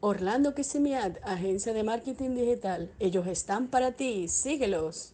Orlando 0.00 0.54
Kisimiad, 0.54 1.16
agencia 1.22 1.72
de 1.72 1.82
marketing 1.82 2.34
digital. 2.34 2.92
Ellos 2.98 3.26
están 3.26 3.68
para 3.68 3.92
ti. 3.92 4.28
Síguelos. 4.28 5.13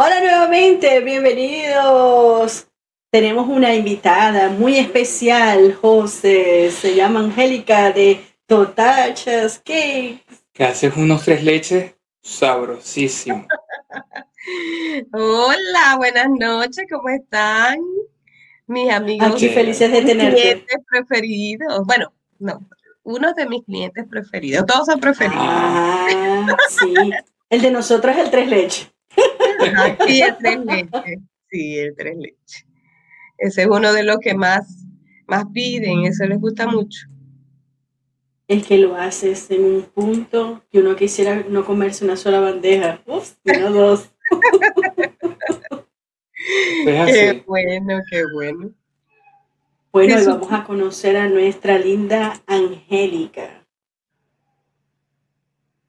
Hola 0.00 0.20
nuevamente, 0.20 1.00
bienvenidos. 1.00 2.68
Tenemos 3.10 3.48
una 3.48 3.74
invitada 3.74 4.48
muy 4.48 4.78
especial, 4.78 5.74
José. 5.74 6.70
Se 6.70 6.94
llama 6.94 7.18
Angélica 7.18 7.90
de 7.90 8.24
Totachas 8.46 9.58
Cakes. 9.58 10.22
Que 10.52 10.62
haces 10.62 10.96
unos 10.96 11.24
tres 11.24 11.42
leches 11.42 11.96
sabrosísimos. 12.22 13.46
Hola, 15.12 15.96
buenas 15.96 16.28
noches, 16.28 16.86
¿cómo 16.88 17.08
están? 17.08 17.80
Mis 18.68 18.92
amigos. 18.92 19.32
Aquí 19.34 19.48
felices 19.48 19.90
de 19.90 20.02
tenerte. 20.02 20.40
Clientes 20.40 20.76
preferidos. 20.88 21.84
Bueno, 21.88 22.12
no, 22.38 22.64
uno 23.02 23.34
de 23.34 23.46
mis 23.48 23.64
clientes 23.64 24.06
preferidos. 24.08 24.64
Todos 24.64 24.86
son 24.86 25.00
preferidos. 25.00 25.44
Ah, 25.44 26.56
sí. 26.68 26.94
El 27.50 27.62
de 27.62 27.72
nosotros 27.72 28.14
es 28.14 28.24
el 28.26 28.30
tres 28.30 28.48
leches. 28.48 28.92
Sí, 30.06 30.22
el 30.22 30.36
tres 30.38 30.58
leches. 30.64 31.18
Sí, 31.50 31.78
el 31.78 31.96
tres 31.96 32.16
leches. 32.16 32.66
Ese 33.38 33.62
es 33.62 33.68
uno 33.68 33.92
de 33.92 34.02
los 34.02 34.18
que 34.18 34.34
más, 34.34 34.86
más 35.26 35.44
piden, 35.52 36.04
eso 36.04 36.24
les 36.26 36.40
gusta 36.40 36.66
mucho. 36.66 37.06
Es 38.48 38.66
que 38.66 38.78
lo 38.78 38.96
haces 38.96 39.50
en 39.50 39.64
un 39.64 39.82
punto 39.82 40.62
que 40.70 40.80
uno 40.80 40.96
quisiera 40.96 41.44
no 41.48 41.64
comerse 41.64 42.04
una 42.04 42.16
sola 42.16 42.40
bandeja, 42.40 43.02
Uf, 43.06 43.34
sino 43.44 43.70
dos. 43.70 44.10
Qué 46.84 47.44
bueno, 47.46 48.00
qué 48.10 48.24
bueno. 48.32 48.70
Bueno, 49.92 50.16
hoy 50.16 50.24
vamos 50.24 50.52
a 50.52 50.64
conocer 50.64 51.16
a 51.16 51.28
nuestra 51.28 51.78
linda 51.78 52.40
Angélica. 52.46 53.66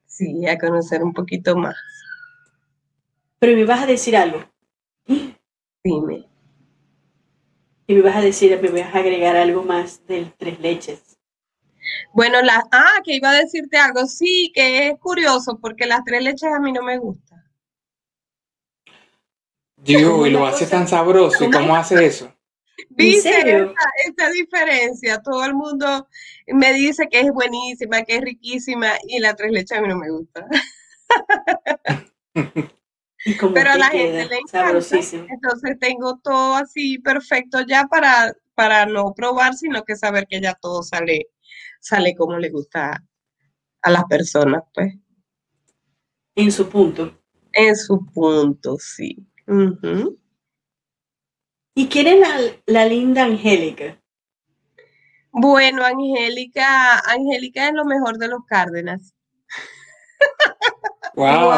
Sí, 0.06 0.46
a 0.46 0.58
conocer 0.58 1.02
un 1.02 1.14
poquito 1.14 1.56
más. 1.56 1.76
Pero 3.40 3.56
me 3.56 3.64
vas 3.64 3.82
a 3.82 3.86
decir 3.86 4.16
algo. 4.16 4.44
Dime. 5.84 6.28
Y 7.86 7.94
me 7.94 8.02
vas 8.02 8.16
a 8.16 8.20
decir, 8.20 8.56
me 8.62 8.70
vas 8.70 8.94
a 8.94 8.98
agregar 8.98 9.34
algo 9.34 9.64
más 9.64 10.06
del 10.06 10.32
tres 10.34 10.60
leches. 10.60 11.18
Bueno, 12.12 12.40
las, 12.42 12.62
ah, 12.70 13.00
que 13.02 13.14
iba 13.14 13.30
a 13.30 13.40
decirte 13.40 13.78
algo, 13.78 14.06
sí, 14.06 14.52
que 14.54 14.88
es 14.88 14.98
curioso 15.00 15.58
porque 15.60 15.86
las 15.86 16.04
tres 16.04 16.22
leches 16.22 16.52
a 16.52 16.60
mí 16.60 16.70
no 16.70 16.82
me 16.82 16.98
gustan. 16.98 17.42
Digo, 19.78 20.24
y 20.26 20.30
lo 20.30 20.46
hace 20.46 20.66
tan 20.66 20.86
sabroso, 20.86 21.44
¿y 21.44 21.50
cómo 21.50 21.74
hace 21.74 22.04
eso? 22.04 22.32
¿Viste 22.90 23.30
esta, 23.30 23.92
esta, 24.06 24.30
diferencia? 24.30 25.20
Todo 25.22 25.44
el 25.44 25.54
mundo 25.54 26.06
me 26.46 26.72
dice 26.74 27.08
que 27.10 27.20
es 27.20 27.32
buenísima, 27.32 28.02
que 28.04 28.16
es 28.16 28.20
riquísima, 28.20 28.92
y 29.06 29.18
la 29.18 29.34
tres 29.34 29.50
leches 29.52 29.78
a 29.78 29.80
mí 29.80 29.88
no 29.88 29.96
me 29.96 30.10
gusta. 30.10 30.46
Pero 33.24 33.70
a 33.70 33.76
la 33.76 33.88
gente 33.90 34.26
le 34.26 34.38
encanta. 34.38 34.70
Entonces 34.70 35.78
tengo 35.78 36.18
todo 36.22 36.56
así 36.56 36.98
perfecto 36.98 37.60
ya 37.66 37.86
para, 37.86 38.34
para 38.54 38.86
no 38.86 39.12
probar, 39.14 39.54
sino 39.54 39.84
que 39.84 39.96
saber 39.96 40.26
que 40.26 40.40
ya 40.40 40.54
todo 40.54 40.82
sale, 40.82 41.28
sale 41.80 42.14
como 42.14 42.38
le 42.38 42.50
gusta 42.50 43.04
a 43.82 43.90
las 43.90 44.04
personas, 44.04 44.62
pues. 44.72 44.94
En 46.34 46.50
su 46.50 46.68
punto. 46.68 47.20
En 47.52 47.76
su 47.76 48.06
punto, 48.06 48.76
sí. 48.78 49.26
¿Y 51.74 51.88
quién 51.88 52.06
es 52.06 52.20
la, 52.20 52.38
la 52.66 52.86
linda 52.86 53.24
Angélica? 53.24 54.00
Bueno, 55.32 55.84
Angélica, 55.84 56.98
Angélica 57.00 57.68
es 57.68 57.74
lo 57.74 57.84
mejor 57.84 58.18
de 58.18 58.28
los 58.28 58.44
Cárdenas. 58.46 59.14
Wow. 61.14 61.50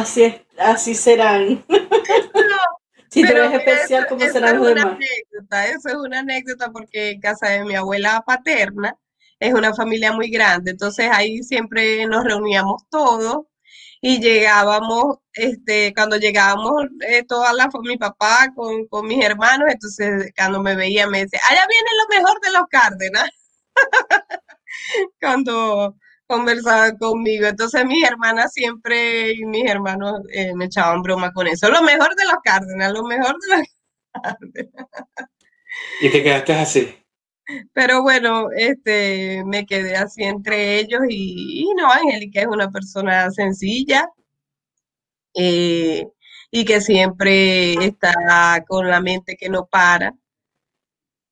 Así, 0.00 0.46
así 0.58 0.94
serán. 0.94 1.64
si 3.10 3.22
tú 3.22 3.28
eres 3.28 3.52
especial, 3.52 4.06
¿cómo 4.08 4.20
serán 4.20 4.58
los 4.58 4.66
demás? 4.68 4.96
Anécdota, 4.96 5.66
eso 5.66 5.88
es 5.88 5.94
una 5.94 6.20
anécdota 6.20 6.70
porque 6.70 7.10
en 7.10 7.20
casa 7.20 7.48
de 7.48 7.64
mi 7.64 7.74
abuela 7.74 8.22
paterna 8.26 8.96
es 9.38 9.54
una 9.54 9.74
familia 9.74 10.12
muy 10.12 10.30
grande, 10.30 10.72
entonces 10.72 11.08
ahí 11.10 11.42
siempre 11.42 12.06
nos 12.06 12.24
reuníamos 12.24 12.82
todos 12.90 13.46
y 14.02 14.20
llegábamos, 14.20 15.18
este, 15.34 15.92
cuando 15.94 16.16
llegábamos 16.16 16.84
eh, 17.06 17.22
toda 17.24 17.52
la 17.52 17.68
mi 17.82 17.96
papá 17.98 18.52
con, 18.54 18.86
con, 18.86 19.06
mis 19.06 19.24
hermanos, 19.24 19.68
entonces 19.70 20.32
cuando 20.36 20.62
me 20.62 20.74
veía 20.74 21.06
me 21.06 21.22
decía, 21.22 21.40
allá 21.48 21.66
viene 21.68 21.90
lo 21.98 22.18
mejor 22.18 22.40
de 22.40 22.52
los 22.52 22.62
Cárdenas. 22.70 23.30
cuando 25.20 25.96
conversaban 26.30 26.96
conmigo. 26.96 27.46
Entonces 27.46 27.84
mis 27.84 28.06
hermanas 28.06 28.52
siempre 28.52 29.32
y 29.32 29.44
mis 29.46 29.68
hermanos 29.68 30.20
eh, 30.32 30.54
me 30.54 30.66
echaban 30.66 31.02
broma 31.02 31.32
con 31.32 31.46
eso. 31.48 31.68
Lo 31.68 31.82
mejor 31.82 32.14
de 32.14 32.24
los 32.24 32.36
Cárdenas, 32.44 32.92
lo 32.92 33.02
mejor 33.04 33.36
de 33.40 33.56
los 33.56 33.66
Cárdenas. 34.22 34.86
Y 36.00 36.10
te 36.10 36.22
quedaste 36.22 36.52
así. 36.54 36.96
Pero 37.72 38.02
bueno, 38.02 38.48
este, 38.56 39.42
me 39.44 39.66
quedé 39.66 39.96
así 39.96 40.22
entre 40.22 40.78
ellos 40.78 41.00
y, 41.08 41.66
no, 41.76 41.90
Angélica 41.90 42.42
es 42.42 42.46
una 42.46 42.70
persona 42.70 43.30
sencilla 43.32 44.08
eh, 45.34 46.06
y 46.50 46.64
que 46.64 46.80
siempre 46.80 47.74
está 47.84 48.14
con 48.68 48.88
la 48.88 49.00
mente 49.00 49.36
que 49.36 49.48
no 49.48 49.66
para. 49.66 50.14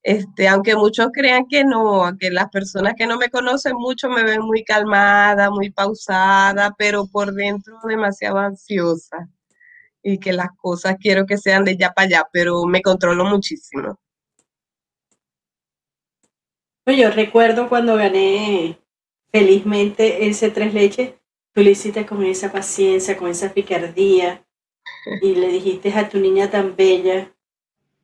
Este, 0.09 0.47
aunque 0.47 0.75
muchos 0.75 1.09
crean 1.13 1.45
que 1.47 1.63
no, 1.63 2.17
que 2.19 2.31
las 2.31 2.49
personas 2.49 2.95
que 2.97 3.05
no 3.05 3.19
me 3.19 3.29
conocen 3.29 3.75
mucho 3.75 4.09
me 4.09 4.23
ven 4.23 4.41
muy 4.41 4.63
calmada, 4.63 5.51
muy 5.51 5.69
pausada, 5.69 6.73
pero 6.79 7.05
por 7.05 7.31
dentro 7.31 7.77
demasiado 7.87 8.39
ansiosa 8.39 9.29
y 10.01 10.17
que 10.17 10.33
las 10.33 10.47
cosas 10.57 10.95
quiero 10.99 11.27
que 11.27 11.37
sean 11.37 11.63
de 11.63 11.77
ya 11.77 11.91
para 11.91 12.07
allá, 12.07 12.29
pero 12.33 12.65
me 12.65 12.81
controlo 12.81 13.23
muchísimo. 13.23 13.99
Yo 16.87 17.11
recuerdo 17.11 17.69
cuando 17.69 17.95
gané 17.95 18.79
felizmente 19.31 20.27
ese 20.27 20.49
tres 20.49 20.73
leches, 20.73 21.13
tú 21.53 21.61
lo 21.61 21.69
hiciste 21.69 22.07
con 22.07 22.25
esa 22.25 22.51
paciencia, 22.51 23.15
con 23.15 23.29
esa 23.29 23.53
picardía 23.53 24.43
y 25.21 25.35
le 25.35 25.49
dijiste 25.49 25.93
a 25.93 26.09
tu 26.09 26.17
niña 26.17 26.49
tan 26.49 26.75
bella 26.75 27.31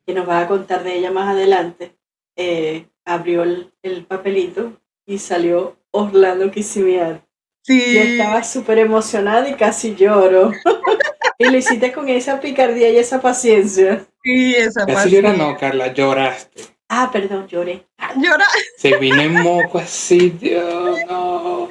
que 0.06 0.14
nos 0.14 0.28
va 0.28 0.40
a 0.40 0.46
contar 0.46 0.84
de 0.84 0.98
ella 0.98 1.10
más 1.10 1.28
adelante, 1.28 1.95
eh, 2.36 2.86
abrió 3.04 3.42
el, 3.42 4.06
papelito 4.06 4.72
y 5.06 5.18
salió 5.18 5.76
Orlando 5.90 6.50
Kisimiar. 6.50 7.22
Sí. 7.62 7.94
Yo 7.94 8.00
estaba 8.00 8.44
súper 8.44 8.78
emocionada 8.78 9.48
y 9.48 9.54
casi 9.54 9.94
lloro. 9.94 10.52
y 11.38 11.44
lo 11.46 11.56
hiciste 11.56 11.92
con 11.92 12.08
esa 12.08 12.40
picardía 12.40 12.90
y 12.90 12.98
esa 12.98 13.20
paciencia. 13.20 14.06
Sí, 14.22 14.54
esa 14.54 14.86
paciencia. 14.86 15.32
no, 15.32 15.56
Carla, 15.56 15.92
lloraste. 15.92 16.76
Ah, 16.88 17.10
perdón, 17.12 17.48
lloré. 17.48 17.84
Llora. 18.16 18.44
Se 18.76 18.96
vino 18.98 19.20
en 19.20 19.34
moco 19.42 19.78
así, 19.78 20.30
Dios, 20.30 20.98
no. 21.08 21.68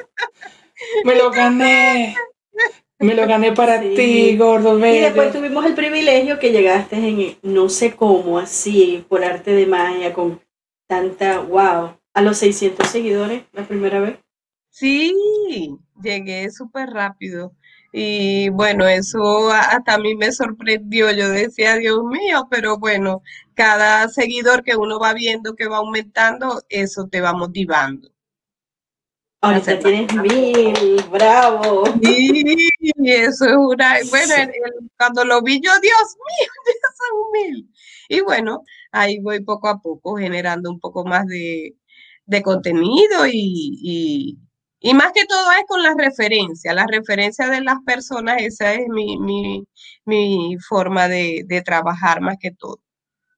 Me 1.05 1.15
lo 1.15 1.31
gané. 1.31 2.15
Me 2.99 3.13
lo 3.13 3.27
gané 3.27 3.51
para 3.51 3.81
ti, 3.81 4.37
gordo 4.37 4.77
Y 4.79 4.99
después 4.99 5.31
tuvimos 5.31 5.65
el 5.65 5.73
privilegio 5.73 6.39
que 6.39 6.51
llegaste 6.51 6.95
en 6.95 7.37
no 7.43 7.69
sé 7.69 7.95
cómo, 7.95 8.39
así, 8.39 9.05
por 9.07 9.23
arte 9.23 9.51
de 9.51 9.65
magia, 9.65 10.13
con 10.13 10.41
tanta, 10.87 11.39
wow, 11.39 11.97
a 12.13 12.21
los 12.21 12.37
600 12.37 12.87
seguidores 12.87 13.43
la 13.53 13.67
primera 13.67 13.99
vez. 13.99 14.19
Sí, 14.69 15.77
llegué 16.01 16.49
súper 16.51 16.89
rápido. 16.89 17.53
Y 17.97 18.49
bueno, 18.49 18.85
eso 18.87 19.49
hasta 19.49 19.93
a 19.93 19.97
mí 19.97 20.15
me 20.15 20.31
sorprendió. 20.33 21.11
Yo 21.11 21.29
decía, 21.29 21.77
Dios 21.77 22.03
mío, 22.03 22.47
pero 22.51 22.77
bueno, 22.77 23.21
cada 23.53 24.09
seguidor 24.09 24.63
que 24.63 24.75
uno 24.75 24.99
va 24.99 25.13
viendo 25.13 25.55
que 25.55 25.67
va 25.67 25.77
aumentando, 25.77 26.61
eso 26.67 27.07
te 27.07 27.21
va 27.21 27.31
motivando. 27.31 28.09
Ahorita 29.39 29.79
tienes 29.79 30.13
mil, 30.13 31.03
bravo. 31.09 31.85
Sí, 32.03 32.67
eso 33.05 33.45
es 33.45 33.55
una. 33.55 33.95
Bueno, 34.09 34.51
cuando 34.97 35.23
lo 35.23 35.41
vi 35.41 35.61
yo, 35.61 35.71
Dios 35.79 36.17
mío, 36.17 36.51
ya 36.65 36.89
son 36.97 37.31
mil. 37.31 37.69
Y 38.09 38.21
bueno, 38.21 38.63
ahí 38.91 39.19
voy 39.19 39.43
poco 39.43 39.67
a 39.67 39.79
poco 39.79 40.17
generando 40.17 40.71
un 40.71 40.79
poco 40.79 41.05
más 41.05 41.25
de, 41.27 41.75
contenido 42.43 43.27
y, 43.27 44.37
y, 44.81 44.93
más 44.93 45.11
que 45.13 45.25
todo 45.25 45.51
es 45.51 45.65
con 45.67 45.81
la 45.83 45.95
referencia, 45.97 46.73
la 46.73 46.85
referencia 46.87 47.47
de 47.49 47.61
las 47.61 47.77
personas, 47.85 48.41
esa 48.41 48.73
es 48.73 48.87
mi, 48.87 50.57
forma 50.67 51.07
de, 51.07 51.43
de 51.47 51.61
trabajar 51.61 52.21
más 52.21 52.37
que 52.39 52.51
todo. 52.51 52.79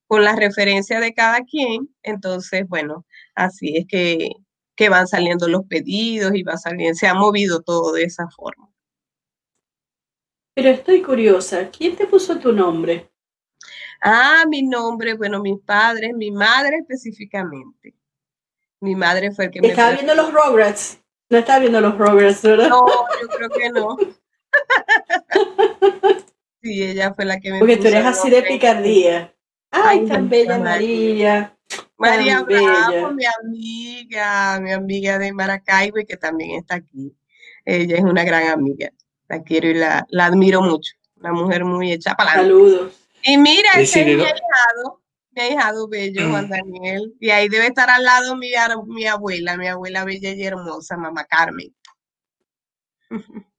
Con 0.07 0.23
la 0.23 0.35
referencia 0.35 0.99
de 0.99 1.13
cada 1.13 1.41
quien, 1.43 1.89
entonces, 2.03 2.67
bueno, 2.67 3.05
así 3.35 3.77
es 3.77 3.85
que 3.87 4.31
que 4.77 4.89
van 4.89 5.07
saliendo 5.07 5.49
los 5.49 5.65
pedidos 5.65 6.33
y 6.35 6.43
va 6.43 6.55
saliendo, 6.55 6.93
se 6.95 7.07
ha 7.07 7.15
movido 7.15 7.61
todo 7.61 7.91
de 7.91 8.03
esa 8.03 8.29
forma. 8.29 8.69
Pero 10.53 10.69
estoy 10.69 11.01
curiosa, 11.01 11.69
¿quién 11.71 11.95
te 11.95 12.05
puso 12.05 12.39
tu 12.39 12.53
nombre? 12.53 13.11
Ah, 14.01 14.45
mi 14.47 14.63
nombre, 14.63 15.15
bueno, 15.15 15.41
mis 15.41 15.59
padres, 15.59 16.13
mi 16.15 16.31
madre 16.31 16.77
específicamente. 16.77 17.95
Mi 18.79 18.95
madre 18.95 19.31
fue 19.31 19.45
el 19.45 19.51
que 19.51 19.61
me... 19.61 19.69
Estaba 19.69 19.91
viendo 19.91 20.13
los 20.13 20.31
Rugrats. 20.31 20.99
No 21.29 21.37
estaba 21.37 21.59
viendo 21.59 21.81
los 21.81 21.97
Rugrats, 21.97 22.41
¿verdad? 22.43 22.69
No, 22.69 22.85
yo 23.21 23.27
creo 23.27 23.49
que 23.49 23.69
no. 23.69 23.97
sí, 26.61 26.83
ella 26.83 27.13
fue 27.13 27.25
la 27.25 27.39
que 27.39 27.51
me 27.51 27.59
Porque 27.59 27.77
tú 27.77 27.87
eres 27.87 28.05
así 28.05 28.29
de 28.29 28.43
picardía. 28.43 29.33
Ay, 29.71 30.05
tan 30.05 30.29
bella 30.29 30.57
María. 30.57 31.53
María 31.97 32.43
Bravo, 32.43 33.11
mi 33.11 33.25
amiga, 33.25 34.59
mi 34.61 34.71
amiga 34.71 35.17
de 35.17 35.33
Maracaibo 35.33 35.99
y 35.99 36.05
que 36.05 36.17
también 36.17 36.59
está 36.59 36.75
aquí. 36.75 37.15
Ella 37.65 37.97
es 37.97 38.03
una 38.03 38.23
gran 38.23 38.47
amiga. 38.47 38.91
La 39.27 39.43
quiero 39.43 39.67
y 39.67 39.73
la, 39.73 40.07
admiro 40.19 40.61
mucho. 40.61 40.93
Una 41.17 41.33
mujer 41.33 41.65
muy 41.65 41.91
hecha 41.91 42.15
para 42.15 42.35
Saludos. 42.35 43.06
Y 43.27 43.37
mira, 43.37 43.69
ese 43.75 43.99
es 43.99 44.05
mi 44.07 44.23
ahijado, 44.23 45.01
mi 45.31 45.41
ahijado 45.41 45.89
bello, 45.89 46.29
Juan 46.29 46.45
mm. 46.45 46.49
Daniel. 46.49 47.13
Y 47.19 47.29
ahí 47.29 47.49
debe 47.49 47.67
estar 47.67 47.89
al 47.89 48.01
lado 48.01 48.37
mi, 48.37 48.51
mi 48.85 49.05
abuela, 49.05 49.57
mi 49.57 49.67
abuela 49.67 50.05
bella 50.05 50.31
y 50.31 50.43
hermosa, 50.43 50.97
mamá 50.97 51.25
Carmen. 51.25 51.75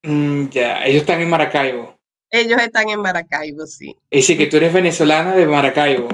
Mm, 0.00 0.48
ya, 0.50 0.86
ellos 0.86 1.00
están 1.00 1.20
en 1.20 1.28
Maracaibo. 1.28 1.98
Ellos 2.30 2.62
están 2.62 2.88
en 2.88 3.00
Maracaibo, 3.00 3.66
sí. 3.66 3.96
Y 4.08 4.22
sí 4.22 4.38
que 4.38 4.46
tú 4.46 4.56
eres 4.58 4.72
venezolana 4.72 5.34
de 5.34 5.44
Maracaibo. 5.44 6.08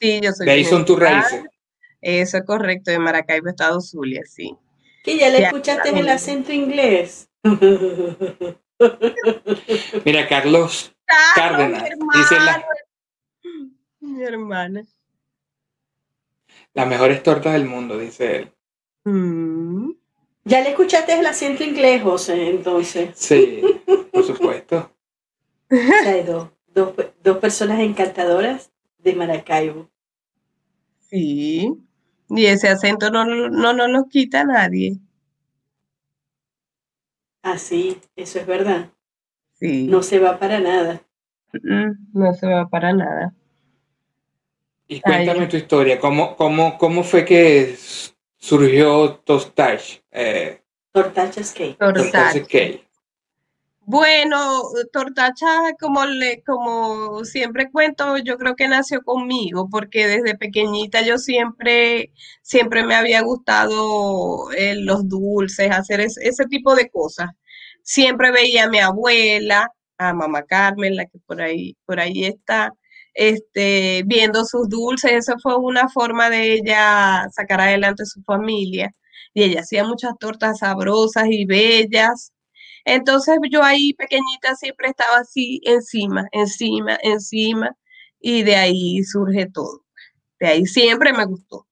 Sí, 0.00 0.18
yo 0.20 0.32
soy. 0.32 0.44
De 0.44 0.52
ahí 0.52 0.64
son 0.64 0.84
tus 0.84 0.98
raíces. 0.98 1.44
Eso 2.00 2.38
es 2.38 2.44
correcto, 2.44 2.90
de 2.90 2.98
Maracaibo, 2.98 3.48
Estado 3.48 3.80
Zulia, 3.80 4.22
sí. 4.26 4.56
Que 5.04 5.16
ya 5.16 5.30
le 5.30 5.44
escuchaste 5.44 5.90
el 5.90 6.08
acento 6.08 6.52
inglés. 6.52 7.30
Mira, 10.04 10.26
Carlos 10.28 10.92
Cárdenas. 11.34 11.84
dice 12.14 12.36
la, 12.40 12.64
mi 14.00 14.22
hermana. 14.22 14.84
Las 16.74 16.86
mejores 16.86 17.22
tortas 17.22 17.54
del 17.54 17.64
mundo, 17.64 17.98
dice 17.98 18.36
él. 18.36 18.52
Mm. 19.04 19.92
Ya 20.44 20.60
le 20.62 20.70
escuchaste 20.70 21.18
el 21.18 21.26
acento 21.26 21.64
inglés, 21.64 22.02
José, 22.02 22.50
entonces. 22.50 23.10
Sí, 23.14 23.60
por 24.12 24.24
supuesto. 24.24 24.90
hay 25.70 26.22
dos, 26.22 26.48
dos 27.22 27.38
personas 27.38 27.80
encantadoras 27.80 28.70
de 28.98 29.14
Maracaibo. 29.14 29.90
Sí, 31.10 31.74
y 32.30 32.46
ese 32.46 32.68
acento 32.68 33.10
no, 33.10 33.24
no 33.24 33.72
nos 33.72 33.88
lo 33.88 34.08
quita 34.08 34.44
nadie. 34.44 34.98
Así, 37.42 37.98
ah, 38.00 38.08
eso 38.16 38.38
es 38.38 38.46
verdad. 38.46 38.90
Sí. 39.60 39.86
No 39.88 40.02
se 40.02 40.18
va 40.18 40.38
para 40.38 40.60
nada. 40.60 41.02
No 42.12 42.34
se 42.34 42.46
va 42.46 42.68
para 42.68 42.92
nada. 42.92 43.34
Y 44.86 45.00
cuéntame 45.00 45.46
tu 45.46 45.56
historia, 45.56 46.00
¿Cómo, 46.00 46.34
cómo, 46.36 46.78
cómo 46.78 47.02
fue 47.02 47.24
que 47.24 47.76
surgió 48.38 49.16
Tostache? 49.24 50.02
Eh, 50.10 50.62
Tortachas 50.92 51.52
Cake. 51.52 51.76
Cake. 52.48 52.88
Bueno, 53.80 54.62
Tortacha, 54.92 55.46
como 55.80 56.04
le, 56.04 56.42
como 56.42 57.24
siempre 57.24 57.70
cuento, 57.70 58.18
yo 58.18 58.36
creo 58.36 58.54
que 58.54 58.68
nació 58.68 59.02
conmigo, 59.02 59.68
porque 59.70 60.06
desde 60.06 60.36
pequeñita 60.36 61.02
yo 61.02 61.16
siempre, 61.18 62.12
siempre 62.42 62.84
me 62.84 62.94
había 62.94 63.22
gustado 63.22 64.50
eh, 64.52 64.74
los 64.76 65.08
dulces, 65.08 65.70
hacer 65.70 66.00
ese 66.00 66.44
tipo 66.46 66.74
de 66.74 66.90
cosas. 66.90 67.30
Siempre 67.88 68.30
veía 68.32 68.64
a 68.64 68.68
mi 68.68 68.78
abuela, 68.80 69.70
a 69.98 70.12
mamá 70.14 70.42
Carmen, 70.44 70.96
la 70.96 71.06
que 71.06 71.18
por 71.26 71.40
ahí, 71.42 71.76
por 71.86 72.00
ahí 72.00 72.24
está, 72.26 72.72
este, 73.14 74.02
viendo 74.06 74.44
sus 74.44 74.68
dulces. 74.68 75.12
Eso 75.12 75.34
fue 75.42 75.56
una 75.56 75.88
forma 75.88 76.30
de 76.30 76.54
ella 76.54 77.28
sacar 77.32 77.60
adelante 77.62 78.04
su 78.06 78.22
familia. 78.24 78.94
Y 79.34 79.44
ella 79.44 79.60
hacía 79.62 79.84
muchas 79.84 80.12
tortas 80.18 80.58
sabrosas 80.58 81.26
y 81.30 81.46
bellas 81.46 82.32
entonces 82.84 83.38
yo 83.50 83.62
ahí 83.62 83.94
pequeñita 83.94 84.54
siempre 84.56 84.88
estaba 84.88 85.18
así 85.18 85.60
encima, 85.64 86.26
encima, 86.32 86.98
encima, 87.02 87.76
y 88.20 88.42
de 88.44 88.56
ahí 88.56 89.02
surge 89.04 89.46
todo. 89.52 89.84
De 90.40 90.48
ahí 90.48 90.66
siempre 90.66 91.12
me 91.14 91.26
gustó. 91.26 91.67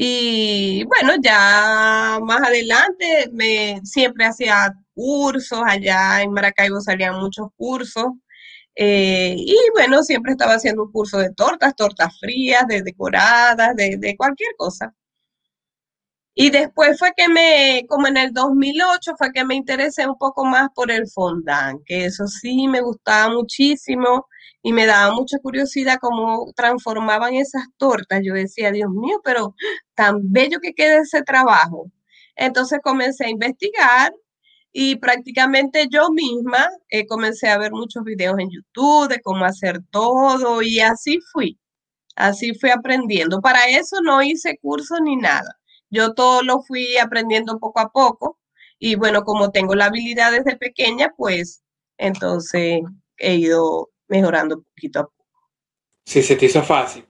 Y 0.00 0.84
bueno, 0.84 1.14
ya 1.20 2.20
más 2.22 2.40
adelante 2.46 3.28
me 3.32 3.80
siempre 3.82 4.26
hacía 4.26 4.72
cursos, 4.94 5.60
allá 5.66 6.22
en 6.22 6.30
Maracaibo 6.32 6.80
salían 6.80 7.16
muchos 7.18 7.48
cursos. 7.56 8.06
Eh, 8.76 9.34
y 9.36 9.56
bueno, 9.74 10.04
siempre 10.04 10.32
estaba 10.32 10.54
haciendo 10.54 10.84
un 10.84 10.92
curso 10.92 11.18
de 11.18 11.32
tortas, 11.34 11.74
tortas 11.74 12.16
frías, 12.20 12.64
de 12.68 12.82
decoradas, 12.82 13.74
de, 13.74 13.96
de 13.98 14.16
cualquier 14.16 14.50
cosa. 14.56 14.94
Y 16.34 16.50
después 16.50 16.96
fue 16.96 17.10
que 17.16 17.28
me, 17.28 17.84
como 17.88 18.06
en 18.06 18.16
el 18.18 18.32
2008, 18.32 19.14
fue 19.18 19.32
que 19.32 19.44
me 19.44 19.56
interesé 19.56 20.06
un 20.06 20.16
poco 20.16 20.44
más 20.44 20.68
por 20.76 20.92
el 20.92 21.08
fondant, 21.08 21.82
que 21.84 22.04
eso 22.04 22.28
sí 22.28 22.68
me 22.68 22.80
gustaba 22.80 23.34
muchísimo 23.34 24.26
y 24.68 24.72
me 24.72 24.84
daba 24.84 25.14
mucha 25.14 25.38
curiosidad 25.38 25.98
cómo 25.98 26.52
transformaban 26.54 27.32
esas 27.34 27.64
tortas. 27.78 28.20
Yo 28.22 28.34
decía, 28.34 28.70
Dios 28.70 28.90
mío, 28.90 29.18
pero 29.24 29.54
tan 29.94 30.18
bello 30.30 30.58
que 30.60 30.74
quede 30.74 30.98
ese 30.98 31.22
trabajo. 31.22 31.90
Entonces 32.36 32.80
comencé 32.82 33.24
a 33.24 33.30
investigar 33.30 34.12
y 34.72 34.96
prácticamente 34.96 35.88
yo 35.90 36.10
misma 36.10 36.68
eh, 36.90 37.06
comencé 37.06 37.48
a 37.48 37.56
ver 37.56 37.72
muchos 37.72 38.04
videos 38.04 38.38
en 38.38 38.50
YouTube 38.50 39.08
de 39.08 39.22
cómo 39.22 39.46
hacer 39.46 39.80
todo 39.90 40.60
y 40.60 40.80
así 40.80 41.18
fui. 41.32 41.58
Así 42.16 42.52
fui 42.54 42.68
aprendiendo. 42.70 43.40
Para 43.40 43.68
eso 43.68 44.02
no 44.02 44.22
hice 44.22 44.58
curso 44.60 44.96
ni 45.00 45.16
nada 45.16 45.58
yo 45.90 46.12
todo 46.14 46.42
lo 46.42 46.60
fui 46.62 46.98
aprendiendo 46.98 47.58
poco 47.58 47.80
a 47.80 47.90
poco 47.90 48.38
y 48.78 48.96
bueno, 48.96 49.22
como 49.24 49.50
tengo 49.50 49.74
la 49.74 49.86
habilidad 49.86 50.32
desde 50.32 50.56
pequeña, 50.56 51.14
pues 51.16 51.62
entonces 51.96 52.82
he 53.16 53.36
ido 53.36 53.88
mejorando 54.08 54.62
poquito 54.62 55.00
a 55.00 55.04
poco. 55.04 55.26
Sí, 56.04 56.22
se 56.22 56.36
te 56.36 56.46
hizo 56.46 56.62
fácil. 56.62 57.06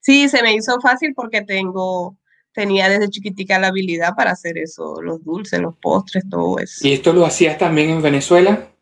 Sí, 0.00 0.28
se 0.28 0.42
me 0.42 0.54
hizo 0.54 0.80
fácil 0.80 1.12
porque 1.14 1.42
tengo, 1.42 2.16
tenía 2.52 2.88
desde 2.88 3.10
chiquitica 3.10 3.58
la 3.58 3.68
habilidad 3.68 4.14
para 4.16 4.30
hacer 4.30 4.58
eso, 4.58 5.02
los 5.02 5.22
dulces, 5.24 5.60
los 5.60 5.76
postres, 5.76 6.24
todo 6.30 6.58
eso. 6.58 6.86
¿Y 6.86 6.92
esto 6.92 7.12
lo 7.12 7.26
hacías 7.26 7.58
también 7.58 7.90
en 7.90 8.02
Venezuela? 8.02 8.72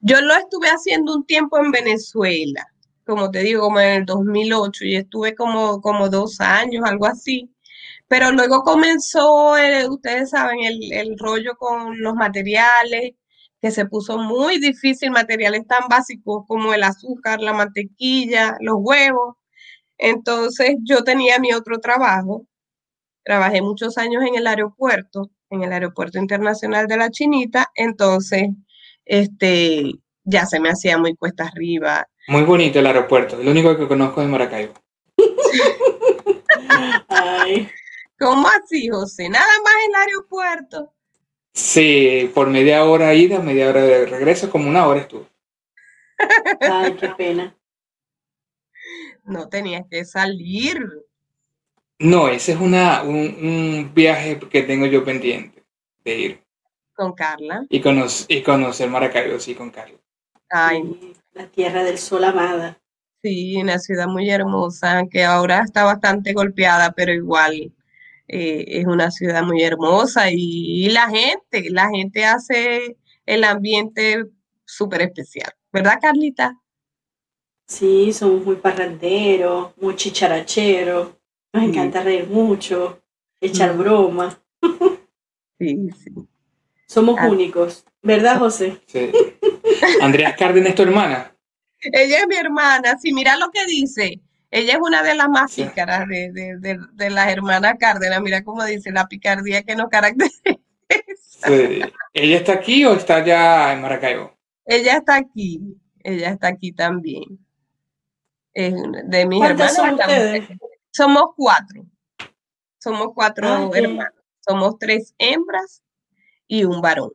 Yo 0.00 0.20
lo 0.20 0.34
estuve 0.34 0.68
haciendo 0.68 1.14
un 1.14 1.26
tiempo 1.26 1.58
en 1.58 1.72
Venezuela, 1.72 2.66
como 3.04 3.30
te 3.30 3.40
digo, 3.40 3.62
como 3.62 3.80
en 3.80 4.02
el 4.02 4.04
2008, 4.04 4.84
y 4.84 4.96
estuve 4.96 5.34
como, 5.34 5.80
como 5.80 6.08
dos 6.08 6.40
años, 6.40 6.84
algo 6.84 7.06
así. 7.06 7.50
Pero 8.06 8.30
luego 8.32 8.62
comenzó, 8.62 9.56
eh, 9.58 9.88
ustedes 9.88 10.30
saben, 10.30 10.60
el, 10.62 11.18
rollo 11.18 11.56
con 11.56 12.00
los 12.00 12.14
materiales, 12.14 13.12
que 13.60 13.70
se 13.70 13.86
puso 13.86 14.18
muy 14.18 14.58
difícil, 14.58 15.10
materiales 15.10 15.66
tan 15.66 15.88
básicos 15.88 16.44
como 16.46 16.74
el 16.74 16.84
azúcar, 16.84 17.40
la 17.40 17.52
mantequilla, 17.52 18.56
los 18.60 18.76
huevos. 18.78 19.36
Entonces 19.98 20.76
yo 20.84 21.02
tenía 21.02 21.38
mi 21.38 21.52
otro 21.52 21.80
trabajo, 21.80 22.46
trabajé 23.24 23.62
muchos 23.62 23.98
años 23.98 24.22
en 24.24 24.36
el 24.36 24.46
aeropuerto, 24.46 25.30
en 25.50 25.64
el 25.64 25.72
aeropuerto 25.72 26.18
internacional 26.18 26.86
de 26.86 26.96
la 26.96 27.10
Chinita, 27.10 27.70
entonces 27.74 28.50
este, 29.04 29.92
ya 30.24 30.46
se 30.46 30.60
me 30.60 30.70
hacía 30.70 30.98
muy 30.98 31.16
cuesta 31.16 31.44
arriba. 31.44 32.06
Muy 32.28 32.42
bonito 32.42 32.78
el 32.78 32.86
aeropuerto, 32.86 33.42
lo 33.42 33.50
único 33.50 33.76
que 33.76 33.88
conozco 33.88 34.22
es 34.22 34.28
Maracaibo. 34.28 34.74
¿Cómo 38.20 38.48
así, 38.48 38.88
José? 38.88 39.28
Nada 39.28 39.46
más 39.64 39.74
el 39.88 39.94
aeropuerto. 39.94 40.92
Sí, 41.58 42.30
por 42.34 42.48
media 42.50 42.84
hora 42.84 43.14
ida, 43.14 43.40
media 43.40 43.68
hora 43.68 43.82
de 43.82 44.06
regreso, 44.06 44.48
como 44.48 44.68
una 44.68 44.86
hora 44.86 45.00
estuvo. 45.00 45.26
Ay, 46.60 46.94
qué 46.94 47.08
pena. 47.18 47.56
No 49.24 49.48
tenías 49.48 49.84
que 49.90 50.04
salir. 50.04 50.80
No, 51.98 52.28
ese 52.28 52.52
es 52.52 52.60
una, 52.60 53.02
un, 53.02 53.90
viaje 53.92 54.38
que 54.38 54.62
tengo 54.62 54.86
yo 54.86 55.04
pendiente 55.04 55.64
de 56.04 56.18
ir. 56.18 56.44
Con 56.94 57.12
Carla. 57.12 57.66
Y, 57.68 57.82
y 58.28 58.42
conocer 58.42 58.88
Maracaibo, 58.88 59.40
sí, 59.40 59.56
con 59.56 59.70
Carla. 59.70 59.98
Ay. 60.50 61.12
la 61.32 61.48
tierra 61.48 61.82
del 61.82 61.98
sol 61.98 62.22
amada. 62.22 62.78
Sí, 63.20 63.56
una 63.60 63.80
ciudad 63.80 64.06
muy 64.06 64.30
hermosa, 64.30 65.02
que 65.10 65.24
ahora 65.24 65.62
está 65.64 65.82
bastante 65.82 66.32
golpeada, 66.34 66.92
pero 66.92 67.12
igual 67.12 67.72
eh, 68.28 68.64
es 68.68 68.86
una 68.86 69.10
ciudad 69.10 69.42
muy 69.42 69.62
hermosa 69.62 70.30
y, 70.30 70.88
la 70.90 71.08
gente, 71.08 71.70
la 71.70 71.88
gente 71.88 72.24
hace 72.24 72.98
el 73.26 73.44
ambiente 73.44 74.24
súper 74.64 75.02
especial, 75.02 75.52
¿verdad, 75.72 75.98
Carlita? 76.00 76.54
Sí, 77.66 78.12
somos 78.12 78.44
muy 78.44 78.56
parranderos, 78.56 79.76
muy 79.78 79.96
chicharacheros, 79.96 81.10
nos 81.52 81.64
encanta 81.64 82.02
reír 82.02 82.28
mucho, 82.28 83.02
echar 83.40 83.76
bromas. 83.76 84.38
Sí, 85.58 85.88
sí. 86.04 86.10
Somos 86.86 87.16
ah. 87.18 87.28
únicos, 87.28 87.84
¿verdad, 88.00 88.38
José? 88.38 88.80
Sí. 88.86 89.10
Andrea 90.00 90.36
Cárdenas 90.36 90.70
es 90.70 90.74
tu 90.76 90.82
hermana. 90.82 91.34
Ella 91.80 92.20
es 92.20 92.28
mi 92.28 92.36
hermana, 92.36 92.96
sí, 92.98 93.12
mira 93.12 93.36
lo 93.36 93.50
que 93.50 93.66
dice. 93.66 94.20
Ella 94.50 94.74
es 94.74 94.78
una 94.80 95.02
de 95.02 95.14
las 95.14 95.28
más 95.28 95.54
pícaras 95.54 96.08
de, 96.08 97.10
las 97.10 97.28
hermanas 97.28 97.74
Cárdenas. 97.78 98.22
Mira 98.22 98.42
cómo 98.42 98.64
dice 98.64 98.90
la 98.90 99.06
picardía 99.06 99.62
que 99.62 99.76
nos 99.76 99.88
caracteriza. 99.88 100.58
Sí. 101.20 101.82
¿Ella 102.14 102.38
está 102.38 102.52
aquí 102.54 102.84
o 102.84 102.94
está 102.94 103.24
ya 103.24 103.72
en 103.72 103.82
Maracaibo? 103.82 104.36
Ella 104.64 104.96
está 104.96 105.16
aquí. 105.16 105.60
Ella 106.00 106.30
está 106.30 106.48
aquí 106.48 106.72
también. 106.72 107.38
de 108.54 109.26
mis 109.26 109.44
hermanas. 109.44 109.74
Son 109.76 109.98
Somos 110.90 111.24
cuatro. 111.36 111.86
Somos 112.78 113.08
cuatro 113.14 113.46
ah, 113.48 113.70
hermanos. 113.74 114.14
Somos 114.40 114.78
tres 114.78 115.14
hembras 115.18 115.82
y 116.46 116.64
un 116.64 116.80
varón. 116.80 117.12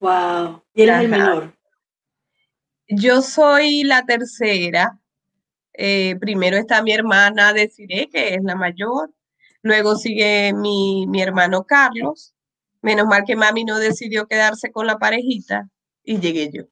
Wow. 0.00 0.62
¿Y 0.74 0.82
él 0.82 0.88
es 0.90 1.00
el 1.00 1.08
menor? 1.08 1.56
Yo 2.88 3.22
soy 3.22 3.84
la 3.84 4.04
tercera. 4.04 4.98
Eh, 5.80 6.16
primero 6.18 6.56
está 6.56 6.82
mi 6.82 6.90
hermana 6.92 7.52
Desiree, 7.52 8.08
que 8.10 8.34
es 8.34 8.42
la 8.42 8.56
mayor. 8.56 9.14
Luego 9.62 9.94
sigue 9.94 10.52
mi, 10.52 11.06
hermano 11.22 11.64
Carlos. 11.64 12.34
Menos 12.82 13.06
mal 13.06 13.22
que 13.24 13.36
mami 13.36 13.64
no 13.64 13.78
decidió 13.78 14.26
quedarse 14.26 14.72
con 14.72 14.88
la 14.88 14.98
parejita 14.98 15.68
y 16.02 16.18
llegué 16.18 16.50
yo. 16.52 16.64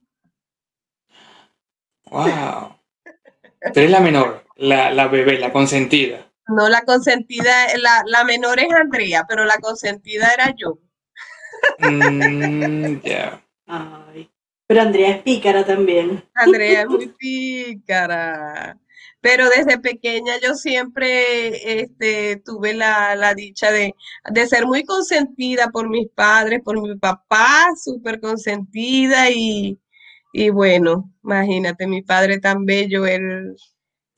Wow. 2.11 2.77
Tú 3.73 3.81
eres 3.81 3.91
la 3.93 4.01
menor, 4.01 4.45
la, 4.57 5.07
bebé, 5.07 5.39
la 5.39 5.53
consentida. 5.53 6.27
No, 6.49 6.69
la 6.69 6.83
consentida, 6.83 7.53
la, 7.79 8.03
la, 8.07 8.25
menor 8.25 8.59
es 8.59 8.73
Andrea, 8.73 9.25
pero 9.29 9.45
la 9.45 9.59
consentida 9.59 10.33
era 10.35 10.53
yo. 10.57 10.81
Mm, 11.79 12.97
pero 14.67 14.83
Andrea 14.83 15.11
es 15.11 15.23
pícara 15.23 15.65
también. 15.65 16.25
Andrea 16.35 16.83
es 16.83 16.89
muy 16.89 17.09
pícara 17.09 18.79
pero 19.27 19.49
desde 19.49 19.81
pequeña 19.81 20.35
yo 20.41 20.55
siempre 20.55 21.81
este, 21.83 22.37
tuve 22.45 22.75
la, 22.75 23.35
dicha 23.35 23.73
de, 23.73 23.93
ser 24.47 24.67
muy 24.67 24.85
consentida 24.85 25.71
por 25.73 25.89
mis 25.89 26.09
padres, 26.11 26.61
por 26.65 26.81
mi 26.81 26.97
papá, 26.97 27.67
súper 27.77 28.21
consentida 28.21 29.29
y, 29.29 29.81
bueno, 30.53 31.13
imagínate, 31.25 31.89
mi 31.89 32.03
padre 32.03 32.39
tan 32.39 32.67
bello, 32.67 33.05
él, 33.05 33.57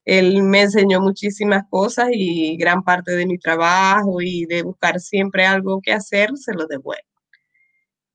él 0.05 0.43
me 0.43 0.61
enseñó 0.61 1.00
muchísimas 1.00 1.62
cosas 1.71 2.09
y 2.12 2.59
gran 2.59 2.83
parte 2.83 3.12
de 3.12 3.25
mi 3.25 3.38
trabajo 3.38 4.21
y 4.21 4.45
de 4.45 4.61
buscar 4.62 5.00
siempre 5.00 5.47
algo 5.47 5.81
que 5.81 5.95
hacer, 5.95 6.37
se 6.37 6.53
lo 6.53 6.67
devuelvo. 6.67 7.03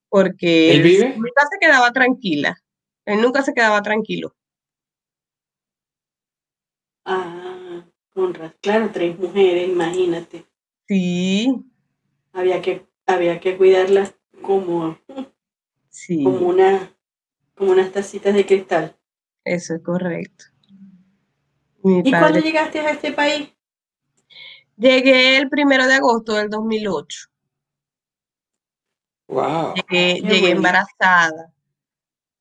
Porque 0.10 0.74
¿Él 0.74 0.84
vive? 0.84 1.10
nunca 1.18 1.48
se 1.52 1.58
quedaba 1.60 1.92
tranquila, 1.92 2.56
él 3.06 3.20
nunca 3.20 3.42
se 3.42 3.56
quedaba 3.56 3.82
tranquilo. 3.82 4.36
Ah, 7.06 7.86
con 8.14 8.34
claro, 8.62 8.90
tres 8.94 9.18
mujeres, 9.18 9.70
imagínate. 9.70 10.46
Sí. 10.88 11.64
Había 12.32 12.62
que, 12.62 12.88
había 13.06 13.40
que 13.40 13.58
cuidarlas 13.58 14.16
como, 14.42 14.98
sí. 15.90 16.24
como 16.24 16.48
una, 16.48 16.96
como 17.56 17.72
unas 17.72 17.92
tacitas 17.92 18.34
de 18.34 18.46
cristal. 18.46 18.96
Eso 19.44 19.76
es 19.76 19.84
correcto. 19.84 20.46
¿Y 21.84 22.12
cuándo 22.12 22.40
llegaste 22.40 22.80
a 22.80 22.92
este 22.92 23.12
país? 23.12 23.50
Llegué 24.78 25.38
el 25.38 25.50
primero 25.50 25.86
de 25.86 25.96
agosto 25.96 26.34
del 26.34 26.50
2008. 26.50 27.28
Wow. 29.28 29.74
Llegué, 29.90 30.52
embarazada. 30.52 31.54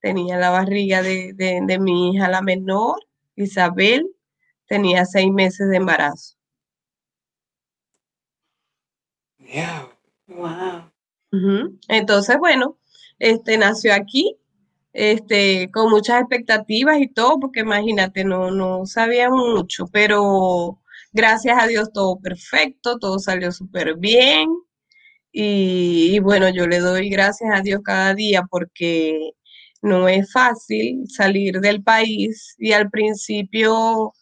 Tenía 0.00 0.36
la 0.36 0.50
barriga 0.50 1.02
de, 1.02 1.32
de 1.34 1.78
mi 1.78 2.10
hija, 2.10 2.28
la 2.28 2.42
menor, 2.42 3.00
Isabel, 3.36 4.06
tenía 4.72 5.04
seis 5.04 5.30
meses 5.30 5.68
de 5.68 5.76
embarazo. 5.76 6.34
Wow. 10.28 10.90
Entonces, 11.88 12.38
bueno, 12.38 12.78
este 13.18 13.58
nació 13.58 13.92
aquí, 13.92 14.38
este, 14.94 15.70
con 15.70 15.90
muchas 15.90 16.22
expectativas 16.22 16.98
y 17.00 17.08
todo, 17.08 17.38
porque 17.38 17.60
imagínate, 17.60 18.24
no, 18.24 18.50
no 18.50 18.86
sabía 18.86 19.28
mucho, 19.28 19.84
pero 19.92 20.80
gracias 21.12 21.62
a 21.62 21.66
Dios 21.66 21.92
todo 21.92 22.18
perfecto, 22.18 22.98
todo 22.98 23.18
salió 23.18 23.52
súper 23.52 23.96
bien. 23.98 24.48
y, 25.32 26.18
bueno, 26.20 26.48
yo 26.48 26.66
le 26.66 26.78
doy 26.80 27.10
gracias 27.10 27.50
a 27.54 27.60
Dios 27.60 27.82
cada 27.84 28.14
día 28.14 28.42
porque 28.50 29.32
no 29.82 30.08
es 30.08 30.32
fácil 30.32 31.04
salir 31.08 31.60
del 31.60 31.82
país 31.82 32.54
y 32.58 32.72
al 32.72 32.90
principio 32.90 34.14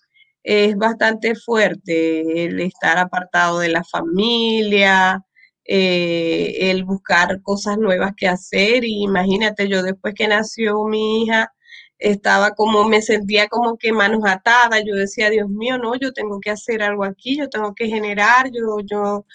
es 0.43 0.77
bastante 0.77 1.35
fuerte 1.35 2.45
el 2.47 2.61
estar 2.61 2.99
apartado 2.99 3.59
de 3.61 3.69
la 3.69 3.85
familia, 3.85 5.23
eh, 5.65 6.71
el 6.71 6.85
buscar 6.85 7.43
cosas 7.43 7.79
nuevas 7.79 8.13
que 8.17 8.29
hacer. 8.29 8.85
Y 8.85 9.03
imagínate, 9.05 9.69
yo 9.69 9.83
después 9.83 10.15
que 10.15 10.29
nació 10.29 10.85
mi 10.85 11.23
hija, 11.25 11.53
estaba 11.99 12.53
como, 12.53 12.85
me 12.89 13.03
sentía 13.03 13.49
como 13.49 13.77
que 13.79 13.93
manos 13.93 14.23
atadas. 14.27 14.83
Yo 14.87 14.95
decía, 14.97 15.31
Dios 15.31 15.49
mío, 15.49 15.79
no, 15.79 15.95
yo 15.97 16.13
tengo 16.13 16.41
que 16.41 16.51
hacer 16.51 16.83
algo 16.83 17.05
aquí, 17.05 17.37
yo 17.39 17.49
tengo 17.49 17.75
que 17.75 17.87
generar, 17.89 18.51
yo, 18.53 18.79
yo, 18.85 19.27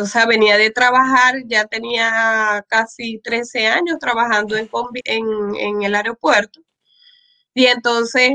o 0.00 0.06
sea, 0.06 0.26
venía 0.26 0.56
de 0.58 0.70
trabajar, 0.70 1.36
ya 1.46 1.66
tenía 1.66 2.64
casi 2.68 3.18
13 3.20 3.66
años 3.68 3.98
trabajando 4.00 4.56
en, 4.56 4.68
en 5.56 5.82
el 5.82 5.94
aeropuerto. 5.94 6.60
Y 7.54 7.66
entonces 7.66 8.32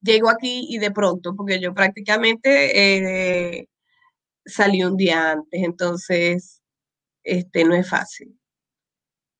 llego 0.00 0.30
aquí 0.30 0.66
y 0.68 0.78
de 0.78 0.90
pronto, 0.90 1.34
porque 1.36 1.60
yo 1.60 1.74
prácticamente 1.74 3.58
eh, 3.58 3.68
salí 4.44 4.82
un 4.84 4.96
día 4.96 5.32
antes, 5.32 5.62
entonces 5.62 6.62
este, 7.22 7.64
no 7.64 7.74
es 7.74 7.88
fácil. 7.88 8.38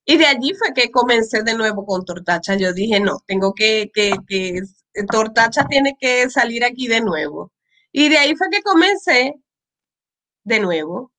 Y 0.05 0.19
de 0.19 0.27
allí 0.27 0.55
fue 0.55 0.73
que 0.73 0.91
comencé 0.91 1.43
de 1.43 1.55
nuevo 1.55 1.85
con 1.85 2.05
Tortacha. 2.05 2.57
Yo 2.57 2.73
dije, 2.73 3.01
no, 3.01 3.19
tengo 3.27 3.53
que, 3.55 3.91
que, 3.93 4.13
que 4.29 4.63
Tortacha 5.11 5.67
tiene 5.67 5.97
que 5.99 6.31
salir 6.31 6.65
aquí 6.65 6.87
de 6.87 7.01
nuevo. 7.01 7.53
Y 7.91 8.09
de 8.09 8.19
ahí 8.19 8.37
fue 8.37 8.49
que 8.51 8.63
comencé 8.63 9.35
de 10.45 10.61
nuevo. 10.61 11.13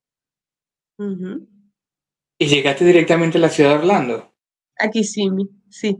¿Y 2.37 2.45
llegaste 2.47 2.85
directamente 2.85 3.37
a 3.37 3.41
la 3.41 3.49
ciudad 3.49 3.71
de 3.71 3.75
Orlando? 3.79 4.33
Aquí 4.77 5.03
sí, 5.03 5.29
sí. 5.69 5.97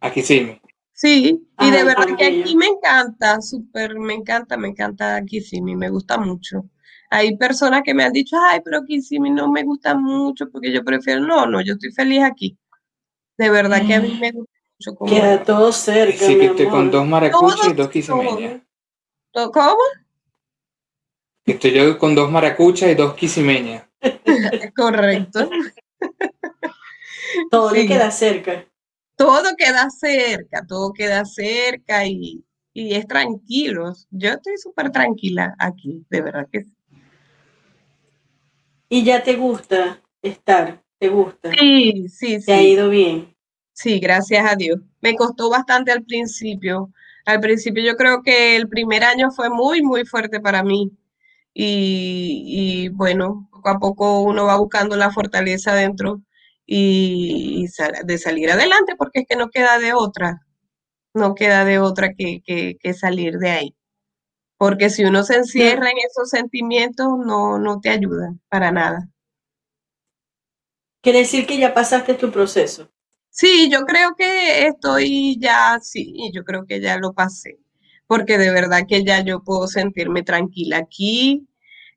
Aquí 0.00 0.22
sí. 0.22 0.59
Sí, 1.00 1.48
y 1.58 1.70
de 1.70 1.82
verdad 1.82 2.14
que 2.18 2.26
aquí 2.26 2.54
me 2.54 2.66
encanta, 2.66 3.40
súper, 3.40 3.98
me 3.98 4.12
encanta, 4.12 4.58
me 4.58 4.68
encanta 4.68 5.24
Kissimmee, 5.24 5.74
me 5.74 5.88
gusta 5.88 6.18
mucho. 6.18 6.66
Hay 7.08 7.38
personas 7.38 7.80
que 7.82 7.94
me 7.94 8.04
han 8.04 8.12
dicho, 8.12 8.36
ay, 8.38 8.60
pero 8.62 8.84
Kissimmee 8.84 9.30
no 9.30 9.50
me 9.50 9.62
gusta 9.62 9.94
mucho 9.94 10.50
porque 10.50 10.70
yo 10.70 10.84
prefiero, 10.84 11.22
no, 11.22 11.46
no, 11.46 11.62
yo 11.62 11.72
estoy 11.72 11.90
feliz 11.92 12.22
aquí. 12.22 12.58
De 13.38 13.48
verdad 13.48 13.86
que 13.86 13.94
a 13.94 14.00
mí 14.02 14.18
me 14.20 14.30
gusta 14.30 14.52
Queda 15.06 15.42
todo 15.42 15.72
cerca. 15.72 16.26
Sí, 16.26 16.38
que 16.38 16.46
estoy 16.46 16.68
con 16.68 16.90
dos 16.90 17.06
maracuchas 17.06 17.68
y 17.68 17.72
dos 17.72 17.88
quisimeñas. 17.88 18.60
¿Cómo? 19.32 19.78
Estoy 21.46 21.72
yo 21.72 21.98
con 21.98 22.14
dos 22.14 22.30
maracuchas 22.30 22.90
y 22.90 22.94
dos 22.94 23.14
quisimeñas. 23.14 23.86
Correcto. 24.76 25.48
todo 27.50 27.70
le 27.72 27.86
queda 27.86 28.10
cerca. 28.10 28.66
Todo 29.20 29.54
queda 29.54 29.90
cerca, 29.90 30.64
todo 30.66 30.94
queda 30.94 31.26
cerca 31.26 32.06
y, 32.06 32.42
y 32.72 32.94
es 32.94 33.06
tranquilo. 33.06 33.92
Yo 34.10 34.30
estoy 34.30 34.56
súper 34.56 34.90
tranquila 34.90 35.54
aquí, 35.58 36.06
de 36.08 36.22
verdad 36.22 36.48
que 36.50 36.64
sí. 36.64 36.74
¿Y 38.88 39.04
ya 39.04 39.22
te 39.22 39.36
gusta 39.36 40.00
estar? 40.22 40.82
¿Te 40.98 41.10
gusta? 41.10 41.50
Sí, 41.52 42.08
sí, 42.08 42.40
sí. 42.40 42.46
¿Te 42.46 42.52
ha 42.54 42.62
ido 42.62 42.88
bien? 42.88 43.36
Sí, 43.74 44.00
gracias 44.00 44.50
a 44.50 44.56
Dios. 44.56 44.80
Me 45.02 45.14
costó 45.14 45.50
bastante 45.50 45.92
al 45.92 46.02
principio. 46.02 46.90
Al 47.26 47.40
principio 47.40 47.84
yo 47.84 47.96
creo 47.96 48.22
que 48.22 48.56
el 48.56 48.70
primer 48.70 49.04
año 49.04 49.30
fue 49.30 49.50
muy, 49.50 49.82
muy 49.82 50.06
fuerte 50.06 50.40
para 50.40 50.62
mí. 50.62 50.92
Y, 51.52 52.88
bueno, 52.94 53.50
poco 53.52 53.68
a 53.68 53.78
poco 53.78 54.20
uno 54.22 54.46
va 54.46 54.56
buscando 54.56 54.96
la 54.96 55.10
fortaleza 55.10 55.74
dentro 55.74 56.22
y, 56.66 57.66
de 58.04 58.18
salir 58.18 58.50
adelante 58.50 58.94
porque 58.96 59.20
es 59.20 59.26
que 59.28 59.36
no 59.36 59.50
queda 59.50 59.78
de 59.78 59.92
otra, 59.92 60.40
no 61.14 61.34
queda 61.34 61.64
de 61.64 61.78
otra 61.78 62.14
que, 62.14 62.42
que 62.44 62.94
salir 62.94 63.38
de 63.38 63.50
ahí. 63.50 63.76
Porque 64.58 64.90
si 64.90 65.04
uno 65.04 65.22
se 65.22 65.36
encierra 65.36 65.90
en 65.90 65.96
esos 66.06 66.28
sentimientos, 66.28 67.08
no, 67.24 67.58
no 67.58 67.80
te 67.80 67.88
ayudan 67.88 68.40
para 68.48 68.70
nada. 68.70 69.08
Quiere 71.02 71.20
decir 71.20 71.46
que 71.46 71.56
ya 71.56 71.72
pasaste 71.72 72.12
tu 72.12 72.30
proceso. 72.30 72.90
Sí, 73.30 73.70
yo 73.72 73.86
creo 73.86 74.14
que 74.18 74.66
estoy 74.66 75.38
ya, 75.40 75.78
sí, 75.80 76.30
yo 76.34 76.44
creo 76.44 76.66
que 76.66 76.80
ya 76.80 76.98
lo 76.98 77.14
pasé, 77.14 77.58
porque 78.06 78.36
de 78.36 78.50
verdad 78.50 78.82
que 78.86 79.04
ya 79.04 79.24
yo 79.24 79.42
puedo 79.42 79.66
sentirme 79.66 80.22
tranquila 80.22 80.78
aquí, 80.78 81.48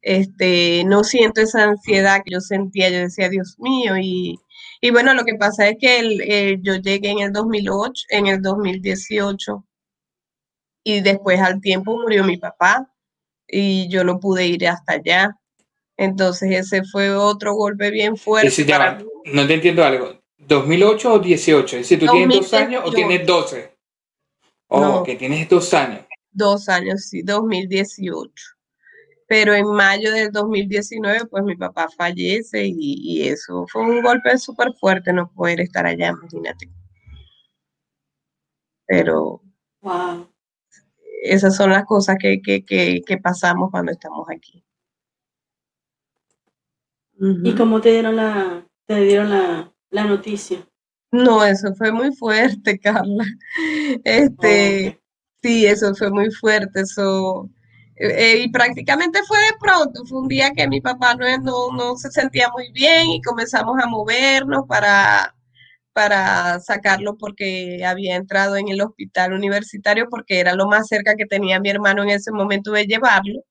este, 0.02 0.84
no 0.86 1.04
siento 1.04 1.42
esa 1.42 1.64
ansiedad 1.64 2.22
que 2.24 2.34
yo 2.34 2.40
sentía, 2.40 2.90
yo 2.90 3.00
decía, 3.00 3.30
Dios 3.30 3.56
mío, 3.60 3.98
y, 3.98 4.40
y 4.86 4.92
bueno, 4.92 5.14
lo 5.14 5.24
que 5.24 5.36
pasa 5.36 5.70
es 5.70 5.78
que 5.80 5.98
el, 6.00 6.20
eh, 6.24 6.58
yo 6.62 6.76
llegué 6.76 7.12
en 7.12 7.20
el 7.20 7.32
2008, 7.32 8.04
en 8.10 8.28
el 8.28 8.42
2018, 8.42 9.66
y 10.84 11.00
después 11.00 11.40
al 11.40 11.62
tiempo 11.62 11.98
murió 11.98 12.26
mi 12.26 12.36
papá 12.36 12.94
y 13.48 13.88
yo 13.88 14.04
no 14.04 14.20
pude 14.20 14.46
ir 14.46 14.68
hasta 14.68 14.96
allá. 14.96 15.40
Entonces 15.96 16.52
ese 16.52 16.84
fue 16.84 17.16
otro 17.16 17.54
golpe 17.56 17.92
bien 17.92 18.18
fuerte. 18.18 18.50
no 19.24 19.48
te 19.48 19.54
entiendo 19.54 19.86
algo. 19.86 20.20
¿2008 20.40 21.06
o 21.06 21.20
18? 21.20 21.78
Es 21.78 21.84
decir, 21.84 22.00
¿tú 22.06 22.12
tienes 22.12 22.40
dos 22.40 22.54
años 22.54 22.84
o 22.86 22.92
tienes 22.92 23.26
12? 23.26 23.78
Oh, 24.68 25.02
que 25.02 25.16
tienes 25.16 25.48
dos 25.48 25.74
años. 25.74 26.06
Dos 26.30 26.68
años, 26.68 27.06
sí, 27.06 27.22
2018. 27.22 28.53
Pero 29.28 29.54
en 29.54 29.68
mayo 29.68 30.12
del 30.12 30.32
2019, 30.32 31.26
pues 31.26 31.44
mi 31.44 31.56
papá 31.56 31.88
fallece 31.98 32.66
y, 32.66 32.74
y 32.78 33.28
eso 33.30 33.66
fue 33.72 33.84
un 33.84 34.02
golpe 34.02 34.38
súper 34.38 34.74
fuerte 34.74 35.14
no 35.14 35.32
poder 35.34 35.62
estar 35.62 35.86
allá, 35.86 36.10
imagínate. 36.10 36.70
Pero 38.88 39.42
wow 39.82 40.34
esas 41.24 41.56
son 41.56 41.72
las 41.72 41.86
cosas 41.86 42.18
que, 42.20 43.02
pasamos 43.22 43.72
cuando 43.72 43.92
estamos 43.92 44.28
aquí. 44.30 44.64
¿Y 47.18 47.56
cómo 47.56 47.80
te 47.80 47.92
dieron 47.92 48.18
la, 48.18 48.68
te 48.86 49.00
dieron 49.02 49.30
la, 49.30 49.72
noticia? 49.92 50.68
No, 51.12 51.46
eso 51.46 51.74
fue 51.76 51.92
muy 51.92 52.14
fuerte, 52.14 52.78
Carla. 52.84 53.24
Este, 54.04 55.02
sí, 55.42 55.66
eso 55.66 55.96
fue 55.96 56.10
muy 56.10 56.30
fuerte. 56.32 56.82
Eso, 56.82 57.50
eh, 57.96 58.40
y 58.44 58.50
prácticamente 58.50 59.22
fue 59.28 59.38
de 59.40 59.58
pronto. 59.60 60.06
Fue 60.06 60.20
un 60.22 60.28
día 60.28 60.52
que 60.52 60.68
mi 60.68 60.82
papá 60.82 61.16
no, 61.16 61.26
no, 61.40 61.72
no 61.76 61.96
se 61.98 62.12
sentía 62.12 62.50
muy 62.50 62.72
bien 62.72 63.10
y 63.10 63.22
comenzamos 63.22 63.78
a 63.82 63.88
movernos 63.88 64.66
para, 64.68 65.36
para 65.94 66.60
sacarlo 66.60 67.18
porque 67.18 67.84
había 67.86 68.16
entrado 68.16 68.58
en 68.58 68.70
el 68.70 68.82
hospital 68.82 69.34
universitario 69.34 70.08
porque 70.10 70.40
era 70.40 70.56
lo 70.56 70.68
más 70.68 70.88
cerca 70.88 71.16
que 71.16 71.26
tenía 71.26 71.60
mi 71.60 71.70
hermano 71.70 72.04
en 72.04 72.10
ese 72.12 72.32
momento 72.32 72.72
de 72.72 72.86
llevarlo. 72.88 73.44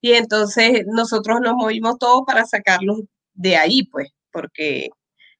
Y 0.00 0.14
entonces 0.14 0.84
nosotros 0.86 1.40
nos 1.42 1.54
movimos 1.54 1.98
todos 1.98 2.22
para 2.26 2.44
sacarlo 2.46 2.96
de 3.34 3.56
ahí, 3.56 3.84
pues, 3.84 4.08
porque 4.32 4.90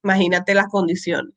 imagínate 0.03 0.53
las 0.55 0.67
condiciones. 0.67 1.33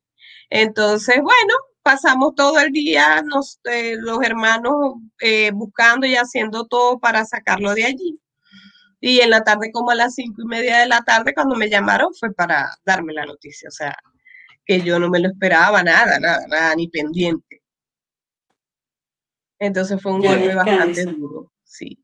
Entonces, 0.49 1.17
bueno, 1.21 1.53
pasamos 1.83 2.35
todo 2.35 2.59
el 2.59 2.71
día 2.71 3.21
nos, 3.21 3.59
eh, 3.63 3.95
los 3.99 4.21
hermanos 4.23 4.95
eh, 5.21 5.51
buscando 5.51 6.05
y 6.05 6.15
haciendo 6.15 6.65
todo 6.65 6.99
para 6.99 7.25
sacarlo 7.25 7.73
de 7.73 7.85
allí. 7.85 8.19
Y 9.01 9.21
en 9.21 9.29
la 9.29 9.43
tarde, 9.43 9.71
como 9.71 9.91
a 9.91 9.95
las 9.95 10.15
cinco 10.15 10.41
y 10.41 10.45
media 10.45 10.79
de 10.79 10.87
la 10.87 11.01
tarde, 11.01 11.33
cuando 11.33 11.55
me 11.55 11.69
llamaron, 11.69 12.13
fue 12.13 12.33
para 12.33 12.69
darme 12.85 13.13
la 13.13 13.25
noticia. 13.25 13.69
O 13.69 13.71
sea, 13.71 13.95
que 14.65 14.81
yo 14.81 14.99
no 14.99 15.09
me 15.09 15.19
lo 15.19 15.29
esperaba, 15.29 15.81
nada, 15.83 16.19
nada, 16.19 16.45
nada, 16.47 16.75
ni 16.75 16.89
pendiente. 16.89 17.63
Entonces 19.57 20.01
fue 20.01 20.13
un 20.13 20.21
golpe 20.21 20.53
bastante 20.53 21.05
duro, 21.05 21.51
sí. 21.63 21.97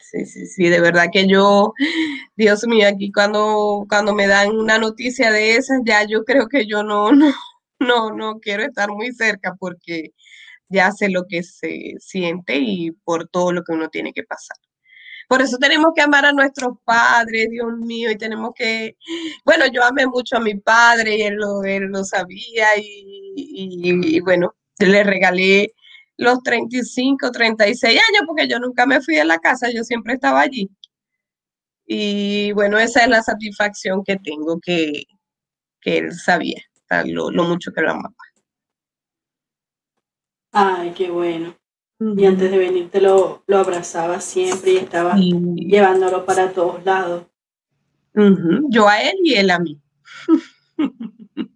Sí, 0.00 0.26
sí, 0.26 0.46
sí, 0.46 0.68
de 0.68 0.80
verdad 0.80 1.06
que 1.12 1.26
yo, 1.26 1.72
Dios 2.36 2.66
mío, 2.66 2.86
aquí 2.88 3.10
cuando, 3.10 3.86
cuando 3.88 4.14
me 4.14 4.26
dan 4.26 4.56
una 4.56 4.78
noticia 4.78 5.30
de 5.30 5.56
esas, 5.56 5.80
ya 5.84 6.04
yo 6.06 6.24
creo 6.24 6.48
que 6.48 6.66
yo 6.66 6.82
no, 6.82 7.10
no, 7.12 7.32
no, 7.84 8.10
no 8.12 8.40
quiero 8.40 8.64
estar 8.64 8.90
muy 8.90 9.12
cerca 9.12 9.54
porque 9.58 10.12
ya 10.68 10.92
sé 10.92 11.08
lo 11.10 11.26
que 11.28 11.42
se 11.42 11.94
siente 12.00 12.56
y 12.58 12.92
por 12.92 13.28
todo 13.28 13.52
lo 13.52 13.62
que 13.64 13.72
uno 13.72 13.88
tiene 13.90 14.12
que 14.12 14.24
pasar. 14.24 14.56
Por 15.28 15.42
eso 15.42 15.58
tenemos 15.58 15.92
que 15.94 16.02
amar 16.02 16.26
a 16.26 16.32
nuestros 16.32 16.74
padres, 16.84 17.48
Dios 17.50 17.72
mío, 17.78 18.10
y 18.10 18.16
tenemos 18.16 18.52
que, 18.54 18.96
bueno, 19.44 19.64
yo 19.72 19.82
amé 19.84 20.06
mucho 20.06 20.36
a 20.36 20.40
mi 20.40 20.54
padre 20.56 21.16
y 21.16 21.22
él 21.22 21.36
lo, 21.36 21.62
él 21.64 21.84
lo 21.84 22.04
sabía 22.04 22.68
y, 22.76 24.20
bueno, 24.20 24.54
le 24.78 25.02
regalé 25.04 25.74
los 26.16 26.42
35, 26.42 27.30
36 27.32 28.00
años 28.08 28.22
porque 28.26 28.48
yo 28.48 28.58
nunca 28.60 28.86
me 28.86 29.00
fui 29.00 29.16
de 29.16 29.24
la 29.24 29.38
casa, 29.38 29.70
yo 29.74 29.84
siempre 29.84 30.14
estaba 30.14 30.40
allí. 30.40 30.70
Y 31.86 32.52
bueno, 32.52 32.78
esa 32.78 33.02
es 33.04 33.08
la 33.08 33.22
satisfacción 33.22 34.04
que 34.04 34.16
tengo 34.16 34.58
que, 34.60 35.04
que 35.80 35.98
él 35.98 36.12
sabía, 36.14 36.62
lo, 37.06 37.30
lo 37.30 37.44
mucho 37.44 37.72
que 37.72 37.82
lo 37.82 37.90
amaba. 37.90 38.14
Ay, 40.52 40.92
qué 40.96 41.10
bueno. 41.10 41.56
Y 41.98 42.24
antes 42.26 42.50
de 42.50 42.58
venirte 42.58 43.00
lo, 43.00 43.42
lo 43.46 43.58
abrazaba 43.58 44.20
siempre 44.20 44.72
y 44.72 44.76
estaba 44.76 45.16
llevándolo 45.16 46.24
para 46.24 46.52
todos 46.52 46.84
lados. 46.84 47.24
Yo 48.68 48.88
a 48.88 49.00
él 49.00 49.16
y 49.22 49.34
él 49.34 49.50
a 49.50 49.58
mí. 49.58 49.80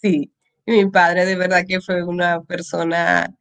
sí, 0.00 0.32
mi 0.64 0.86
padre 0.90 1.26
de 1.26 1.36
verdad 1.36 1.64
que 1.66 1.80
fue 1.80 2.02
una 2.02 2.42
persona 2.42 3.36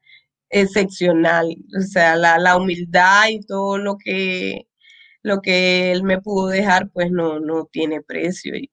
excepcional, 0.50 1.56
o 1.78 1.82
sea, 1.82 2.16
la, 2.16 2.38
la 2.38 2.58
humildad 2.58 3.30
y 3.30 3.42
todo 3.42 3.78
lo 3.78 3.98
que, 3.98 4.68
lo 5.24 5.42
que 5.42 5.92
él 5.92 6.04
me 6.04 6.22
pudo 6.22 6.48
dejar, 6.48 6.90
pues 6.92 7.12
no, 7.12 7.40
no 7.40 7.66
tiene 7.66 8.02
precio. 8.02 8.56
Y, 8.56 8.70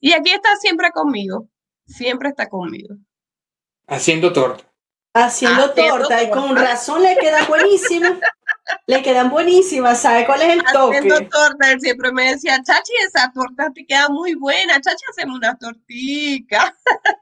y 0.00 0.12
aquí 0.12 0.32
está 0.32 0.56
siempre 0.56 0.90
conmigo, 0.92 1.48
siempre 1.86 2.30
está 2.30 2.48
conmigo. 2.48 2.96
Haciendo 3.86 4.32
torta 4.32 4.68
haciendo, 5.24 5.70
torta, 5.70 6.22
y 6.22 6.30
con 6.30 6.56
razón 6.56 7.02
le 7.02 7.16
queda 7.16 7.44
buenísima. 7.44 8.18
le 8.86 9.02
quedan 9.02 9.30
buenísimas, 9.30 10.00
¿sabe 10.00 10.26
cuál 10.26 10.42
es 10.42 10.54
el 10.54 10.64
toque? 10.64 10.98
Haciendo 10.98 11.28
torta, 11.28 11.72
él 11.72 11.80
siempre 11.80 12.12
me 12.12 12.32
decía, 12.32 12.62
Chachi, 12.62 12.92
esa 13.06 13.32
torta 13.32 13.70
te 13.74 13.86
queda 13.86 14.08
muy 14.08 14.34
buena, 14.34 14.80
Chachi, 14.80 15.04
hacemos 15.10 15.36
una 15.36 15.56
tortica. 15.56 16.74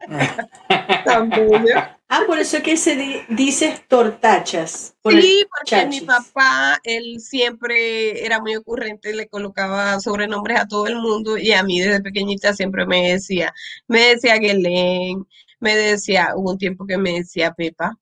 ah, 2.09 2.23
por 2.27 2.39
eso 2.39 2.63
que 2.63 2.77
se 2.77 3.25
dice 3.29 3.85
tortachas. 3.89 4.97
sí, 5.05 5.47
porque 5.51 5.87
mi 5.87 6.01
papá, 6.01 6.79
él 6.85 7.21
siempre 7.21 8.25
era 8.25 8.41
muy 8.41 8.57
ocurrente, 8.57 9.15
le 9.15 9.29
colocaba 9.29 9.99
sobrenombres 10.01 10.61
a 10.61 10.69
todo 10.69 10.87
el 10.87 10.97
mundo 10.97 11.37
y 11.37 11.53
a 11.53 11.63
mí 11.63 11.81
desde 11.81 12.03
pequeñita 12.03 12.55
siempre 12.55 12.87
me 12.87 13.13
decía, 13.13 13.53
me 13.87 14.01
decía 14.01 14.37
Guelén, 14.39 15.27
me 15.61 15.77
decía, 15.77 16.33
hubo 16.35 16.53
un 16.53 16.59
tiempo 16.59 16.87
que 16.87 16.99
me 16.99 17.15
decía 17.15 17.53
Pepa. 17.53 17.99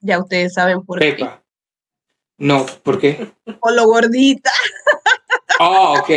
Ya 0.00 0.18
ustedes 0.18 0.54
saben 0.54 0.84
por 0.84 0.98
qué. 0.98 1.12
Pepa. 1.12 1.42
No, 2.38 2.64
¿por 2.82 2.98
qué? 2.98 3.30
Por 3.60 3.74
lo 3.74 3.86
gordita. 3.86 4.50
Oh, 5.58 5.98
ok. 5.98 6.10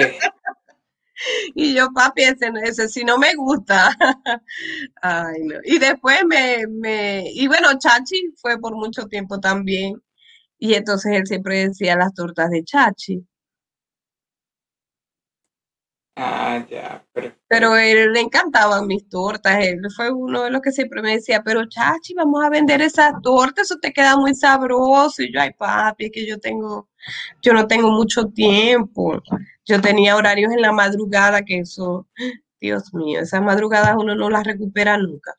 Y 1.56 1.76
yo, 1.76 1.90
papi, 1.94 2.24
ese, 2.24 2.52
ese 2.64 2.90
sí 2.90 3.04
no 3.04 3.18
me 3.18 3.36
gusta. 3.36 3.96
Ay, 5.02 5.44
no. 5.44 5.56
Y 5.64 5.80
después 5.80 6.26
me, 6.28 6.66
me, 6.68 7.26
y 7.34 7.48
bueno, 7.48 7.78
Chachi 7.80 8.34
fue 8.42 8.60
por 8.60 8.76
mucho 8.76 9.08
tiempo 9.08 9.40
también. 9.40 10.02
Y 10.60 10.76
entonces 10.76 11.14
él 11.14 11.28
siempre 11.28 11.68
decía 11.70 11.96
las 11.98 12.14
tortas 12.16 12.50
de 12.52 12.64
Chachi. 12.66 13.26
Ah, 16.16 16.64
ya. 16.70 17.04
Pero 17.48 17.76
él 17.78 18.14
le 18.14 18.20
encantaban 18.22 18.88
mis 18.88 19.08
tortas. 19.10 19.58
Él 19.66 19.80
fue 19.96 20.12
uno 20.12 20.44
de 20.44 20.52
los 20.52 20.62
que 20.62 20.72
siempre 20.72 21.02
me 21.02 21.14
decía, 21.16 21.42
pero 21.44 21.66
chachi, 21.68 22.14
vamos 22.14 22.44
a 22.44 22.50
vender 22.50 22.82
esas 22.82 23.14
tortas, 23.22 23.66
eso 23.72 23.80
te 23.82 23.92
queda 23.94 24.18
muy 24.18 24.36
sabroso. 24.36 25.24
Y 25.24 25.34
yo, 25.34 25.42
ay 25.42 25.52
papi, 25.54 26.12
que 26.12 26.26
yo 26.28 26.40
tengo, 26.40 26.90
yo 27.42 27.54
no 27.54 27.68
tengo 27.68 27.92
mucho 27.92 28.26
tiempo. 28.28 29.22
Yo 29.66 29.82
tenía 29.82 30.16
horarios 30.16 30.52
en 30.52 30.62
la 30.62 30.72
madrugada 30.72 31.44
que 31.44 31.60
eso, 31.60 32.08
Dios 32.60 32.94
mío, 32.94 33.22
esas 33.22 33.42
madrugadas 33.42 33.96
uno 33.98 34.16
no 34.16 34.30
las 34.30 34.46
recupera 34.46 34.98
nunca. 34.98 35.34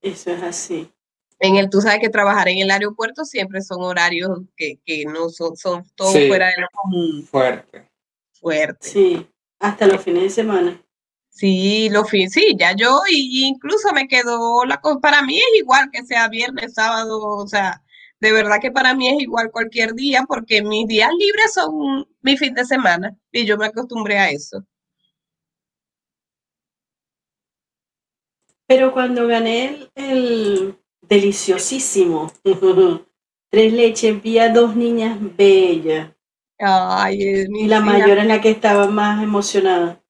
Eso 0.00 0.30
es 0.30 0.42
así. 0.42 0.90
En 1.38 1.56
el, 1.56 1.68
tú 1.70 1.80
sabes 1.80 2.00
que 2.00 2.08
trabajar 2.08 2.48
en 2.48 2.58
el 2.58 2.70
aeropuerto 2.70 3.24
siempre 3.24 3.62
son 3.62 3.82
horarios 3.82 4.40
que, 4.56 4.78
no 5.06 5.28
son, 5.28 5.56
son 5.56 5.84
todo 5.94 6.12
fuera 6.12 6.46
de 6.46 6.60
lo 6.60 6.68
común. 6.72 7.26
Fuerte 7.28 7.92
fuerte. 8.42 8.88
Sí, 8.88 9.26
hasta 9.60 9.86
los 9.86 10.02
fines 10.02 10.24
de 10.24 10.30
semana. 10.30 10.82
Sí, 11.30 11.88
los 11.90 12.10
fines, 12.10 12.32
sí, 12.32 12.54
ya 12.58 12.76
yo, 12.76 13.00
y, 13.08 13.46
incluso 13.46 13.90
me 13.94 14.06
quedó 14.06 14.66
la 14.66 14.80
cosa, 14.82 15.00
para 15.00 15.22
mí 15.22 15.38
es 15.38 15.60
igual 15.60 15.88
que 15.90 16.04
sea 16.04 16.28
viernes, 16.28 16.74
sábado, 16.74 17.20
o 17.22 17.48
sea, 17.48 17.82
de 18.22 18.30
verdad 18.30 18.60
que 18.60 18.70
para 18.70 18.94
mí 18.94 19.08
es 19.08 19.20
igual 19.20 19.50
cualquier 19.50 19.94
día, 19.94 20.24
porque 20.28 20.62
mis 20.62 20.86
días 20.86 21.10
libres 21.18 21.54
son 21.54 22.06
mi 22.20 22.36
fin 22.36 22.54
de 22.54 22.64
semana, 22.64 23.16
y 23.32 23.44
yo 23.44 23.58
me 23.58 23.66
acostumbré 23.66 24.16
a 24.16 24.30
eso. 24.30 24.64
Pero 28.68 28.92
cuando 28.92 29.26
gané 29.26 29.88
el, 29.96 30.76
deliciosísimo 31.00 32.32
tres 33.50 33.72
leches, 33.72 34.22
vi 34.22 34.38
a 34.38 34.50
dos 34.50 34.76
niñas 34.76 35.18
bellas 35.36 36.12
Ay, 36.60 37.46
y 37.52 37.66
la 37.66 37.80
mayor 37.80 38.18
en 38.18 38.28
la 38.28 38.40
que 38.40 38.50
estaba 38.50 38.86
más 38.86 39.20
emocionada. 39.20 40.00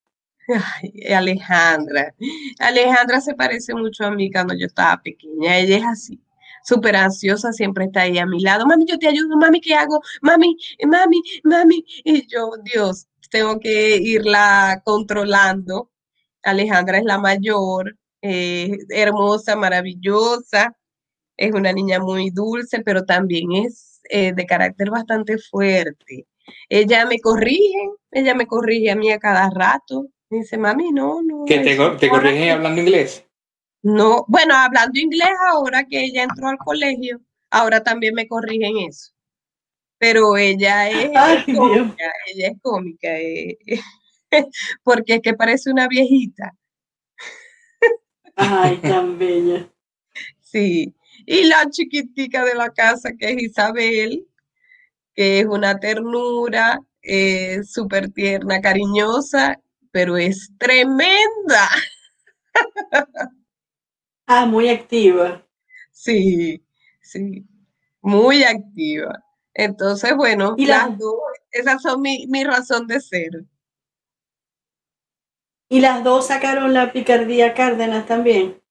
Ay, 0.48 1.14
Alejandra. 1.14 2.14
Alejandra 2.58 3.22
se 3.22 3.34
parece 3.34 3.72
mucho 3.74 4.04
a 4.04 4.10
mí 4.10 4.30
cuando 4.30 4.52
yo 4.54 4.66
estaba 4.66 5.00
pequeña. 5.00 5.56
Ella 5.56 5.78
es 5.78 5.84
así, 5.86 6.21
súper 6.64 6.96
ansiosa, 6.96 7.52
siempre 7.52 7.86
está 7.86 8.02
ahí 8.02 8.18
a 8.18 8.26
mi 8.26 8.40
lado. 8.40 8.66
Mami, 8.66 8.84
yo 8.86 8.98
te 8.98 9.08
ayudo, 9.08 9.36
mami, 9.36 9.60
¿qué 9.60 9.74
hago? 9.74 10.00
Mami, 10.20 10.56
mami, 10.86 11.22
mami. 11.44 11.84
Y 12.04 12.26
yo, 12.26 12.50
Dios, 12.62 13.06
tengo 13.30 13.58
que 13.58 13.96
irla 13.96 14.82
controlando. 14.84 15.90
Alejandra 16.42 16.98
es 16.98 17.04
la 17.04 17.18
mayor, 17.18 17.96
eh, 18.20 18.76
hermosa, 18.90 19.56
maravillosa. 19.56 20.76
Es 21.36 21.52
una 21.52 21.72
niña 21.72 21.98
muy 21.98 22.30
dulce, 22.30 22.80
pero 22.80 23.04
también 23.04 23.52
es 23.52 24.00
eh, 24.10 24.32
de 24.34 24.46
carácter 24.46 24.90
bastante 24.90 25.38
fuerte. 25.38 26.26
Ella 26.68 27.06
me 27.06 27.20
corrige, 27.20 27.90
ella 28.10 28.34
me 28.34 28.46
corrige 28.46 28.90
a 28.90 28.96
mí 28.96 29.10
a 29.10 29.18
cada 29.18 29.48
rato. 29.50 30.08
Me 30.30 30.38
dice, 30.38 30.58
mami, 30.58 30.92
no, 30.92 31.22
no. 31.22 31.44
¿Que 31.46 31.60
te, 31.60 31.76
te 31.98 32.08
corrigen 32.08 32.50
hablando 32.50 32.80
inglés? 32.80 33.24
No, 33.82 34.24
bueno, 34.28 34.54
hablando 34.54 34.98
inglés 35.00 35.30
ahora 35.50 35.84
que 35.84 36.04
ella 36.04 36.22
entró 36.22 36.48
al 36.48 36.58
colegio, 36.58 37.20
ahora 37.50 37.82
también 37.82 38.14
me 38.14 38.28
corrigen 38.28 38.78
eso. 38.88 39.12
Pero 39.98 40.36
ella 40.36 40.88
es, 40.88 41.10
cómica, 41.56 42.04
ella 42.32 42.48
es 42.48 42.60
cómica, 42.62 43.08
eh, 43.18 43.58
porque 44.84 45.14
es 45.14 45.20
que 45.20 45.34
parece 45.34 45.70
una 45.70 45.88
viejita. 45.88 46.52
Ay, 48.36 48.76
tan 48.82 49.18
bella. 49.18 49.68
Sí, 50.40 50.94
y 51.26 51.44
la 51.44 51.68
chiquitica 51.70 52.44
de 52.44 52.54
la 52.54 52.70
casa 52.70 53.12
que 53.18 53.30
es 53.30 53.42
Isabel, 53.42 54.26
que 55.14 55.40
es 55.40 55.46
una 55.46 55.78
ternura, 55.80 56.80
súper 57.64 58.10
tierna, 58.12 58.60
cariñosa, 58.60 59.60
pero 59.90 60.16
es 60.16 60.50
tremenda. 60.58 61.68
Ah, 64.34 64.46
muy 64.46 64.68
activa. 64.70 65.44
Sí, 65.92 66.64
sí, 67.00 67.46
muy 68.02 68.42
activa. 68.44 69.24
Entonces, 69.54 70.16
bueno, 70.16 70.54
¿Y 70.56 70.66
las 70.66 70.98
dos, 70.98 71.16
esas 71.50 71.82
son 71.82 72.00
mi, 72.02 72.26
mi 72.28 72.44
razón 72.44 72.86
de 72.86 73.00
ser. 73.00 73.44
¿Y 75.68 75.80
las 75.80 76.04
dos 76.04 76.28
sacaron 76.28 76.72
la 76.72 76.92
picardía 76.92 77.52
Cárdenas 77.52 78.06
también? 78.06 78.62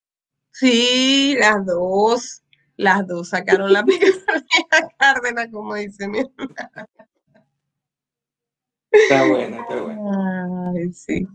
Sí, 0.52 1.36
las 1.40 1.66
dos. 1.66 2.44
Las 2.78 3.06
dos 3.08 3.30
sacaron 3.30 3.74
la 3.74 3.84
picardía 3.86 4.90
Cárdenas, 4.98 5.48
como 5.52 5.76
dice 5.76 6.08
mi 6.08 6.20
hermana. 6.20 6.72
Está 8.92 9.26
bueno, 9.28 9.62
está 9.62 9.82
bueno. 9.82 10.72
Ay, 10.76 10.94
sí. 10.94 11.28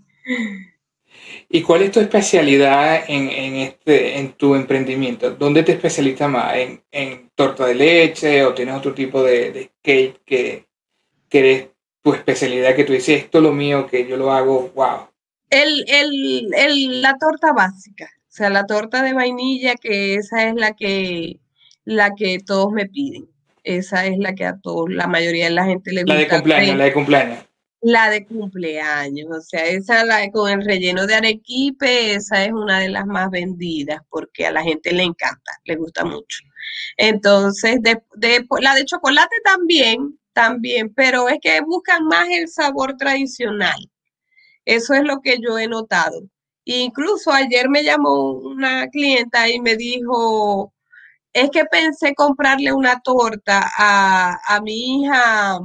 ¿Y 1.49 1.63
cuál 1.63 1.83
es 1.83 1.93
tu 1.93 2.01
especialidad 2.01 3.05
en, 3.09 3.57
este, 3.57 4.19
en 4.19 4.33
tu 4.33 4.55
emprendimiento? 4.55 5.31
¿Dónde 5.31 5.63
te 5.63 5.73
especializas 5.73 6.29
más? 6.29 6.55
¿En, 6.91 7.31
torta 7.35 7.67
de 7.67 7.75
leche 7.75 8.45
o 8.45 8.55
tienes 8.55 8.75
otro 8.75 8.95
tipo 8.95 9.23
de, 9.23 9.71
cake 9.83 10.23
que, 10.25 10.67
que 11.29 11.53
es 11.53 11.69
tu 12.03 12.15
especialidad 12.15 12.75
que 12.75 12.85
tú 12.85 12.93
dices, 12.93 13.25
esto 13.25 13.39
es 13.39 13.45
lo 13.45 13.53
mío, 13.53 13.87
que 13.87 14.07
yo 14.07 14.17
lo 14.17 14.33
hago, 14.33 14.71
wow? 14.75 15.09
El, 15.51 15.85
el, 15.89 17.03
la 17.03 17.17
torta 17.19 17.53
básica. 17.53 18.09
O 18.17 18.33
sea, 18.37 18.51
la 18.51 18.67
torta 18.67 19.03
de 19.03 19.13
vainilla, 19.13 19.75
que 19.77 20.15
esa 20.15 20.49
es 20.49 20.55
la 20.55 20.73
que, 20.73 21.41
la 21.85 22.15
que 22.15 22.39
todos 22.39 22.73
me 22.73 22.87
piden. 22.87 23.29
Esa 23.65 24.07
es 24.07 24.19
la 24.19 24.35
que 24.35 24.45
a 24.45 24.59
todos, 24.59 24.89
la 24.89 25.07
mayoría 25.07 25.47
de 25.47 25.51
la 25.51 25.65
gente 25.65 25.93
le 25.93 26.03
gusta. 26.03 26.15
La 26.15 26.21
de 26.21 26.29
cumpleaños, 26.29 26.77
la 26.77 26.85
de 26.85 26.93
cumpleaños. 26.93 27.39
La 27.89 28.11
de 28.11 28.27
cumpleaños, 28.27 29.29
o 29.31 29.41
sea, 29.41 29.65
esa 29.67 30.05
la 30.05 30.29
con 30.33 30.51
el 30.51 30.65
relleno 30.65 31.07
de 31.07 31.15
arequipe, 31.15 32.15
esa 32.15 32.45
es 32.45 32.53
una 32.53 32.81
de 32.81 32.89
las 32.89 33.07
más 33.07 33.31
vendidas 33.31 34.01
porque 34.11 34.45
a 34.45 34.51
la 34.51 34.65
gente 34.65 34.93
le 34.93 35.05
encanta, 35.05 35.53
le 35.65 35.77
gusta 35.77 36.05
mucho. 36.05 36.43
Entonces, 36.97 37.79
la 38.61 38.75
de 38.75 38.85
chocolate 38.85 39.37
también, 39.45 40.19
también, 40.33 40.93
pero 40.95 41.29
es 41.29 41.39
que 41.41 41.61
buscan 41.61 42.05
más 42.07 42.29
el 42.29 42.49
sabor 42.49 42.97
tradicional. 42.97 43.79
Eso 44.65 44.95
es 44.95 45.05
lo 45.05 45.21
que 45.21 45.37
yo 45.41 45.57
he 45.57 45.69
notado. 45.69 46.23
Incluso 46.65 47.31
ayer 47.33 47.69
me 47.69 47.85
llamó 47.85 48.33
una 48.33 48.89
clienta 48.89 49.49
y 49.49 49.61
me 49.61 49.77
dijo, 49.77 50.75
es 51.33 51.51
que 51.51 51.65
pensé 51.67 52.17
comprarle 52.17 52.73
una 52.73 53.01
torta 53.01 53.71
a, 53.79 54.61
mi 54.61 55.03
hija, 55.03 55.61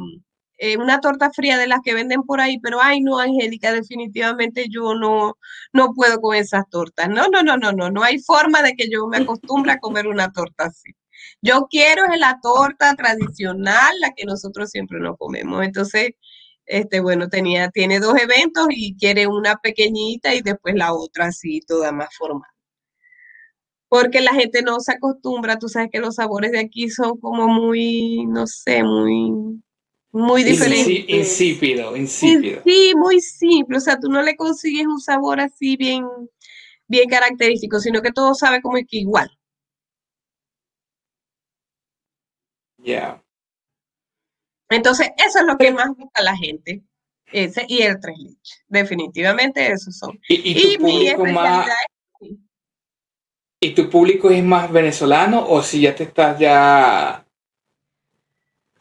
eh, 0.63 0.77
una 0.77 0.99
torta 0.99 1.31
fría 1.31 1.57
de 1.57 1.65
las 1.67 1.79
que 1.83 1.95
venden 1.95 2.21
por 2.21 2.39
ahí, 2.39 2.59
pero 2.59 2.79
ay 2.81 3.01
no, 3.01 3.17
Angélica, 3.19 3.73
definitivamente 3.73 4.67
yo 4.69 4.93
no, 4.93 5.37
no 5.73 5.93
puedo 5.95 6.21
con 6.21 6.35
esas 6.35 6.69
tortas. 6.69 7.09
No, 7.09 7.27
no, 7.29 7.41
no, 7.41 7.57
no, 7.57 7.71
no, 7.71 7.89
no 7.89 8.03
hay 8.03 8.19
forma 8.19 8.61
de 8.61 8.75
que 8.75 8.87
yo 8.87 9.07
me 9.07 9.17
acostumbre 9.17 9.71
a 9.71 9.79
comer 9.79 10.07
una 10.07 10.31
torta 10.31 10.65
así. 10.65 10.91
Yo 11.41 11.67
quiero 11.69 12.03
la 12.17 12.39
torta 12.43 12.95
tradicional, 12.95 13.99
la 14.01 14.11
que 14.15 14.25
nosotros 14.25 14.69
siempre 14.69 14.99
nos 14.99 15.17
comemos. 15.17 15.63
Entonces, 15.65 16.11
este, 16.65 16.99
bueno, 16.99 17.27
tenía, 17.29 17.69
tiene 17.71 17.99
dos 17.99 18.15
eventos 18.21 18.67
y 18.69 18.95
quiere 18.97 19.27
una 19.27 19.55
pequeñita 19.57 20.35
y 20.35 20.41
después 20.43 20.75
la 20.75 20.93
otra 20.93 21.27
así, 21.27 21.61
toda 21.61 21.91
más 21.91 22.09
formal. 22.15 22.49
Porque 23.89 24.21
la 24.21 24.33
gente 24.33 24.61
no 24.61 24.79
se 24.79 24.93
acostumbra, 24.93 25.57
tú 25.57 25.69
sabes 25.69 25.89
que 25.91 25.99
los 25.99 26.15
sabores 26.15 26.51
de 26.51 26.59
aquí 26.59 26.89
son 26.89 27.19
como 27.19 27.47
muy, 27.47 28.25
no 28.27 28.47
sé, 28.47 28.83
muy, 28.83 29.61
muy 30.11 30.43
diferentes. 30.43 31.05
Insípido, 31.07 31.95
insípido. 31.95 32.61
Sí, 32.65 32.93
muy 32.95 33.21
simple, 33.21 33.77
o 33.77 33.79
sea, 33.79 33.99
tú 33.99 34.09
no 34.09 34.21
le 34.21 34.35
consigues 34.35 34.85
un 34.85 34.99
sabor 34.99 35.39
así 35.39 35.77
bien, 35.77 36.05
bien 36.87 37.09
característico, 37.09 37.79
sino 37.79 38.01
que 38.01 38.11
todo 38.11 38.33
sabe 38.33 38.61
como 38.61 38.75
que 38.75 38.97
igual. 38.97 39.29
Ya. 42.77 43.23
Entonces, 44.69 45.09
eso 45.17 45.39
es 45.39 45.45
lo 45.45 45.57
que 45.57 45.71
más 45.71 45.89
gusta 45.89 46.21
a 46.21 46.23
la 46.23 46.35
gente. 46.35 46.81
Ese 47.31 47.65
y 47.67 47.81
el 47.81 47.99
tres 47.99 48.17
leches. 48.17 48.63
Definitivamente 48.67 49.71
esos 49.71 49.97
son. 49.97 50.19
¿Y, 50.27 50.75
tu 50.75 50.81
público 50.81 51.25
más, 51.25 51.69
¿Y 53.61 53.73
tu 53.73 53.89
público 53.89 54.29
es 54.29 54.43
más 54.43 54.71
venezolano 54.71 55.45
o 55.47 55.61
si 55.61 55.81
ya 55.81 55.95
te 55.95 56.03
estás 56.03 56.39
ya 56.39 57.25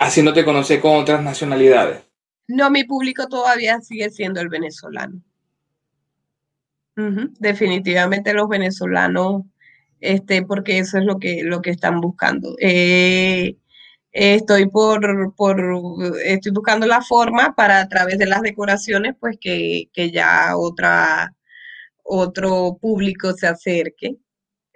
haciéndote 0.01 0.45
conocer 0.45 0.81
con 0.81 0.97
otras 0.97 1.23
nacionalidades? 1.23 2.03
No, 2.49 2.71
mi 2.71 2.85
público 2.85 3.29
todavía 3.29 3.81
sigue 3.81 4.11
siendo 4.11 4.41
el 4.41 4.49
venezolano. 4.49 5.23
Definitivamente 7.39 8.35
los 8.35 8.49
venezolanos, 8.49 9.45
este, 10.01 10.43
porque 10.43 10.79
eso 10.79 10.99
es 10.99 11.05
lo 11.05 11.19
que, 11.19 11.43
lo 11.45 11.63
que 11.63 11.71
están 11.71 12.01
buscando. 12.01 12.57
Eh, 12.61 13.57
estoy 14.13 14.69
por, 14.69 15.01
estoy 16.25 16.53
buscando 16.53 16.87
la 16.87 17.01
forma 17.01 17.55
para 17.55 17.81
a 17.81 17.89
través 17.89 18.19
de 18.19 18.27
las 18.27 18.43
decoraciones, 18.43 19.15
pues 19.19 19.39
que, 19.41 19.89
ya 20.13 20.57
otra, 20.59 21.35
otro 22.03 22.77
público 22.81 23.33
se 23.33 23.47
acerque. 23.47 24.17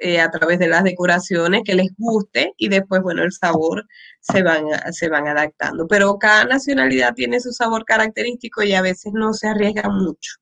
Eh, 0.04 0.20
a 0.20 0.30
través 0.30 0.58
de 0.58 0.68
las 0.68 0.84
decoraciones 0.84 1.62
que 1.64 1.74
les 1.74 1.88
guste 1.96 2.52
y 2.58 2.68
después, 2.68 3.00
bueno, 3.00 3.22
el 3.22 3.32
sabor 3.32 3.86
se 4.20 4.42
van, 4.42 4.66
se 4.92 5.08
van 5.08 5.26
adaptando. 5.28 5.86
Pero 5.88 6.18
cada 6.18 6.44
nacionalidad 6.44 7.14
tiene 7.14 7.40
su 7.40 7.52
sabor 7.52 7.86
característico 7.86 8.62
y 8.62 8.74
a 8.74 8.82
veces 8.82 9.14
no 9.14 9.32
se 9.32 9.48
arriesga 9.48 9.88
mucho. 9.88 10.32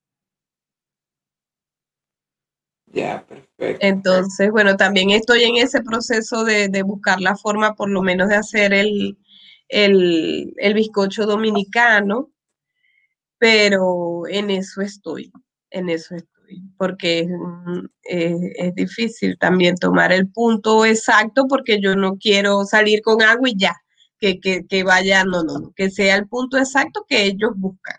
Ya, 2.87 3.25
perfecto. 3.25 3.77
Entonces, 3.79 4.51
bueno, 4.51 4.75
también 4.75 5.11
estoy 5.11 5.43
en 5.45 5.55
ese 5.55 5.81
proceso 5.81 6.43
de, 6.43 6.83
buscar 6.83 7.21
la 7.21 7.37
forma, 7.37 7.73
por 7.73 7.89
lo 7.89 8.01
menos, 8.01 8.27
de 8.27 8.35
hacer 8.35 8.73
el, 8.73 9.17
el, 9.69 10.53
el 10.57 10.73
bizcocho 10.73 11.25
dominicano, 11.25 12.33
pero 13.37 14.27
en 14.27 14.49
eso 14.49 14.81
estoy, 14.81 15.31
en 15.69 15.87
eso 15.87 16.15
estoy 16.15 16.32
porque 16.77 17.27
mm, 17.27 17.85
es, 18.03 18.75
difícil 18.75 19.37
también 19.39 19.75
tomar 19.75 20.11
el 20.11 20.29
punto 20.29 20.85
exacto 20.85 21.47
porque 21.47 21.79
yo 21.81 21.95
no 21.95 22.17
quiero 22.17 22.65
salir 22.65 23.01
con 23.01 23.21
agua 23.21 23.49
y 23.49 23.57
ya, 23.57 23.75
que, 24.19 24.39
que, 24.39 24.83
vaya, 24.83 25.23
no, 25.25 25.43
no, 25.43 25.59
no, 25.59 25.73
que 25.75 25.89
sea 25.89 26.15
el 26.15 26.27
punto 26.27 26.57
exacto 26.57 27.05
que 27.07 27.23
ellos 27.23 27.51
buscan. 27.55 27.97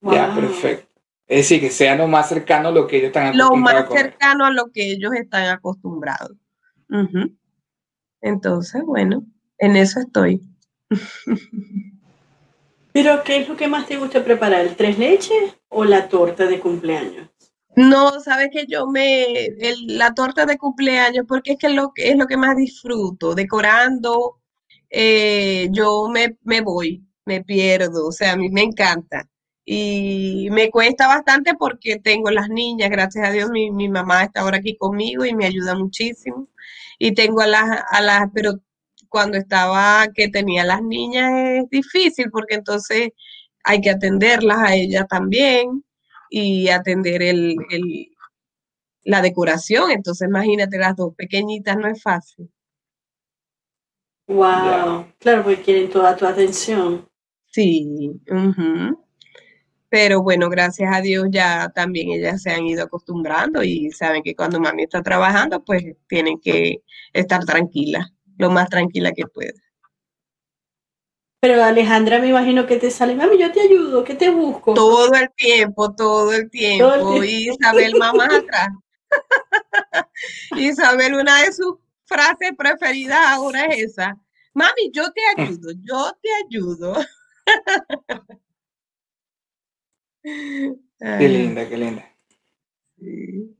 Ya, 0.00 0.34
perfecto. 0.34 0.88
Es 1.26 1.38
decir, 1.38 1.60
que 1.60 1.70
sea 1.70 1.94
lo 1.96 2.08
más 2.08 2.28
cercano 2.28 2.68
a 2.68 2.72
lo 2.72 2.86
que 2.86 2.96
ellos 2.96 3.06
están 3.08 3.28
acostumbrados. 3.28 3.50
Lo 3.50 3.56
más 3.56 4.00
cercano 4.00 4.44
a 4.44 4.50
lo 4.50 4.70
que 4.72 4.92
ellos 4.92 5.12
están 5.14 5.46
acostumbrados. 5.48 6.36
Entonces, 8.20 8.82
bueno, 8.84 9.24
en 9.58 9.76
eso 9.76 10.00
estoy. 10.00 10.42
Pero, 12.92 13.22
¿qué 13.24 13.38
es 13.38 13.48
lo 13.48 13.56
que 13.56 13.68
más 13.68 13.86
te 13.86 13.96
gusta 13.96 14.22
preparar? 14.22 14.66
¿El 14.66 14.76
tres 14.76 14.98
leches 14.98 15.56
o 15.72 15.84
la 15.84 16.08
torta 16.08 16.46
de 16.46 16.60
cumpleaños? 16.60 17.28
No, 17.74 18.20
sabes 18.20 18.50
que 18.52 18.66
yo 18.66 18.86
me, 18.86 19.48
la 19.86 20.12
torta 20.12 20.44
de 20.44 20.58
cumpleaños, 20.58 21.24
porque 21.26 21.52
es 21.52 21.58
que 21.58 21.70
lo, 21.70 21.92
es 21.96 22.16
lo 22.16 22.26
que 22.26 22.36
más 22.36 22.56
disfruto, 22.56 23.34
decorando, 23.34 24.40
eh, 24.90 25.68
yo 25.72 26.08
me, 26.12 26.36
me 26.42 26.60
voy, 26.60 27.02
me 27.24 27.42
pierdo, 27.42 28.08
o 28.08 28.12
sea, 28.12 28.32
a 28.32 28.36
mí 28.36 28.50
me 28.50 28.62
encanta. 28.62 29.28
Y 29.64 30.48
me 30.50 30.70
cuesta 30.70 31.06
bastante 31.06 31.54
porque 31.54 31.98
tengo 31.98 32.30
las 32.30 32.48
niñas, 32.48 32.90
gracias 32.90 33.28
a 33.28 33.30
Dios 33.32 33.50
mi, 33.50 33.70
mi 33.70 33.88
mamá 33.88 34.24
está 34.24 34.40
ahora 34.42 34.58
aquí 34.58 34.76
conmigo 34.76 35.24
y 35.24 35.34
me 35.34 35.46
ayuda 35.46 35.74
muchísimo. 35.74 36.48
Y 36.98 37.14
tengo 37.14 37.40
a 37.42 37.46
las, 37.46 37.82
a 37.90 38.00
las, 38.02 38.28
pero 38.34 38.60
cuando 39.08 39.38
estaba, 39.38 40.08
que 40.14 40.28
tenía 40.28 40.64
las 40.64 40.82
niñas 40.82 41.32
es 41.34 41.70
difícil 41.70 42.30
porque 42.30 42.56
entonces 42.56 43.10
hay 43.64 43.80
que 43.80 43.90
atenderlas 43.90 44.58
a 44.58 44.74
ellas 44.74 45.06
también 45.08 45.84
y 46.30 46.68
atender 46.68 47.22
el, 47.22 47.56
la 49.04 49.22
decoración. 49.22 49.90
Entonces 49.90 50.28
imagínate 50.28 50.78
las 50.78 50.96
dos 50.96 51.14
pequeñitas, 51.14 51.76
no 51.76 51.88
es 51.88 52.02
fácil. 52.02 52.50
Wow, 54.28 55.06
claro, 55.18 55.42
porque 55.42 55.62
quieren 55.62 55.90
toda 55.90 56.16
tu 56.16 56.26
atención. 56.26 57.06
Sí, 57.46 58.10
pero 59.90 60.22
bueno, 60.22 60.48
gracias 60.48 60.90
a 60.94 61.02
Dios 61.02 61.26
ya 61.30 61.70
también 61.74 62.08
ellas 62.12 62.40
se 62.40 62.50
han 62.50 62.64
ido 62.64 62.84
acostumbrando 62.84 63.62
y 63.62 63.90
saben 63.90 64.22
que 64.22 64.34
cuando 64.34 64.58
mami 64.58 64.84
está 64.84 65.02
trabajando, 65.02 65.62
pues 65.62 65.84
tienen 66.08 66.40
que 66.40 66.78
estar 67.12 67.44
tranquilas 67.44 68.10
lo 68.38 68.50
más 68.50 68.70
tranquila 68.70 69.12
que 69.12 69.26
pueda. 69.26 69.61
Pero 71.42 71.64
Alejandra, 71.64 72.20
me 72.20 72.28
imagino 72.28 72.66
que 72.66 72.76
te 72.76 72.88
sale, 72.88 73.16
mami, 73.16 73.36
yo 73.36 73.50
te 73.50 73.60
ayudo, 73.60 74.04
¿qué 74.04 74.14
te 74.14 74.30
busco? 74.30 74.74
Todo 74.74 75.12
el 75.14 75.28
tiempo, 75.32 75.92
todo 75.92 76.32
el 76.32 76.48
tiempo. 76.48 77.24
Y 77.24 77.50
Isabel 77.50 77.96
mamá 77.98 78.26
atrás. 78.26 78.68
Isabel, 80.56 81.14
una 81.14 81.42
de 81.42 81.52
sus 81.52 81.78
frases 82.04 82.52
preferidas 82.56 83.18
ahora 83.26 83.64
es 83.64 83.90
esa. 83.90 84.16
Mami, 84.54 84.92
yo 84.92 85.10
te 85.10 85.20
ayudo, 85.36 85.72
yo 85.82 86.12
te 86.22 86.28
ayudo. 86.46 86.94
qué 90.22 91.28
linda, 91.28 91.68
qué 91.68 91.76
linda. 91.76 92.16
Sí. 93.00 93.56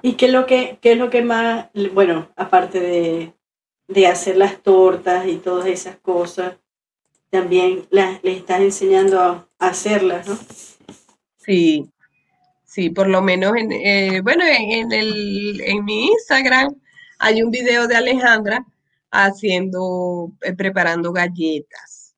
¿Y 0.00 0.14
qué 0.14 0.26
es 0.26 0.32
lo 0.32 0.46
que, 0.46 0.78
qué 0.80 0.92
es 0.92 0.98
lo 0.98 1.10
que 1.10 1.20
más, 1.20 1.68
bueno, 1.92 2.32
aparte 2.36 2.80
de, 2.80 3.34
de 3.90 4.06
hacer 4.06 4.36
las 4.36 4.62
tortas 4.62 5.26
y 5.26 5.36
todas 5.36 5.66
esas 5.66 5.96
cosas, 5.96 6.56
también 7.28 7.86
las, 7.90 8.22
les 8.22 8.38
estás 8.38 8.60
enseñando 8.60 9.20
a, 9.20 9.46
hacerlas, 9.58 10.26
¿no? 10.26 10.38
Sí, 11.36 11.90
sí, 12.64 12.90
por 12.90 13.08
lo 13.08 13.20
menos 13.20 13.54
en, 13.56 13.72
eh, 13.72 14.20
bueno, 14.22 14.42
en, 14.46 14.90
el, 14.92 15.60
en 15.60 15.84
mi 15.84 16.06
Instagram 16.06 16.74
hay 17.18 17.42
un 17.42 17.50
video 17.50 17.86
de 17.86 17.96
Alejandra 17.96 18.64
haciendo, 19.10 20.32
eh, 20.42 20.54
preparando 20.54 21.12
galletas, 21.12 22.14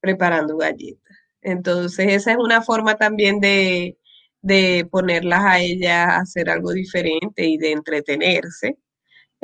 preparando 0.00 0.56
galletas. 0.56 1.16
Entonces, 1.42 2.06
esa 2.08 2.32
es 2.32 2.38
una 2.38 2.62
forma 2.62 2.96
también 2.96 3.38
de, 3.40 3.98
de 4.40 4.86
ponerlas 4.90 5.44
a 5.44 5.60
ellas 5.60 6.08
a 6.08 6.16
hacer 6.18 6.50
algo 6.50 6.72
diferente 6.72 7.46
y 7.46 7.58
de 7.58 7.72
entretenerse. 7.72 8.78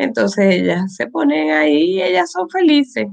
Entonces 0.00 0.46
ellas 0.54 0.94
se 0.94 1.06
ponen 1.08 1.50
ahí 1.50 1.96
y 1.96 2.02
ellas 2.02 2.32
son 2.32 2.48
felices, 2.48 3.06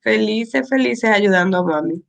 felices, 0.00 0.68
felices 0.68 1.08
ayudando 1.08 1.58
a 1.58 1.62
mami. 1.62 2.02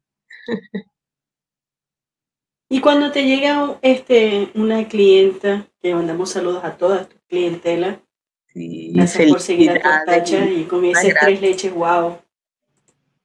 Y 2.67 2.82
cuando 2.82 3.12
te 3.12 3.26
llega 3.26 3.78
este, 3.84 4.50
una 4.56 4.88
clienta, 4.88 5.67
que 5.80 5.93
mandamos 5.93 6.32
saludos 6.32 6.63
a 6.63 6.76
todas 6.78 7.08
tus 7.08 7.22
clientelas, 7.28 8.00
gracias 8.56 9.30
por 9.30 9.39
seguir 9.39 9.69
a 9.69 10.04
tacha 10.04 10.43
y 10.50 10.63
con 10.63 10.84
ese 10.84 11.13
tres 11.13 11.39
leches, 11.39 11.72
wow. 11.72 12.17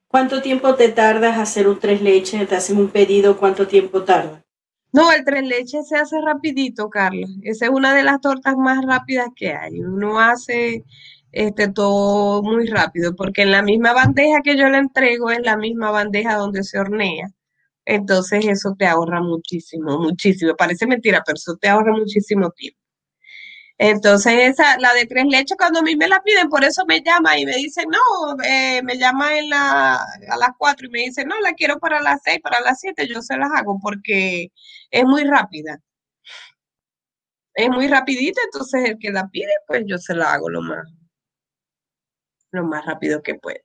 ¿Cuánto 0.09 0.43
tiempo 0.43 0.75
te 0.75 0.91
tardas 0.91 1.39
hacer 1.39 1.69
un 1.69 1.79
tres 1.79 2.03
leches? 2.03 2.47
¿Te 2.47 2.57
hacen 2.57 2.77
un 2.77 2.89
pedido? 2.89 3.39
¿Cuánto 3.39 3.67
tiempo 3.67 4.03
tarda? 4.03 4.45
No, 4.93 5.13
el 5.13 5.25
tres 5.25 5.45
leches 5.45 5.89
se 5.89 5.97
hace 5.97 6.21
rapidito, 6.21 6.89
Carla. 6.91 7.27
Esa 7.43 7.67
es 7.67 7.71
una 7.71 7.95
de 7.95 8.03
las 8.05 8.21
tortas 8.21 8.57
más 8.57 8.85
rápidas 8.85 9.29
que 9.37 9.53
hay. 9.53 9.81
Uno 9.81 10.19
hace 10.21 10.85
este 11.33 11.69
todo 11.69 12.43
muy 12.43 12.67
rápido, 12.67 13.15
porque 13.15 13.43
en 13.43 13.53
la 13.53 13.63
misma 13.63 13.93
bandeja 13.93 14.41
que 14.43 14.57
yo 14.57 14.69
le 14.69 14.79
entrego 14.79 15.31
es 15.31 15.41
la 15.43 15.57
misma 15.57 15.91
bandeja 15.91 16.37
donde 16.37 16.65
se 16.65 16.79
hornea. 16.79 17.29
Entonces 17.85 18.47
eso 18.47 18.75
te 18.79 18.87
ahorra 18.87 19.21
muchísimo, 19.23 19.99
muchísimo. 19.99 20.55
Parece 20.57 20.87
mentira, 20.87 21.23
pero 21.27 21.37
eso 21.37 21.57
te 21.61 21.69
ahorra 21.69 21.93
muchísimo 21.93 22.51
tiempo. 22.53 22.79
Entonces, 23.81 24.33
esa, 24.41 24.77
la 24.81 24.93
de 24.93 25.07
tres 25.07 25.25
leches, 25.29 25.57
cuando 25.57 25.79
a 25.81 25.83
mí 25.83 25.95
me 25.95 26.09
la 26.09 26.21
piden, 26.23 26.49
por 26.49 26.65
eso 26.65 26.85
me 26.87 27.01
llama 27.01 27.39
y 27.39 27.47
me 27.47 27.55
dicen, 27.57 27.85
no, 27.89 28.43
eh, 28.45 28.83
me 28.83 28.99
llama 28.99 29.39
en 29.39 29.49
la, 29.51 29.95
a 29.95 30.37
las 30.37 30.51
cuatro 30.59 30.89
y 30.89 30.91
me 30.91 30.99
dice, 31.01 31.25
no, 31.25 31.39
la 31.41 31.53
quiero 31.55 31.79
para 31.79 32.03
las 32.03 32.21
seis, 32.25 32.41
para 32.43 32.61
las 32.61 32.81
siete, 32.81 33.07
yo 33.07 33.23
se 33.23 33.37
las 33.37 33.51
hago 33.57 33.79
porque 33.81 34.51
es 34.91 35.05
muy 35.05 35.25
rápida. 35.25 35.81
Es 37.55 37.69
muy 37.69 37.89
rapidita, 37.89 38.41
entonces 38.45 38.89
el 38.89 38.99
que 38.99 39.11
la 39.11 39.29
pide, 39.29 39.53
pues 39.67 39.83
yo 39.87 39.99
se 39.99 40.15
la 40.15 40.33
hago 40.33 40.49
lo 40.49 40.63
más, 40.63 40.87
lo 42.53 42.65
más 42.65 42.85
rápido 42.87 43.23
que 43.23 43.35
pueda. 43.35 43.61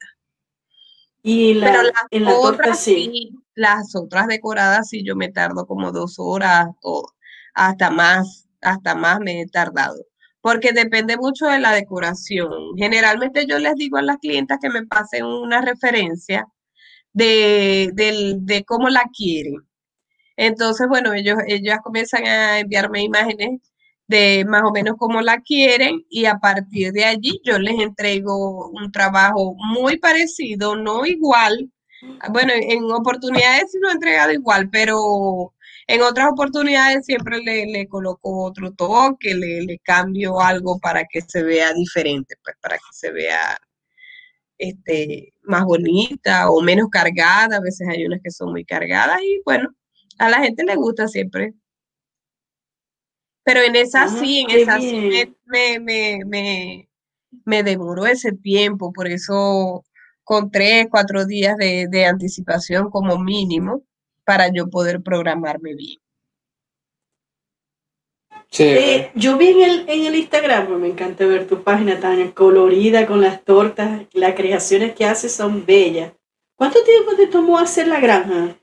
Y 1.21 1.53
la, 1.53 1.67
Pero 1.67 1.83
las 1.83 1.93
en 2.12 2.25
la 2.25 2.36
otras 2.36 2.79
sí. 2.79 3.31
Las 3.55 3.95
otras 3.95 4.27
decoradas 4.27 4.89
sí 4.89 5.03
yo 5.05 5.15
me 5.15 5.31
tardo 5.31 5.65
como 5.67 5.91
dos 5.91 6.15
horas 6.17 6.67
o 6.81 7.07
hasta 7.53 7.91
más 7.91 8.47
hasta 8.62 8.95
más 8.95 9.19
me 9.19 9.41
he 9.41 9.47
tardado, 9.47 10.05
porque 10.41 10.71
depende 10.73 11.17
mucho 11.17 11.45
de 11.47 11.59
la 11.59 11.71
decoración. 11.73 12.51
Generalmente 12.77 13.45
yo 13.47 13.59
les 13.59 13.75
digo 13.75 13.97
a 13.97 14.01
las 14.01 14.17
clientas 14.17 14.57
que 14.62 14.69
me 14.69 14.86
pasen 14.86 15.25
una 15.25 15.62
referencia 15.62 16.47
de, 17.13 17.91
de 17.93 18.63
cómo 18.65 18.89
la 18.89 19.03
quieren. 19.15 19.57
Entonces, 20.38 20.88
bueno, 20.88 21.13
ellos, 21.13 21.38
ellas 21.48 21.80
comienzan 21.84 22.26
a 22.28 22.60
enviarme 22.60 23.04
imágenes 23.04 23.62
de 24.08 24.46
más 24.48 24.63
o 24.65 24.72
menos 24.72 24.96
cómo 24.98 25.22
la 25.22 25.39
quieren 25.41 26.06
y 26.10 26.26
a 26.26 26.36
partir 26.39 26.91
de 26.91 27.06
allí 27.06 27.41
yo 27.46 27.58
les 27.60 27.80
entrego 27.80 28.69
un 28.69 28.91
trabajo 28.91 29.56
muy 29.58 29.98
parecido, 29.98 30.76
no 30.76 31.06
igual. 31.06 31.72
Bueno, 32.32 32.52
en 32.56 32.84
oportunidades 32.91 33.72
sí 33.72 33.78
lo 33.82 33.89
he 33.89 33.93
entregado 33.93 34.32
igual, 34.34 34.69
pero 34.69 35.54
en 35.88 36.02
otras 36.02 36.30
oportunidades 36.32 37.06
siempre 37.06 37.39
le, 37.41 37.65
le 37.65 37.88
coloco 37.88 38.43
otro 38.46 38.74
toque, 38.74 39.34
le, 39.36 39.62
le 39.63 39.80
cambio 39.80 40.39
algo 40.41 40.80
para 40.80 41.06
que 41.06 41.22
se 41.22 41.43
vea 41.43 41.74
diferente, 41.74 42.36
pues 42.43 42.56
para 42.62 42.78
que 42.78 42.84
se 42.91 43.12
vea 43.12 43.58
este, 44.58 45.34
más 45.43 45.63
bonita 45.65 46.50
o 46.50 46.62
menos 46.62 46.89
cargada. 46.89 47.58
A 47.58 47.62
veces 47.62 47.88
hay 47.89 48.06
unas 48.06 48.22
que 48.24 48.32
son 48.32 48.52
muy 48.52 48.65
cargadas 48.65 49.22
y 49.22 49.41
bueno, 49.46 49.69
a 50.17 50.30
la 50.30 50.39
gente 50.39 50.63
le 50.63 50.76
gusta 50.76 51.08
siempre. 51.08 51.54
Pero 53.43 53.62
en 53.62 53.76
esa 53.76 54.04
ah, 54.04 54.08
sí, 54.08 54.45
en 54.47 54.60
esa 54.60 54.80
sí 54.80 55.36
me, 55.45 55.80
me, 55.80 56.19
me, 56.26 56.89
me, 57.45 57.63
demoró 57.63 58.06
ese 58.06 58.32
tiempo, 58.32 58.93
por 58.93 59.08
eso 59.08 59.84
con 60.23 60.49
tres, 60.49 60.88
cuatro 60.89 61.26
días 61.26 61.58
de, 61.58 61.88
de 61.89 62.06
anticipación 62.06 62.89
como 62.89 63.17
mínimo 63.17 63.84
para 64.23 64.47
yo 64.54 64.69
poder 64.69 65.02
programarme 65.02 65.76
bien. 65.76 65.99
Eh, 68.60 69.12
yo 69.15 69.38
vi 69.38 69.47
en 69.47 69.62
el, 69.62 69.89
en 69.89 70.06
el 70.06 70.15
Instagram, 70.15 70.67
pues, 70.67 70.80
me 70.80 70.88
encanta 70.88 71.26
ver 71.26 71.47
tu 71.47 71.63
página 71.63 71.99
tan 71.99 72.32
colorida 72.32 73.08
con 73.08 73.19
las 73.19 73.43
tortas, 73.43 74.04
las 74.13 74.36
creaciones 74.36 74.93
que 74.93 75.06
haces 75.06 75.34
son 75.34 75.65
bellas. 75.65 76.13
¿Cuánto 76.56 76.84
tiempo 76.84 77.15
te 77.15 77.28
tomó 77.28 77.58
hacer 77.58 77.88
la 77.88 77.99
granja? 77.99 78.56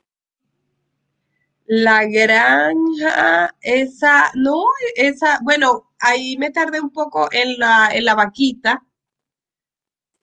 La 1.73 2.03
granja, 2.05 3.55
esa, 3.61 4.29
no, 4.35 4.65
esa, 4.95 5.39
bueno, 5.41 5.89
ahí 5.99 6.35
me 6.37 6.51
tardé 6.51 6.81
un 6.81 6.91
poco 6.91 7.29
en 7.31 7.57
la, 7.59 7.89
en 7.93 8.03
la 8.03 8.13
vaquita 8.13 8.83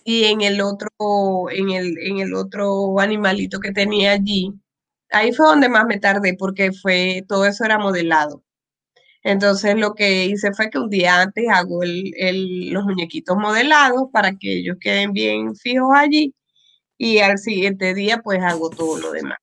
y 0.05 0.25
en 0.25 0.41
el 0.43 0.61
otro, 0.61 0.91
en 1.51 1.71
el, 1.71 1.99
en 1.99 2.19
el 2.19 2.35
otro 2.35 2.99
animalito 3.01 3.61
que 3.61 3.73
tenía 3.73 4.13
allí. 4.13 4.53
Ahí 5.11 5.33
fue 5.33 5.47
donde 5.47 5.69
más 5.71 5.87
me 5.87 5.99
tardé 5.99 6.35
porque 6.35 6.73
fue, 6.73 7.25
todo 7.29 7.47
eso 7.47 7.65
era 7.65 7.79
modelado. 7.79 8.43
Entonces 9.23 9.77
lo 9.77 9.95
que 9.95 10.27
hice 10.27 10.53
fue 10.55 10.71
que 10.71 10.79
un 10.79 10.91
día 10.91 11.23
antes 11.23 11.47
hago 11.51 11.81
los 11.85 12.85
muñequitos 12.85 13.37
modelados 13.39 14.05
para 14.13 14.33
que 14.37 14.59
ellos 14.59 14.77
queden 14.81 15.13
bien 15.13 15.57
fijos 15.57 15.91
allí 15.95 16.35
y 16.99 17.19
al 17.21 17.39
siguiente 17.39 17.95
día 17.95 18.23
pues 18.23 18.41
hago 18.43 18.71
todo 18.71 18.99
lo 18.99 19.13
demás. 19.13 19.39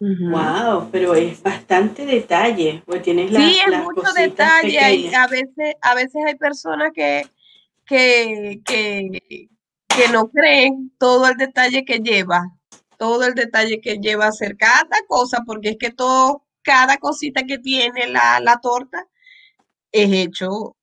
Wow, 0.00 0.88
pero 0.90 1.14
es 1.14 1.42
bastante 1.42 2.06
detalle, 2.06 2.82
pues 2.86 3.02
tienes 3.02 3.30
Sí, 3.36 3.60
es 3.66 3.82
mucho 3.82 4.10
detalle 4.16 4.94
y 4.94 5.14
a 5.14 5.26
veces, 5.26 5.74
a 5.82 5.94
veces 5.94 6.22
hay 6.26 6.36
personas 6.36 6.90
que, 6.94 7.26
que, 7.84 8.62
que, 8.64 9.50
que 9.88 10.08
no 10.10 10.30
creen 10.30 10.90
todo 10.98 11.28
el 11.28 11.36
detalle 11.36 11.84
que 11.84 11.98
lleva, 11.98 12.56
todo 12.96 13.26
el 13.26 13.34
detalle 13.34 13.82
que 13.82 13.98
lleva 13.98 14.24
a 14.24 14.28
hacer 14.28 14.56
cada 14.56 14.88
cosa, 15.06 15.42
porque 15.44 15.70
es 15.70 15.76
que 15.78 15.90
todo 15.90 16.46
cada 16.62 16.96
cosita 16.96 17.42
que 17.42 17.58
tiene 17.58 18.06
la, 18.06 18.58
torta 18.62 19.06
es 19.92 20.10
hecho 20.12 20.76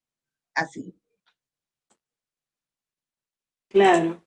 así. 0.53 0.93
Claro. 3.69 4.23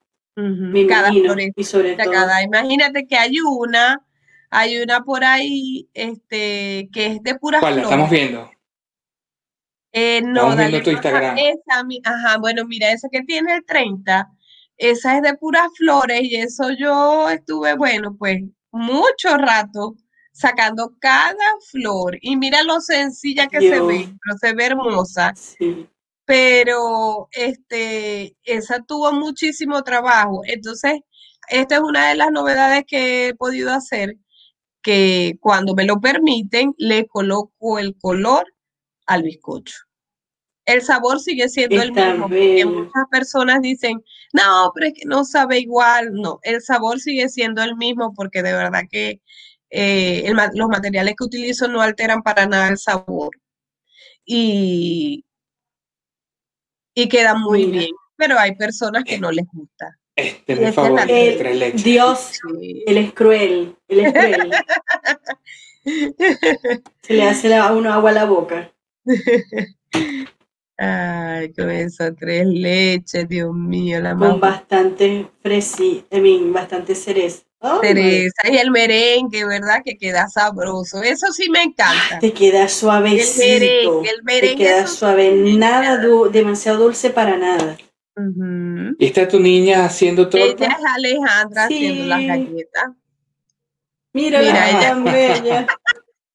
cada 0.89 1.11
y 1.13 1.65
sobre 1.65 1.97
cada, 1.97 2.43
imagínate 2.43 3.07
que 3.07 3.17
hay 3.17 3.41
una, 3.41 4.05
hay 4.51 4.83
una 4.83 5.03
por 5.05 5.25
ahí, 5.25 5.89
este, 5.95 6.89
que 6.93 7.07
es 7.07 7.23
de 7.23 7.37
pura 7.37 7.61
¿Cuál? 7.61 7.79
estamos 7.79 8.11
viendo? 8.11 8.51
Eh, 9.93 10.23
no, 10.23 10.55
dale, 10.55 10.81
tu 10.81 10.91
Instagram. 10.91 11.37
Esa, 11.39 11.85
ajá, 12.05 12.39
bueno, 12.39 12.65
mira, 12.65 12.93
esa 12.93 13.09
que 13.11 13.23
tiene 13.23 13.57
el 13.57 13.65
30, 13.65 14.29
esa 14.77 15.17
es 15.17 15.23
de 15.23 15.35
puras 15.35 15.69
flores 15.77 16.23
y 16.23 16.37
eso 16.37 16.71
yo 16.71 17.29
estuve, 17.29 17.75
bueno, 17.75 18.17
pues 18.19 18.43
mucho 18.73 19.37
rato 19.37 19.97
sacando 20.33 20.95
cada 21.01 21.35
flor 21.71 22.19
y 22.21 22.37
mira 22.37 22.63
lo 22.63 22.81
sencilla 22.81 23.49
que 23.49 23.61
se 23.61 23.81
ve, 23.81 24.09
pero 24.23 24.39
se 24.41 24.55
ve 24.55 24.67
hermosa. 24.67 25.35
Pero 26.25 27.29
este, 27.33 28.37
esa 28.45 28.83
tuvo 28.83 29.13
muchísimo 29.13 29.83
trabajo. 29.83 30.43
Entonces, 30.45 31.01
esta 31.49 31.75
es 31.75 31.81
una 31.81 32.09
de 32.11 32.15
las 32.15 32.31
novedades 32.31 32.85
que 32.87 33.29
he 33.29 33.35
podido 33.35 33.73
hacer, 33.73 34.17
que 34.83 35.37
cuando 35.41 35.75
me 35.75 35.85
lo 35.85 36.01
permiten, 36.01 36.75
le 36.79 37.07
coloco 37.07 37.79
el 37.79 37.97
color 37.99 38.47
al 39.07 39.23
bizcocho. 39.23 39.77
El 40.67 40.83
sabor 40.83 41.21
sigue 41.21 41.49
siendo 41.49 41.83
el 41.83 41.93
mismo, 41.93 42.29
porque 42.29 42.65
muchas 42.65 43.05
personas 43.11 43.61
dicen, 43.61 44.03
no, 44.33 44.71
pero 44.75 44.87
es 44.87 44.95
que 44.95 45.05
no 45.07 45.25
sabe 45.25 45.59
igual. 45.59 46.13
No, 46.13 46.39
el 46.43 46.63
sabor 46.63 47.01
sigue 47.01 47.29
siendo 47.29 47.63
el 47.63 47.77
mismo 47.77 48.15
porque 48.15 48.43
de 48.43 48.53
verdad 48.53 48.83
que 48.91 49.21
eh, 49.71 50.33
los 50.55 50.69
materiales 50.69 51.15
que 51.19 51.25
utilizo 51.25 51.67
no 51.69 51.81
alteran 51.81 52.23
para 52.23 52.47
nada 52.47 52.69
el 52.69 52.79
sabor. 52.79 53.31
Y, 54.25 55.25
y 56.95 57.09
queda 57.09 57.35
muy 57.35 57.67
bien. 57.67 57.91
Pero 58.17 58.39
hay 58.39 58.55
personas 58.55 59.05
que 59.05 59.19
no 59.19 59.33
les 59.33 59.47
gusta. 59.53 60.00
Este 60.21 60.53
es 60.53 60.61
mi 60.61 60.73
favorito, 60.73 61.83
Dios, 61.83 62.39
él 62.87 62.97
es 62.97 63.13
cruel, 63.13 63.77
él 63.89 64.01
es 64.01 64.13
cruel. 64.13 64.51
Se 67.03 67.15
le 67.15 67.25
hace 67.25 67.55
a 67.55 67.73
uno 67.73 67.93
agua 67.93 68.11
a 68.11 68.15
la 68.15 68.25
boca. 68.27 68.73
Ay, 70.83 71.53
con 71.53 71.71
eso, 71.71 72.05
tres 72.19 72.47
leches, 72.47 73.29
Dios 73.29 73.55
mío, 73.55 74.01
la 74.01 74.17
Con 74.17 74.41
bastante 74.41 75.29
fresi, 75.43 76.05
bastante 76.53 76.95
cereza. 76.95 77.43
Teresa, 77.83 78.51
y 78.51 78.57
el 78.57 78.71
merengue, 78.71 79.45
¿verdad? 79.45 79.83
Que 79.85 79.99
queda 79.99 80.27
sabroso. 80.29 81.03
Eso 81.03 81.31
sí 81.33 81.51
me 81.51 81.63
encanta. 81.63 82.19
Te 82.19 82.33
queda 82.33 82.67
suavecito. 82.69 83.43
El 83.43 83.61
merengue, 83.61 84.09
el 84.09 84.23
merengue. 84.23 84.57
Te 84.57 84.57
queda 84.57 84.87
suave, 84.87 85.33
nada 85.33 85.99
demasiado 86.33 86.79
dulce 86.85 87.11
para 87.11 87.37
nada. 87.37 87.77
¿Y 88.99 89.07
está 89.07 89.29
tu 89.29 89.41
niña 89.41 89.85
haciendo 89.85 90.29
todo? 90.29 90.43
Ella 90.43 90.67
es 90.67 90.85
Alejandra 90.85 91.65
haciendo 91.65 92.05
las 92.07 92.27
galletas. 92.27 92.91
Mira, 94.13 94.41
ella 94.41 94.95
bella. 95.05 95.67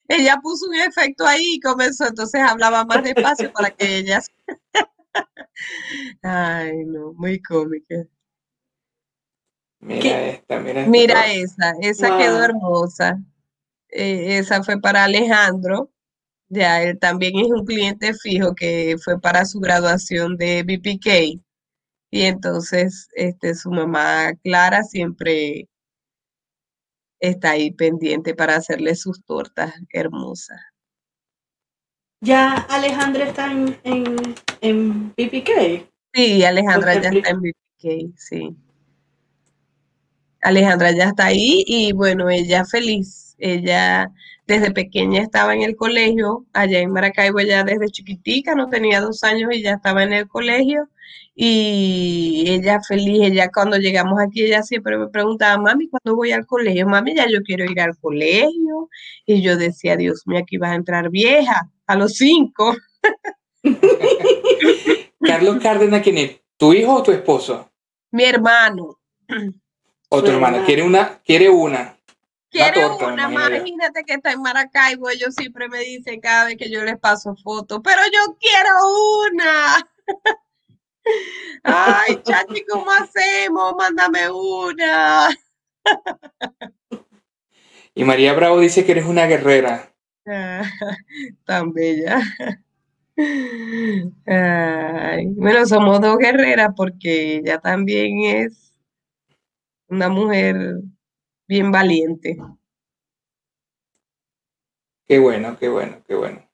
ella 0.08 0.39
puso 0.41 0.67
un 0.67 0.76
efecto 0.76 1.26
ahí 1.26 1.56
y 1.56 1.60
comenzó, 1.60 2.08
entonces 2.08 2.41
hablaba 2.41 2.86
más 2.86 3.04
despacio 3.04 3.52
para 3.52 3.71
que 3.71 3.98
ella. 3.98 4.21
Ay, 6.21 6.86
no, 6.86 7.13
muy 7.13 7.41
cómica. 7.41 7.95
Mira 9.80 10.28
esta, 10.28 10.60
mira 10.60 10.86
Mira 10.88 11.32
esa, 11.32 11.74
esa 11.82 12.17
quedó 12.17 12.43
hermosa. 12.43 13.19
Eh, 13.89 14.38
esa 14.39 14.63
fue 14.63 14.80
para 14.80 15.04
Alejandro. 15.04 15.91
Ya, 16.50 16.82
él 16.84 17.00
también 17.00 17.38
es 17.38 17.48
un 17.48 17.65
cliente 17.65 18.13
fijo 18.13 18.54
que 18.56 18.95
fue 19.04 19.19
para 19.19 19.45
su 19.45 19.60
graduación 19.60 20.38
de 20.38 20.63
BPK. 20.63 21.41
Y 22.15 22.21
entonces, 22.21 23.10
este, 23.13 23.54
su 23.56 23.69
mamá 23.69 24.32
Clara 24.41 24.84
siempre 24.84 25.67
está 27.19 27.51
ahí 27.51 27.71
pendiente 27.71 28.34
para 28.34 28.56
hacerle 28.56 28.95
sus 28.95 29.21
tortas 29.25 29.73
hermosas. 29.89 30.62
¿Ya 32.21 32.54
Alejandra 32.69 33.25
está 33.25 33.51
en, 33.51 33.78
en, 34.62 35.10
BPK? 35.10 35.89
Sí, 36.13 36.45
Alejandra 36.45 37.01
ya 37.01 37.10
está 37.10 37.32
en 37.32 37.41
BPK, 37.41 38.17
sí. 38.17 38.56
Alejandra 40.41 40.91
ya 40.91 41.10
está 41.10 41.25
ahí 41.25 41.65
y 41.67 41.91
bueno, 41.91 42.30
ella 42.30 42.63
feliz. 42.63 43.24
Ella 43.38 44.12
desde 44.48 44.71
pequeña 44.71 45.21
estaba 45.21 45.54
en 45.54 45.63
el 45.63 45.76
colegio, 45.76 46.45
allá 46.54 46.80
en 46.80 46.91
Maracaibo, 46.91 47.39
ya 47.39 47.63
desde 47.63 47.89
chiquitica, 47.89 48.56
no 48.56 48.69
tenía 48.69 49.02
dos 49.02 49.24
años 49.24 49.50
y 49.54 49.63
ya 49.63 49.74
estaba 49.74 50.04
en 50.04 50.13
el 50.13 50.28
colegio. 50.28 50.89
Y 51.38 52.45
ella 52.48 52.80
feliz, 52.88 53.24
ella 53.24 53.50
cuando 53.54 53.78
llegamos 53.78 54.19
aquí, 54.21 54.43
ella 54.43 54.63
siempre 54.63 54.98
me 54.98 55.08
preguntaba, 55.10 55.62
mami, 55.62 55.89
¿cuándo 55.89 56.15
voy 56.15 56.32
al 56.32 56.45
colegio? 56.45 56.88
Mami, 56.88 57.15
ya 57.15 57.28
yo 57.30 57.41
quiero 57.43 57.65
ir 57.65 57.82
al 57.82 57.98
colegio. 57.98 58.89
Y 59.26 59.41
yo 59.41 59.58
decía, 59.58 59.98
Dios 59.98 60.24
mío, 60.26 60.39
aquí 60.39 60.58
vas 60.58 60.71
a 60.71 60.76
entrar 60.76 61.10
vieja, 61.10 61.69
a 61.88 61.95
los 61.95 62.13
cinco. 62.13 62.76
Carlos 65.19 65.58
Cárdenas, 65.62 66.02
¿quién 66.04 66.17
es? 66.19 66.39
¿Tu 66.58 66.74
hijo 66.74 66.93
o 66.93 67.04
tu 67.04 67.12
esposo? 67.12 67.69
Mi 68.12 68.24
hermano. 68.24 69.00
Otro 70.10 70.34
hermano, 70.34 70.63
quiere 70.65 70.84
una, 70.84 71.19
quiere 71.26 71.50
una. 71.50 71.94
Quiere 72.56 72.86
una, 72.88 73.30
imagínate 73.30 74.06
que 74.06 74.13
está 74.13 74.32
en 74.32 74.41
Maracaibo, 74.41 75.10
ellos 75.10 75.36
siempre 75.36 75.68
me 75.68 75.80
dicen 75.80 76.22
cada 76.22 76.46
vez 76.46 76.56
que 76.56 76.72
yo 76.72 76.86
les 76.86 76.98
paso 76.98 77.36
fotos, 77.36 77.82
pero 77.84 78.02
yo 78.06 78.38
quiero 78.39 78.70
una. 79.28 79.89
Ay, 81.63 82.22
chachi, 82.24 82.63
¿cómo 82.65 82.89
hacemos? 82.91 83.74
Mándame 83.78 84.32
una. 84.32 85.38
Y 87.94 88.06
María 88.06 88.34
Bravo 88.34 88.62
dice 88.62 88.86
que 88.86 88.94
eres 88.94 89.06
una 89.06 89.26
guerrera. 89.26 89.94
tan 91.46 91.74
bella. 91.74 92.22
Ay, 94.26 95.28
bueno, 95.28 95.65
somos 95.65 96.00
dos 96.00 96.18
guerreras 96.18 96.70
porque 96.76 97.38
ella 97.38 97.60
también 97.60 98.24
es 98.24 98.74
una 99.89 100.08
mujer 100.08 100.56
bien 101.48 101.72
valiente. 101.72 102.38
Qué 105.08 105.20
bueno, 105.20 105.58
qué 105.60 105.70
bueno, 105.70 105.98
qué 106.08 106.16
bueno. 106.16 106.50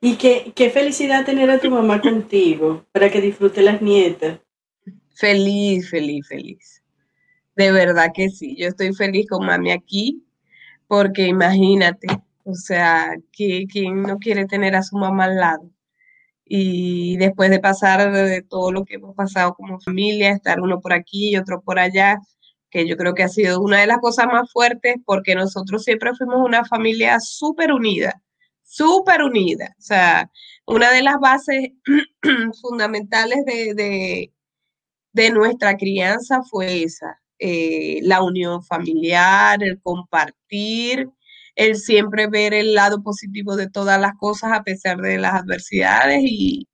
Y 0.00 0.16
qué, 0.16 0.52
qué 0.54 0.70
felicidad 0.70 1.24
tener 1.24 1.50
a 1.50 1.58
tu 1.58 1.70
mamá 1.70 2.00
contigo 2.02 2.84
para 2.92 3.10
que 3.10 3.20
disfrute 3.20 3.62
las 3.62 3.80
nietas. 3.80 4.40
Feliz, 5.14 5.88
feliz, 5.90 6.26
feliz. 6.28 6.82
De 7.54 7.72
verdad 7.72 8.10
que 8.14 8.28
sí. 8.28 8.56
Yo 8.56 8.68
estoy 8.68 8.94
feliz 8.94 9.26
con 9.28 9.46
mami 9.46 9.70
aquí 9.70 10.22
porque 10.86 11.26
imagínate, 11.26 12.06
o 12.44 12.54
sea, 12.54 13.16
¿quién 13.32 14.02
no 14.02 14.18
quiere 14.18 14.46
tener 14.46 14.76
a 14.76 14.82
su 14.82 14.96
mamá 14.96 15.24
al 15.24 15.36
lado? 15.36 15.70
y 16.48 17.16
después 17.16 17.50
de 17.50 17.58
pasar 17.58 18.12
de 18.12 18.42
todo 18.42 18.70
lo 18.70 18.84
que 18.84 18.94
hemos 18.94 19.14
pasado 19.16 19.54
como 19.54 19.80
familia, 19.80 20.30
estar 20.30 20.60
uno 20.60 20.80
por 20.80 20.92
aquí 20.92 21.30
y 21.30 21.36
otro 21.36 21.60
por 21.60 21.78
allá, 21.78 22.20
que 22.70 22.86
yo 22.86 22.96
creo 22.96 23.14
que 23.14 23.22
ha 23.22 23.28
sido 23.28 23.60
una 23.60 23.80
de 23.80 23.86
las 23.86 23.98
cosas 23.98 24.26
más 24.26 24.50
fuertes 24.52 24.96
porque 25.04 25.34
nosotros 25.34 25.84
siempre 25.84 26.14
fuimos 26.14 26.36
una 26.44 26.64
familia 26.64 27.20
súper 27.20 27.72
unida, 27.72 28.22
súper 28.62 29.22
unida. 29.22 29.74
O 29.78 29.82
sea, 29.82 30.30
una 30.66 30.90
de 30.92 31.02
las 31.02 31.18
bases 31.20 31.70
fundamentales 32.60 33.44
de, 33.44 34.32
de, 35.12 35.30
nuestra 35.30 35.76
crianza 35.76 36.42
fue 36.42 36.82
esa, 36.82 37.20
eh, 37.38 38.00
la 38.02 38.22
unión 38.22 38.62
familiar, 38.64 39.62
el 39.62 39.80
compartir, 39.80 41.08
el 41.54 41.76
siempre 41.76 42.26
ver 42.28 42.54
el 42.54 42.74
lado 42.74 43.02
positivo 43.02 43.56
de 43.56 43.70
todas 43.70 44.00
las 44.00 44.14
cosas 44.18 44.52
a 44.52 44.62
pesar 44.62 44.98
de 44.98 45.18
las 45.18 45.34
adversidades 45.34 46.20
y, 46.22 46.68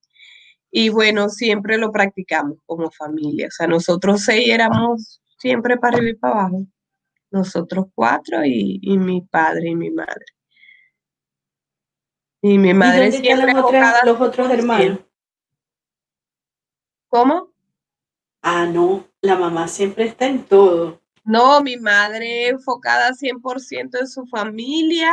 y 0.70 0.88
bueno, 0.88 1.28
siempre 1.28 1.78
lo 1.78 1.92
practicamos 1.92 2.58
como 2.66 2.90
familia. 2.90 3.48
O 3.48 3.50
sea, 3.50 3.66
nosotros 3.66 4.22
seis 4.24 4.48
éramos 4.48 5.21
siempre 5.42 5.76
para 5.76 5.96
arriba 5.96 6.10
y 6.10 6.14
para 6.14 6.34
abajo. 6.34 6.66
Nosotros 7.32 7.86
cuatro 7.94 8.44
y, 8.44 8.78
mi 8.98 9.22
padre 9.22 9.70
y 9.70 9.74
mi 9.74 9.90
madre. 9.90 10.24
Y 12.40 12.58
mi 12.58 12.72
madre 12.72 13.08
¿Y 13.08 13.12
siempre 13.12 13.52
los, 13.52 13.64
los 14.04 14.20
otros 14.20 14.50
hermanos. 14.50 15.00
¿Cómo? 17.08 17.52
Ah, 18.42 18.66
no, 18.66 19.04
la 19.20 19.36
mamá 19.36 19.66
siempre 19.68 20.04
está 20.04 20.26
en 20.26 20.44
todo. 20.44 21.00
No, 21.24 21.60
mi 21.60 21.76
madre 21.76 22.48
enfocada 22.48 23.12
100% 23.12 24.00
en 24.00 24.08
su 24.08 24.26
familia 24.26 25.12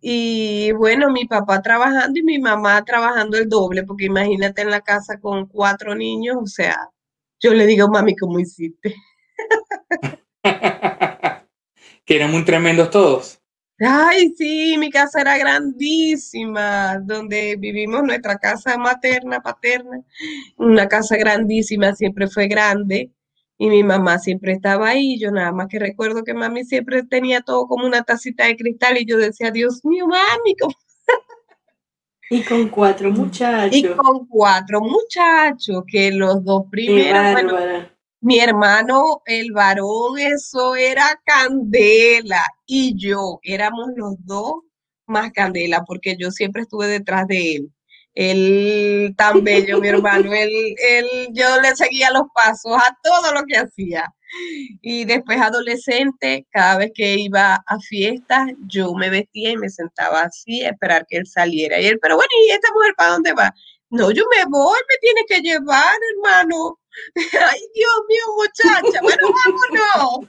y 0.00 0.72
bueno, 0.72 1.10
mi 1.10 1.26
papá 1.26 1.62
trabajando 1.62 2.18
y 2.18 2.22
mi 2.22 2.38
mamá 2.38 2.84
trabajando 2.84 3.36
el 3.36 3.48
doble, 3.48 3.84
porque 3.84 4.06
imagínate 4.06 4.62
en 4.62 4.70
la 4.70 4.80
casa 4.80 5.18
con 5.20 5.46
cuatro 5.46 5.94
niños, 5.94 6.36
o 6.40 6.46
sea, 6.46 6.90
yo 7.40 7.54
le 7.54 7.66
digo, 7.66 7.88
mami, 7.88 8.16
¿cómo 8.16 8.38
hiciste? 8.38 8.94
que 12.04 12.16
eran 12.16 12.30
muy 12.30 12.44
tremendos 12.44 12.90
todos. 12.90 13.40
Ay, 13.80 14.34
sí, 14.36 14.76
mi 14.76 14.90
casa 14.90 15.20
era 15.20 15.38
grandísima, 15.38 16.98
donde 16.98 17.56
vivimos 17.56 18.02
nuestra 18.02 18.36
casa 18.38 18.76
materna, 18.76 19.40
paterna, 19.40 20.02
una 20.56 20.88
casa 20.88 21.16
grandísima, 21.16 21.94
siempre 21.94 22.26
fue 22.26 22.48
grande, 22.48 23.12
y 23.58 23.68
mi 23.68 23.82
mamá 23.82 24.18
siempre 24.18 24.52
estaba 24.52 24.88
ahí. 24.88 25.18
Yo 25.18 25.30
nada 25.30 25.52
más 25.52 25.66
que 25.68 25.78
recuerdo 25.78 26.24
que 26.24 26.32
mami 26.32 26.64
siempre 26.64 27.02
tenía 27.02 27.40
todo 27.40 27.66
como 27.66 27.86
una 27.86 28.02
tacita 28.02 28.46
de 28.46 28.56
cristal 28.56 28.98
y 28.98 29.04
yo 29.04 29.18
decía, 29.18 29.50
Dios 29.50 29.84
mío, 29.84 30.06
mami. 30.06 30.56
Y 32.30 32.42
con 32.42 32.68
cuatro 32.68 33.10
muchachos. 33.10 33.76
Y 33.76 33.84
con 33.84 34.26
cuatro 34.26 34.80
muchachos, 34.80 35.82
que 35.86 36.12
los 36.12 36.44
dos 36.44 36.64
primeros, 36.70 37.88
mi 38.20 38.40
hermano, 38.40 39.22
el 39.26 39.52
varón, 39.52 40.18
eso 40.18 40.76
era 40.76 41.20
candela. 41.24 42.44
Y 42.66 42.96
yo, 42.96 43.40
éramos 43.42 43.88
los 43.96 44.14
dos 44.24 44.54
más 45.06 45.32
candela, 45.32 45.84
porque 45.86 46.16
yo 46.18 46.30
siempre 46.30 46.62
estuve 46.62 46.86
detrás 46.88 47.26
de 47.26 47.56
él 47.56 47.72
él 48.18 49.14
tan 49.16 49.44
bello, 49.44 49.80
mi 49.80 49.86
hermano, 49.86 50.34
él, 50.34 50.50
él, 50.76 51.28
yo 51.30 51.60
le 51.60 51.76
seguía 51.76 52.10
los 52.10 52.24
pasos 52.34 52.72
a 52.72 52.98
todo 53.00 53.32
lo 53.32 53.44
que 53.46 53.56
hacía. 53.56 54.12
Y 54.82 55.04
después 55.04 55.40
adolescente, 55.40 56.44
cada 56.50 56.78
vez 56.78 56.90
que 56.92 57.14
iba 57.14 57.62
a 57.64 57.78
fiestas, 57.78 58.48
yo 58.66 58.92
me 58.94 59.08
vestía 59.08 59.50
y 59.52 59.56
me 59.56 59.68
sentaba 59.70 60.22
así 60.22 60.64
a 60.64 60.70
esperar 60.70 61.06
que 61.08 61.18
él 61.18 61.28
saliera. 61.28 61.80
Y 61.80 61.86
él, 61.86 62.00
pero 62.02 62.16
bueno, 62.16 62.28
¿y 62.44 62.50
esta 62.50 62.72
mujer 62.74 62.92
para 62.96 63.12
dónde 63.12 63.32
va? 63.34 63.54
No, 63.90 64.10
yo 64.10 64.24
me 64.36 64.44
voy, 64.50 64.78
me 64.88 64.96
tiene 65.00 65.20
que 65.28 65.40
llevar, 65.40 65.94
hermano. 66.16 66.80
Ay, 67.16 67.60
Dios 67.74 68.02
mío, 68.08 68.24
muchacha, 68.36 69.00
bueno, 69.02 69.34
vámonos. 69.44 70.28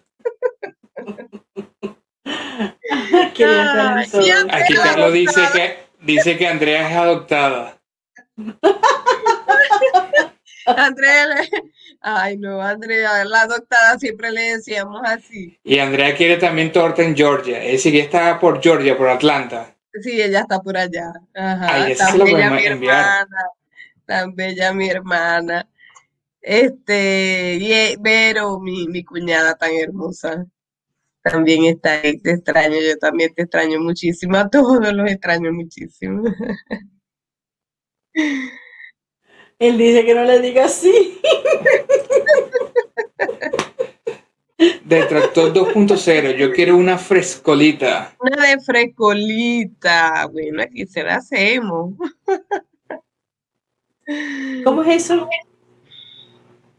Aquí 4.51 4.73
Carlos 4.75 5.13
dice 5.13 5.41
que, 5.53 5.77
dice 6.01 6.37
que 6.37 6.47
Andrea 6.47 6.89
es 6.89 6.95
adoptada. 6.95 7.79
Andrea, 10.65 11.25
ay 12.01 12.37
no, 12.37 12.61
Andrea, 12.61 13.25
la 13.25 13.41
adoptada 13.41 13.97
siempre 13.97 14.31
le 14.31 14.57
decíamos 14.57 15.01
así. 15.03 15.59
Y 15.63 15.79
Andrea 15.79 16.15
quiere 16.15 16.37
también 16.37 16.71
torta 16.71 17.01
en 17.01 17.15
Georgia. 17.15 17.63
Es 17.63 17.71
decir, 17.71 17.93
que 17.93 18.01
está 18.01 18.39
por 18.39 18.61
Georgia, 18.61 18.95
por 18.97 19.09
Atlanta. 19.09 19.75
Sí, 20.01 20.21
ella 20.21 20.41
está 20.41 20.61
por 20.61 20.77
allá. 20.77 21.11
Ajá, 21.33 21.87
tan 21.97 22.19
bella 22.19 22.51
mi 22.51 22.65
hermana. 22.65 23.27
Tan 24.05 24.35
bella 24.35 24.73
mi 24.73 24.89
hermana. 24.89 25.67
Este, 26.41 27.57
y 27.59 27.71
eh, 27.71 27.97
Vero, 27.99 28.59
mi, 28.59 28.87
mi 28.87 29.03
cuñada 29.03 29.55
tan 29.55 29.71
hermosa. 29.73 30.45
También 31.21 31.65
está 31.65 31.99
ahí, 32.01 32.17
te 32.19 32.31
extraño, 32.31 32.77
yo 32.79 32.97
también 32.97 33.33
te 33.33 33.41
extraño 33.43 33.79
muchísimo, 33.79 34.37
a 34.37 34.49
todos 34.49 34.79
los 34.93 35.11
extraño 35.11 35.51
muchísimo. 35.51 36.23
Él 39.59 39.77
dice 39.77 40.05
que 40.05 40.15
no 40.15 40.23
le 40.23 40.39
diga 40.39 40.65
así. 40.65 41.19
Detractor 44.85 45.53
2.0, 45.53 46.35
yo 46.35 46.51
quiero 46.53 46.77
una 46.77 46.97
frescolita. 46.97 48.15
Una 48.19 48.47
de 48.47 48.59
frescolita. 48.61 50.27
Bueno, 50.31 50.63
aquí 50.63 50.85
se 50.85 51.03
la 51.03 51.15
hacemos. 51.17 51.93
¿Cómo 54.63 54.83
es 54.83 55.03
eso? 55.03 55.29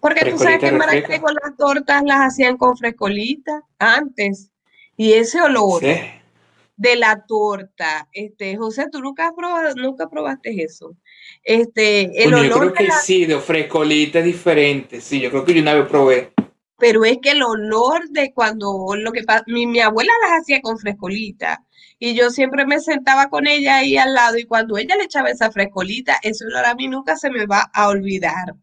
Porque 0.01 0.30
tú 0.30 0.38
sabes 0.38 0.59
que 0.59 0.68
en 0.68 0.78
Maracaibo 0.78 1.28
las 1.28 1.57
tortas 1.57 2.03
las 2.05 2.20
hacían 2.20 2.57
con 2.57 2.76
frescolita 2.76 3.62
antes. 3.78 4.51
Y 4.96 5.12
ese 5.12 5.40
olor 5.40 5.82
de 5.82 6.96
la 6.96 7.24
torta, 7.26 8.09
este, 8.12 8.57
José, 8.57 8.86
tú 8.90 9.01
nunca 9.01 9.28
has 9.28 9.34
probado, 9.34 9.74
nunca 9.74 10.09
probaste 10.09 10.62
eso. 10.62 10.96
Este, 11.42 12.22
el 12.22 12.32
olor 12.32 12.48
yo 12.48 12.59
creo 12.59 12.72
que 12.72 12.88
sí, 13.03 13.26
de 13.26 13.38
frescolita 13.38 14.20
es 14.20 14.24
diferente. 14.24 15.01
Sí, 15.01 15.20
yo 15.20 15.30
creo 15.30 15.44
que 15.44 15.55
yo 15.55 15.61
una 15.61 15.74
vez 15.74 15.86
probé. 15.88 16.32
Pero 16.78 17.05
es 17.05 17.18
que 17.20 17.32
el 17.32 17.42
olor 17.42 18.09
de 18.09 18.32
cuando 18.32 18.94
lo 18.96 19.12
que 19.12 19.22
mi, 19.46 19.66
mi 19.66 19.80
abuela 19.80 20.12
las 20.22 20.40
hacía 20.40 20.62
con 20.62 20.78
frescolita 20.78 21.62
y 21.98 22.14
yo 22.14 22.30
siempre 22.30 22.64
me 22.64 22.80
sentaba 22.80 23.28
con 23.28 23.46
ella 23.46 23.76
ahí 23.76 23.98
al 23.98 24.14
lado 24.14 24.38
y 24.38 24.44
cuando 24.44 24.78
ella 24.78 24.96
le 24.96 25.05
echaba 25.05 25.28
esa 25.28 25.51
frescolita, 25.53 26.18
ese 26.22 26.46
olor 26.46 26.64
a 26.64 26.74
mí 26.74 26.88
nunca 26.88 27.16
se 27.16 27.30
me 27.30 27.44
va 27.44 27.70
a 27.74 27.88
olvidar. 27.88 28.55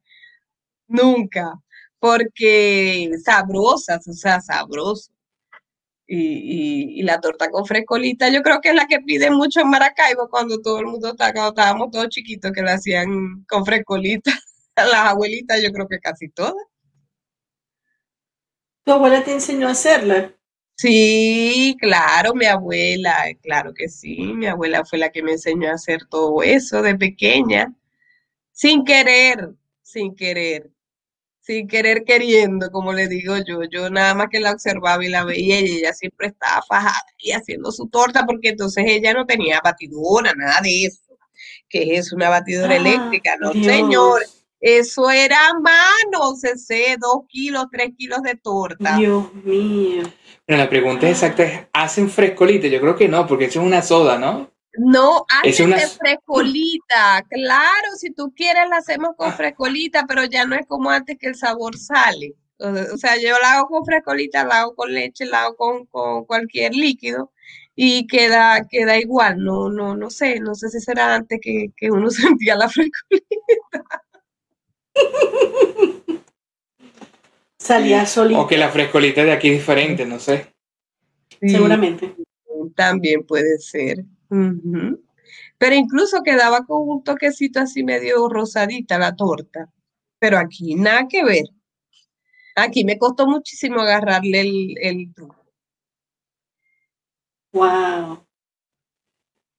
Nunca. 0.88 1.54
Porque 2.00 3.10
sabrosas, 3.24 4.08
o 4.08 4.14
sea, 4.14 4.40
sabroso 4.42 5.12
y, 6.08 7.04
la 7.04 7.20
torta 7.20 7.50
con 7.50 7.66
frescolita, 7.66 8.30
yo 8.30 8.42
creo 8.42 8.62
que 8.62 8.70
es 8.70 8.76
la 8.76 8.88
que 8.88 9.00
piden 9.00 9.34
mucho 9.34 9.62
en 9.62 9.70
Maracaibo 9.70 10.30
cuando 10.30 10.62
todo 10.62 10.80
el 10.80 10.86
mundo 10.88 11.10
está, 11.10 11.34
cuando 11.34 11.50
estábamos 11.50 11.92
todos 11.92 12.10
chiquitos 12.10 12.52
que 12.52 12.62
la 12.62 12.74
hacían 12.74 13.44
con 13.48 13.66
frescolita. 13.66 14.32
Las 14.76 15.12
abuelitas, 15.12 15.62
yo 15.62 15.72
creo 15.72 15.88
que 15.88 16.00
casi 16.00 16.30
todas. 16.30 16.54
¿Tu 18.86 18.92
abuela 18.92 19.24
te 19.24 19.34
enseñó 19.34 19.68
a 19.68 19.72
hacerla? 19.72 20.34
Sí, 20.78 21.76
claro, 21.80 22.36
mi 22.36 22.46
abuela, 22.46 23.26
claro 23.42 23.74
que 23.74 23.90
sí, 23.90 24.34
mi 24.36 24.46
abuela 24.46 24.86
fue 24.86 25.00
la 25.00 25.10
que 25.10 25.24
me 25.24 25.32
enseñó 25.32 25.70
a 25.70 25.74
hacer 25.74 26.06
todo 26.08 26.44
eso 26.44 26.84
de 26.84 26.96
pequeña, 26.96 27.74
sin 28.52 28.86
querer, 28.86 29.50
sin 29.82 30.16
querer 30.16 30.70
sin 31.48 31.66
querer 31.66 32.04
queriendo, 32.04 32.70
como 32.72 32.92
le 32.92 33.08
digo 33.08 33.36
yo. 33.38 33.62
Yo 33.72 33.90
nada 33.90 34.14
más 34.14 34.28
que 34.30 34.42
la 34.42 34.52
observaba 34.52 35.04
y 35.04 35.08
la 35.08 35.24
veía 35.24 35.62
y 35.62 35.78
ella 35.78 35.94
siempre 35.94 36.28
estaba 36.28 36.62
fajada 36.68 37.06
y 37.18 37.32
haciendo 37.32 37.72
su 37.72 37.88
torta 37.88 38.26
porque 38.26 38.50
entonces 38.50 38.84
ella 38.86 39.14
no 39.14 39.26
tenía 39.26 39.62
batidora, 39.64 40.34
nada 40.36 40.60
de 40.62 40.84
eso. 40.84 41.00
que 41.70 41.96
es 41.96 42.12
una 42.12 42.30
batidora 42.30 42.74
ah, 42.74 42.78
eléctrica? 42.78 43.38
No, 43.40 43.54
señor. 43.54 44.22
Eso 44.60 45.10
era 45.10 45.38
a 45.50 45.54
mano, 45.60 46.36
se 46.36 46.58
sé, 46.58 46.98
dos 47.00 47.26
kilos, 47.30 47.68
tres 47.72 47.92
kilos 47.96 48.24
de 48.24 48.36
torta. 48.36 48.98
Dios 48.98 49.34
mío. 49.36 50.04
Pero 50.46 50.58
la 50.58 50.70
pregunta 50.70 51.08
exacta 51.08 51.44
es, 51.44 51.62
¿hacen 51.72 52.10
frescolita? 52.10 52.68
Yo 52.68 52.82
creo 52.82 52.96
que 52.96 53.08
no, 53.08 53.26
porque 53.26 53.46
eso 53.46 53.62
es 53.62 53.66
una 53.66 53.82
soda, 53.82 54.18
¿no? 54.18 54.52
No, 54.78 55.26
antes 55.30 55.60
una... 55.60 55.78
de 55.78 55.88
frescolita. 55.88 57.24
Claro, 57.30 57.96
si 57.98 58.12
tú 58.12 58.34
quieres 58.36 58.70
la 58.70 58.78
hacemos 58.78 59.16
con 59.18 59.30
ah. 59.30 59.34
frescolita, 59.34 60.06
pero 60.08 60.26
ya 60.26 60.46
no 60.46 60.56
es 60.56 60.66
como 60.68 60.90
antes 60.90 61.18
que 61.18 61.28
el 61.28 61.36
sabor 61.36 61.78
sale. 61.78 62.36
O 62.60 62.98
sea, 62.98 63.18
yo 63.18 63.38
la 63.40 63.54
hago 63.54 63.68
con 63.68 63.86
frescolita, 63.86 64.44
la 64.44 64.62
hago 64.62 64.76
con 64.76 64.92
leche, 64.92 65.26
la 65.26 65.44
hago 65.44 65.86
con, 65.88 66.26
cualquier 66.26 66.74
líquido 66.74 67.32
y 67.76 68.08
queda, 68.08 68.68
queda 68.68 68.98
igual. 68.98 69.44
No, 69.44 69.70
no, 69.70 69.96
no 69.96 70.10
sé, 70.10 70.40
no 70.40 70.56
sé 70.56 70.70
si 70.70 70.80
será 70.80 71.16
antes 71.16 71.40
que, 71.42 71.72
uno 71.92 72.10
sentía 72.10 72.56
la 72.56 72.70
frescolita. 72.70 74.04
Salía 77.60 78.06
solita. 78.06 78.42
O 78.42 78.48
que 78.48 78.58
la 78.58 78.70
frescolita 78.70 79.24
de 79.24 79.34
aquí 79.34 79.50
es 79.50 79.60
diferente, 79.60 80.06
no 80.06 80.20
sé. 80.20 80.54
Seguramente. 81.40 82.16
También 82.76 83.24
puede 83.24 83.60
ser. 83.60 84.04
Pero 84.30 85.76
incluso 85.76 86.24
quedaba 86.24 86.66
con 86.66 86.88
un 86.88 87.04
toquecito 87.04 87.60
así 87.60 87.84
medio 87.84 88.30
rosadita 88.30 88.98
la 88.98 89.16
torta. 89.16 89.72
Pero 90.20 90.38
aquí 90.38 90.76
nada 90.76 91.08
que 91.08 91.24
ver. 91.24 91.46
Aquí 92.56 92.84
me 92.84 92.98
costó 92.98 93.28
muchísimo 93.28 93.82
agarrarle 93.82 94.42
el, 94.42 94.76
el 94.82 95.14
truco. 95.14 95.46
Wow. 97.52 98.26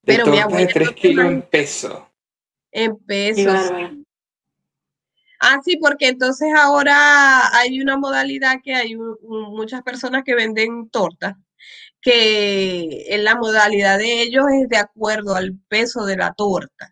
Pero 0.05 0.27
mi 0.27 0.39
abuela. 0.39 0.67
De 0.67 0.73
3 0.73 0.91
kilos 0.93 1.27
en 1.27 1.43
peso. 1.43 2.11
En 2.73 2.97
peso. 2.97 3.51
Ah, 5.41 5.61
sí, 5.65 5.77
porque 5.77 6.09
entonces 6.09 6.49
ahora 6.53 7.57
hay 7.57 7.81
una 7.81 7.97
modalidad 7.97 8.61
que 8.63 8.75
hay 8.75 8.97
muchas 8.97 9.83
personas 9.83 10.25
que 10.25 10.35
venden 10.35 10.89
tortas, 10.91 11.37
que 12.09 13.15
en 13.15 13.23
la 13.23 13.37
modalidad 13.37 13.99
de 13.99 14.23
ellos 14.23 14.47
es 14.51 14.67
de 14.71 14.79
acuerdo 14.79 15.35
al 15.35 15.59
peso 15.69 16.07
de 16.07 16.17
la 16.17 16.33
torta, 16.33 16.89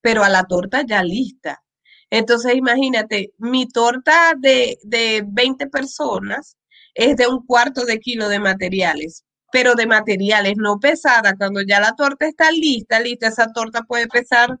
pero 0.00 0.22
a 0.22 0.28
la 0.28 0.44
torta 0.44 0.82
ya 0.86 1.02
lista. 1.02 1.60
Entonces, 2.08 2.54
imagínate, 2.54 3.32
mi 3.38 3.66
torta 3.66 4.34
de, 4.38 4.78
de 4.84 5.24
20 5.26 5.66
personas 5.66 6.56
es 6.94 7.16
de 7.16 7.26
un 7.26 7.44
cuarto 7.44 7.84
de 7.84 7.98
kilo 7.98 8.28
de 8.28 8.38
materiales, 8.38 9.24
pero 9.50 9.74
de 9.74 9.88
materiales 9.88 10.54
no 10.56 10.78
pesada. 10.78 11.34
Cuando 11.36 11.62
ya 11.62 11.80
la 11.80 11.96
torta 11.96 12.28
está 12.28 12.52
lista, 12.52 13.00
lista, 13.00 13.26
esa 13.26 13.52
torta 13.52 13.82
puede 13.82 14.06
pesar 14.06 14.56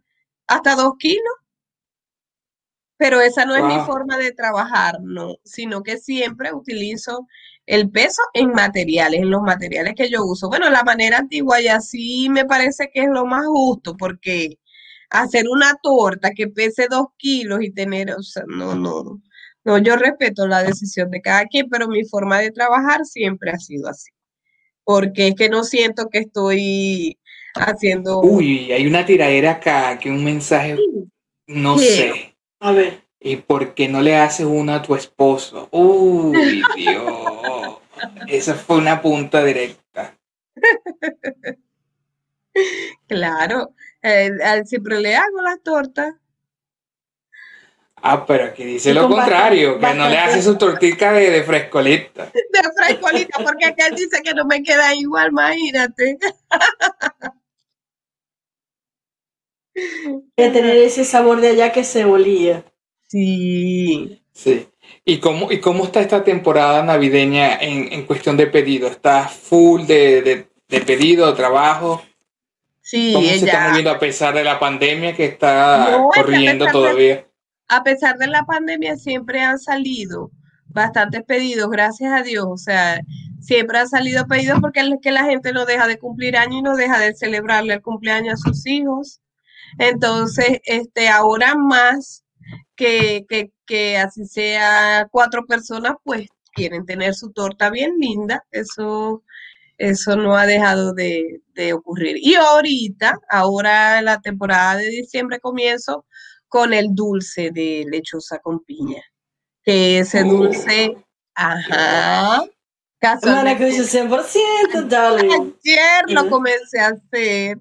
hasta 0.48 0.74
dos 0.74 0.94
kilos. 0.98 1.34
Pero 2.96 3.20
esa 3.20 3.44
no 3.44 3.54
es 3.54 3.62
mi 3.62 3.78
forma 3.86 4.18
de 4.18 4.32
trabajar, 4.32 4.98
no, 5.02 5.36
sino 5.44 5.84
que 5.84 5.98
siempre 5.98 6.52
utilizo 6.52 7.28
el 7.70 7.88
peso 7.88 8.20
en 8.34 8.50
materiales, 8.50 9.20
en 9.20 9.30
los 9.30 9.42
materiales 9.42 9.94
que 9.94 10.10
yo 10.10 10.24
uso. 10.24 10.48
Bueno, 10.48 10.68
la 10.70 10.82
manera 10.82 11.18
antigua 11.18 11.60
y 11.60 11.68
así 11.68 12.28
me 12.28 12.44
parece 12.44 12.90
que 12.92 13.02
es 13.02 13.08
lo 13.08 13.26
más 13.26 13.46
justo, 13.46 13.96
porque 13.96 14.58
hacer 15.08 15.44
una 15.48 15.76
torta 15.80 16.32
que 16.32 16.48
pese 16.48 16.88
dos 16.90 17.06
kilos 17.16 17.62
y 17.62 17.70
tener, 17.70 18.10
o 18.10 18.22
sea, 18.24 18.42
no, 18.48 18.74
no, 18.74 19.20
no, 19.62 19.78
yo 19.78 19.94
respeto 19.94 20.48
la 20.48 20.64
decisión 20.64 21.10
de 21.10 21.20
cada 21.20 21.44
quien, 21.44 21.68
pero 21.70 21.86
mi 21.86 22.04
forma 22.04 22.40
de 22.40 22.50
trabajar 22.50 23.04
siempre 23.04 23.52
ha 23.52 23.58
sido 23.58 23.88
así, 23.88 24.10
porque 24.82 25.28
es 25.28 25.34
que 25.36 25.48
no 25.48 25.62
siento 25.62 26.08
que 26.08 26.18
estoy 26.18 27.20
haciendo... 27.54 28.20
Uy, 28.20 28.72
hay 28.72 28.84
una 28.84 29.06
tiradera 29.06 29.52
acá, 29.52 29.96
que 30.00 30.10
un 30.10 30.24
mensaje, 30.24 30.76
no 31.46 31.78
sé. 31.78 32.34
A 32.58 32.72
ver. 32.72 33.09
¿Y 33.20 33.36
por 33.36 33.74
qué 33.74 33.86
no 33.86 34.00
le 34.00 34.16
haces 34.16 34.46
una 34.46 34.76
a 34.76 34.82
tu 34.82 34.94
esposo? 34.94 35.68
Uy, 35.70 36.62
Dios. 36.74 37.78
Esa 38.26 38.54
fue 38.54 38.78
una 38.78 39.02
punta 39.02 39.44
directa. 39.44 40.16
Claro, 43.06 43.74
siempre 44.64 45.00
le 45.00 45.16
hago 45.16 45.42
las 45.42 45.62
tortas. 45.62 46.14
Ah, 48.02 48.24
pero 48.24 48.44
aquí 48.44 48.64
dice 48.64 48.94
lo 48.94 49.08
contrario, 49.08 49.78
que 49.78 49.94
no 49.94 50.08
le 50.08 50.18
hace 50.18 50.40
su 50.40 50.56
tortita 50.56 51.12
de, 51.12 51.30
de, 51.30 51.42
frescolita. 51.42 52.30
De 52.32 52.60
frescolita, 52.74 53.44
porque 53.44 53.66
acá 53.66 53.88
él 53.88 53.94
dice 53.94 54.22
que 54.22 54.32
no 54.32 54.46
me 54.46 54.62
queda 54.62 54.94
igual, 54.94 55.28
imagínate. 55.28 56.18
Que 59.74 60.50
tener 60.50 60.76
ese 60.78 61.04
sabor 61.04 61.42
de 61.42 61.48
allá 61.48 61.72
que 61.72 61.84
se 61.84 62.06
olía. 62.06 62.64
Sí. 63.10 64.22
Sí. 64.32 64.68
¿Y 65.04 65.18
cómo, 65.18 65.50
y 65.50 65.58
cómo 65.58 65.84
está 65.84 66.00
esta 66.00 66.22
temporada 66.22 66.82
navideña 66.82 67.56
en, 67.56 67.92
en 67.92 68.06
cuestión 68.06 68.36
de 68.36 68.46
pedido? 68.46 68.86
¿Está 68.86 69.26
full 69.28 69.82
de, 69.82 70.22
de, 70.22 70.48
de 70.68 70.80
pedido, 70.82 71.34
trabajo? 71.34 72.02
Sí, 72.80 73.12
¿Cómo 73.14 73.26
se 73.26 73.46
está 73.46 73.68
moviendo 73.68 73.90
a 73.90 73.98
pesar 73.98 74.34
de 74.34 74.44
la 74.44 74.58
pandemia 74.60 75.14
que 75.14 75.24
está 75.24 75.98
corriendo 76.14 76.66
todavía? 76.70 77.26
a 77.68 77.84
pesar 77.84 78.18
de 78.18 78.26
la 78.26 78.44
pandemia 78.44 78.96
siempre 78.96 79.40
han 79.40 79.58
salido 79.58 80.32
bastantes 80.66 81.22
pedidos, 81.22 81.70
gracias 81.70 82.12
a 82.12 82.22
Dios. 82.22 82.46
O 82.48 82.56
sea, 82.56 83.00
siempre 83.40 83.78
han 83.78 83.88
salido 83.88 84.26
pedidos 84.26 84.60
porque 84.60 84.80
es 84.80 84.88
que 85.00 85.12
la 85.12 85.24
gente 85.24 85.52
no 85.52 85.64
deja 85.66 85.86
de 85.86 85.98
cumplir 85.98 86.36
años 86.36 86.58
y 86.58 86.62
no 86.62 86.76
deja 86.76 86.98
de 86.98 87.14
celebrarle 87.14 87.74
el 87.74 87.82
cumpleaños 87.82 88.34
a 88.34 88.48
sus 88.48 88.66
hijos. 88.66 89.20
Entonces, 89.78 90.60
este, 90.64 91.08
ahora 91.08 91.54
más 91.54 92.19
que, 92.76 93.24
que, 93.28 93.52
que 93.66 93.98
así 93.98 94.24
sea 94.26 95.08
cuatro 95.10 95.46
personas, 95.46 95.94
pues 96.04 96.28
quieren 96.52 96.86
tener 96.86 97.14
su 97.14 97.32
torta 97.32 97.70
bien 97.70 97.96
linda. 97.98 98.44
Eso 98.50 99.22
eso 99.80 100.14
no 100.14 100.36
ha 100.36 100.44
dejado 100.46 100.92
de, 100.92 101.40
ocurrir. 101.74 102.16
Y 102.18 102.34
ahorita, 102.34 103.18
ahora 103.28 104.00
la 104.02 104.20
temporada 104.20 104.76
de 104.76 104.88
diciembre 104.90 105.40
comienzo 105.40 106.06
con 106.48 106.72
el 106.72 106.94
dulce 106.94 107.50
de 107.50 107.86
lechosa 107.90 108.38
con 108.38 108.60
piña. 108.64 109.02
Que 109.62 110.00
ese 110.00 110.22
oh. 110.22 110.28
dulce, 110.28 110.96
ajá. 111.34 112.44
Maracuyá 113.24 113.82
100%, 113.82 114.86
darling. 114.88 115.54
Ayer 115.64 116.04
lo 116.08 116.28
comencé 116.28 116.80
a 116.80 116.88
hacer. 116.88 117.58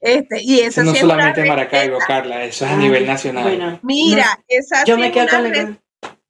Este, 0.00 0.42
y 0.42 0.60
eso 0.60 0.84
no 0.84 0.94
solamente 0.94 1.44
Maracaibo, 1.44 1.98
Carla, 2.06 2.44
eso 2.44 2.64
es 2.64 2.70
a 2.70 2.76
nivel 2.76 3.06
nacional. 3.06 3.80
Mira, 3.82 4.38
esa 4.46 4.84
yo 4.84 4.96
me 4.96 5.10
quedo 5.10 5.26
con 5.28 5.78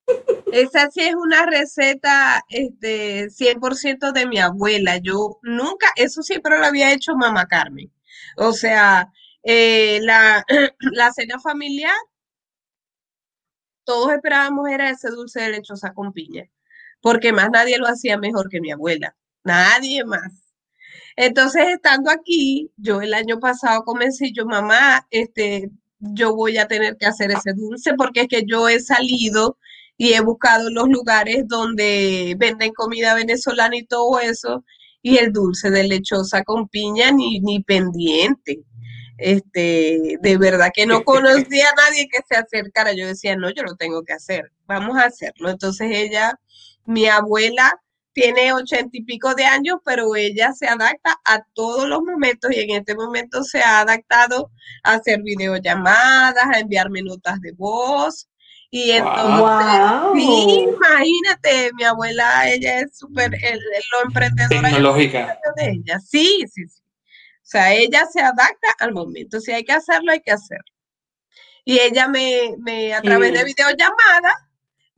esa 0.53 0.91
sí 0.91 1.03
es 1.03 1.15
una 1.15 1.45
receta 1.45 2.43
este, 2.49 3.29
100% 3.29 4.13
de 4.13 4.27
mi 4.27 4.39
abuela. 4.39 4.97
Yo 4.99 5.39
nunca, 5.43 5.89
eso 5.97 6.23
siempre 6.23 6.59
lo 6.59 6.65
había 6.65 6.93
hecho 6.93 7.15
mamá 7.15 7.47
Carmen. 7.47 7.93
O 8.37 8.53
sea, 8.53 9.13
eh, 9.43 10.01
la, 10.03 10.45
la, 10.81 11.13
cena 11.13 11.39
familiar, 11.39 11.95
todos 13.85 14.13
esperábamos 14.13 14.69
era 14.69 14.91
ese 14.91 15.11
dulce 15.11 15.41
de 15.41 15.51
lechosa 15.51 15.93
con 15.93 16.13
piña, 16.13 16.51
porque 17.01 17.33
más 17.33 17.51
nadie 17.51 17.79
lo 17.79 17.87
hacía 17.87 18.19
mejor 18.19 18.49
que 18.49 18.61
mi 18.61 18.71
abuela. 18.71 19.17
Nadie 19.45 20.05
más. 20.05 20.38
Entonces, 21.21 21.65
estando 21.67 22.13
aquí, 22.13 22.71
yo 22.77 23.03
el 23.03 23.13
año 23.13 23.41
pasado 23.41 23.83
comencé, 23.83 24.31
yo, 24.33 24.47
mamá, 24.47 25.05
este, 25.11 25.69
yo 25.99 26.33
voy 26.37 26.59
a 26.59 26.69
tener 26.69 26.97
que 26.97 27.07
hacer 27.07 27.33
ese 27.33 27.55
dulce 27.55 27.95
porque 27.95 28.21
es 28.21 28.29
que 28.29 28.45
yo 28.47 28.69
he 28.69 28.79
salido 28.79 29.59
y 29.97 30.13
he 30.13 30.21
buscado 30.21 30.71
los 30.71 30.89
lugares 30.89 31.43
donde 31.49 32.37
venden 32.39 32.73
comida 32.73 33.17
venezolana 33.17 33.77
y 33.77 33.85
todo 33.85 34.21
eso, 34.21 34.65
y 35.03 35.17
el 35.19 35.33
dulce 35.33 35.73
de 35.73 35.89
lechosa 35.89 36.45
con 36.45 36.69
piña 36.69 37.11
ni, 37.11 37.41
ni 37.41 37.65
pendiente. 37.65 38.61
Este, 39.17 40.19
de 40.23 40.39
verdad 40.39 40.71
que 40.73 40.87
no 40.87 41.03
conocía 41.03 41.67
a 41.69 41.91
nadie 41.91 42.09
que 42.09 42.21
se 42.29 42.37
acercara. 42.37 42.93
Yo 42.93 43.09
decía, 43.09 43.35
no, 43.35 43.51
yo 43.51 43.65
lo 43.65 43.75
tengo 43.75 44.05
que 44.05 44.13
hacer, 44.13 44.53
vamos 44.69 44.97
a 44.97 45.07
hacerlo. 45.07 45.51
Entonces 45.51 45.89
ella, 45.91 46.39
mi 46.87 47.07
abuela, 47.07 47.83
tiene 48.21 48.53
ochenta 48.53 48.91
y 48.97 49.05
pico 49.05 49.35
de 49.35 49.45
años, 49.45 49.79
pero 49.85 50.17
ella 50.17 50.53
se 50.53 50.67
adapta 50.67 51.21
a 51.25 51.45
todos 51.55 51.89
los 51.89 52.03
momentos 52.03 52.51
y 52.51 52.61
en 52.61 52.71
este 52.71 52.97
momento 52.97 53.45
se 53.45 53.61
ha 53.61 53.81
adaptado 53.81 54.51
a 54.83 54.95
hacer 54.95 55.23
videollamadas, 55.23 56.45
a 56.53 56.59
enviarme 56.59 57.03
notas 57.03 57.41
de 57.41 57.53
voz, 57.53 58.29
y 58.71 58.91
entonces, 58.91 59.87
sí, 60.15 60.67
imagínate, 60.69 61.71
mi 61.75 61.85
abuela, 61.85 62.51
ella 62.51 62.81
es 62.81 62.99
súper, 62.99 63.31
lo 63.31 64.03
emprendedora 64.05 64.69
tecnológica. 64.69 65.39
De 65.57 65.71
ella. 65.71 65.99
Sí, 66.01 66.45
sí, 66.53 66.67
sí. 66.69 66.83
O 66.83 67.51
sea, 67.51 67.73
ella 67.73 68.05
se 68.13 68.21
adapta 68.21 68.75
al 68.81 68.93
momento. 68.93 69.41
Si 69.41 69.53
hay 69.53 69.65
que 69.65 69.73
hacerlo, 69.73 70.13
hay 70.13 70.21
que 70.21 70.33
hacerlo. 70.33 70.71
Y 71.65 71.79
ella 71.79 72.09
me, 72.09 72.57
me 72.59 72.93
a 72.93 73.01
través 73.01 73.33
de 73.33 73.45
videollamada, 73.45 74.48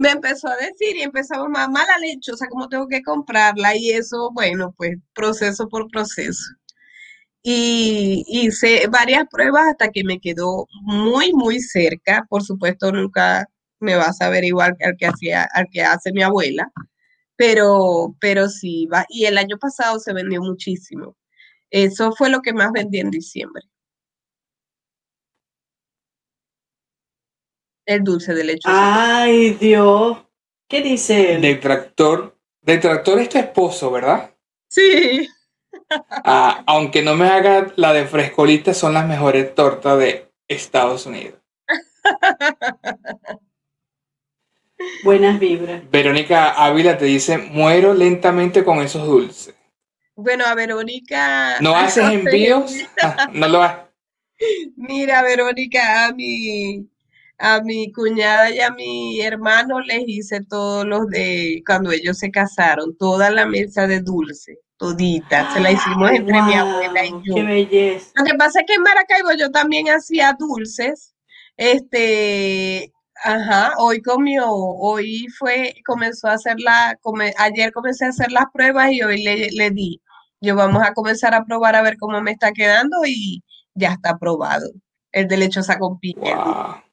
me 0.01 0.11
empezó 0.13 0.49
a 0.49 0.57
decir 0.57 0.97
y 0.97 1.03
empezamos, 1.03 1.49
mamá, 1.51 1.85
la 1.85 1.99
lechosa, 1.99 2.47
¿cómo 2.49 2.69
tengo 2.71 2.89
que 2.89 3.03
comprarla? 3.03 3.77
Y 3.77 3.91
eso, 3.91 4.31
bueno, 4.33 4.75
pues 4.79 4.97
proceso 5.15 5.69
por 5.69 5.89
proceso. 5.91 6.43
Y 7.43 8.25
hice 8.27 8.87
varias 8.89 9.25
pruebas 9.31 9.69
hasta 9.69 9.91
que 9.91 10.03
me 10.05 10.19
quedó 10.21 10.67
muy, 10.83 11.35
muy 11.35 11.61
cerca. 11.61 12.27
Por 12.31 12.43
supuesto, 12.43 12.93
nunca 12.93 13.47
me 13.81 13.97
vas 13.97 14.21
a 14.23 14.31
ver 14.31 14.45
igual 14.45 14.75
al 14.83 14.97
que 14.99 15.07
hacía, 15.07 15.47
al 15.53 15.67
que 15.71 15.83
hace 15.83 16.13
mi 16.13 16.23
abuela, 16.23 16.71
pero, 17.37 18.17
pero 18.21 18.49
sí, 18.49 18.87
va. 18.87 19.05
Y 19.11 19.27
el 19.27 19.39
año 19.39 19.59
pasado 19.59 19.99
se 20.01 20.15
vendió 20.15 20.41
muchísimo. 20.43 21.17
Eso 21.71 22.13
fue 22.13 22.31
lo 22.31 22.43
que 22.43 22.55
más 22.55 22.73
vendí 22.73 23.01
en 23.01 23.11
diciembre. 23.11 23.65
El 27.91 28.05
dulce 28.05 28.33
de 28.35 28.45
leche. 28.45 28.61
Ay, 28.67 29.51
Dios. 29.55 30.19
¿Qué 30.69 30.81
dice? 30.81 31.39
De 31.39 31.57
tractor. 31.57 32.39
De 32.63 32.79
tractor 32.79 33.19
es 33.19 33.29
tu 33.29 33.39
esposo, 33.39 33.91
¿verdad? 33.91 34.31
Sí. 34.69 35.29
Ah, 36.25 36.63
aunque 36.69 37.03
no 37.03 37.17
me 37.17 37.27
haga 37.27 37.73
la 37.75 37.93
de 37.93 38.07
frescolita, 38.07 38.75
son 38.75 38.95
las 38.95 39.09
mejores 39.09 39.57
tortas 39.57 39.99
de 39.99 40.31
Estados 40.47 41.05
Unidos. 41.07 41.41
Buenas 45.03 45.41
vibras. 45.41 45.83
Verónica 45.91 46.65
Ávila 46.65 46.97
te 46.97 47.07
dice, 47.07 47.39
muero 47.39 47.93
lentamente 47.93 48.63
con 48.63 48.79
esos 48.79 49.05
dulces. 49.05 49.57
Bueno, 50.15 50.45
a 50.47 50.55
Verónica... 50.55 51.57
¿No 51.61 51.75
haces 51.75 52.05
envíos? 52.05 52.73
Ah, 53.03 53.29
no 53.33 53.49
lo 53.49 53.61
haces. 53.61 53.85
Mira, 54.77 55.23
Verónica, 55.23 56.07
a 56.07 56.13
mi, 56.13 56.89
a 57.41 57.63
mi 57.63 57.91
cuñada 57.93 58.51
y 58.51 58.61
a 58.61 58.71
mi 58.71 59.21
hermano 59.23 59.81
les 59.81 60.03
hice 60.07 60.45
todos 60.45 60.85
los 60.85 61.07
de 61.09 61.63
cuando 61.67 61.91
ellos 61.91 62.19
se 62.19 62.31
casaron, 62.31 62.97
toda 62.99 63.31
la 63.31 63.47
mesa 63.47 63.87
de 63.87 64.01
dulce, 64.01 64.59
todita, 64.77 65.51
se 65.55 65.61
la 65.61 65.73
hicimos 65.73 66.11
entre 66.11 66.43
mi 66.43 66.53
abuela 66.53 67.05
y 67.05 67.11
yo. 67.25 67.35
Qué 67.35 67.43
belleza. 67.43 68.11
Lo 68.15 68.25
que 68.25 68.35
pasa 68.35 68.61
es 68.61 68.67
que 68.67 68.75
en 68.75 68.83
Maracaibo 68.83 69.33
yo 69.39 69.51
también 69.51 69.87
hacía 69.89 70.37
dulces. 70.39 71.15
Este, 71.57 72.93
ajá, 73.25 73.73
hoy 73.79 74.03
comió, 74.03 74.47
hoy 74.51 75.27
fue, 75.39 75.75
comenzó 75.87 76.29
a 76.29 76.35
hacer 76.35 76.57
la, 76.61 76.99
ayer 77.39 77.73
comencé 77.73 78.05
a 78.05 78.09
hacer 78.09 78.31
las 78.33 78.47
pruebas 78.53 78.93
y 78.93 79.03
hoy 79.03 79.23
le, 79.23 79.49
le 79.51 79.71
di. 79.71 80.03
Yo 80.43 80.57
vamos 80.57 80.83
a 80.87 80.93
comenzar 80.93 81.35
a 81.35 81.45
probar 81.45 81.75
a 81.75 81.83
ver 81.83 81.97
cómo 81.99 82.21
me 82.21 82.33
está 82.33 82.53
quedando 82.53 82.99
y 83.07 83.43
ya 83.75 83.93
está 83.93 84.11
aprobado. 84.11 84.71
El 85.13 85.27
de 85.27 85.39
lechosa 85.39 85.79
con 85.79 85.99
piña. 85.99 86.85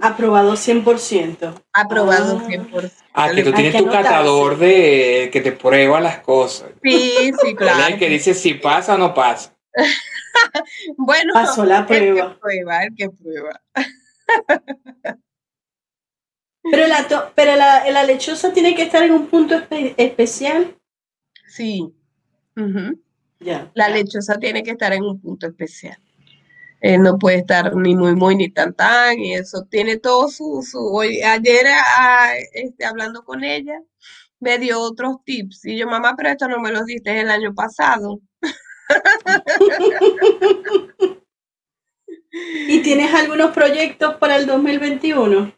Aprobado 0.00 0.52
100%. 0.52 1.64
Aprobado 1.72 2.40
100%. 2.40 2.92
Ah, 3.12 3.30
que 3.34 3.42
tú 3.42 3.52
tienes 3.52 3.76
tu 3.76 3.86
catador 3.86 4.56
de 4.56 5.30
que 5.32 5.40
te 5.40 5.52
prueba 5.52 6.00
las 6.00 6.20
cosas. 6.20 6.70
Sí, 6.82 7.32
sí, 7.42 7.54
claro. 7.54 7.86
El 7.88 7.98
que 7.98 8.08
dice 8.08 8.34
si 8.34 8.54
pasa 8.54 8.94
o 8.94 8.98
no 8.98 9.12
pasa. 9.12 9.54
bueno, 10.96 11.34
pasó 11.34 11.64
la 11.64 11.86
prueba. 11.86 12.06
El 12.06 12.14
que 12.14 12.38
prueba, 12.38 12.82
el 12.84 12.94
que 12.94 13.10
prueba. 13.10 13.60
pero 16.70 16.86
la, 16.86 17.32
pero 17.34 17.56
la, 17.56 17.90
la, 17.90 18.04
lechosa 18.04 18.52
tiene 18.52 18.74
que 18.76 18.82
estar 18.82 19.02
en 19.02 19.12
un 19.12 19.26
punto 19.26 19.60
especial. 19.70 20.76
Sí. 21.48 21.92
ya. 23.40 23.70
La 23.74 23.88
lechosa 23.88 24.38
tiene 24.38 24.62
que 24.62 24.70
estar 24.70 24.92
en 24.92 25.02
un 25.02 25.20
punto 25.20 25.48
especial. 25.48 25.98
Eh, 26.84 26.98
no 26.98 27.16
puede 27.16 27.38
estar 27.38 27.76
ni 27.76 27.94
muy, 27.94 28.16
muy, 28.16 28.34
ni 28.34 28.50
tan, 28.50 28.74
tan, 28.74 29.16
y 29.20 29.34
eso 29.34 29.64
tiene 29.70 29.98
todo 29.98 30.28
su, 30.28 30.66
su 30.68 30.78
hoy, 30.92 31.22
ayer 31.22 31.64
ah, 31.96 32.32
este, 32.54 32.84
hablando 32.84 33.24
con 33.24 33.44
ella, 33.44 33.80
me 34.40 34.58
dio 34.58 34.80
otros 34.80 35.18
tips, 35.24 35.64
y 35.66 35.78
yo, 35.78 35.86
mamá, 35.86 36.14
pero 36.16 36.30
esto 36.30 36.48
no 36.48 36.58
me 36.58 36.72
lo 36.72 36.84
diste 36.84 37.20
el 37.20 37.30
año 37.30 37.54
pasado. 37.54 38.20
¿Y 42.66 42.82
tienes 42.82 43.14
algunos 43.14 43.54
proyectos 43.54 44.16
para 44.16 44.34
el 44.34 44.46
2021? 44.46 45.54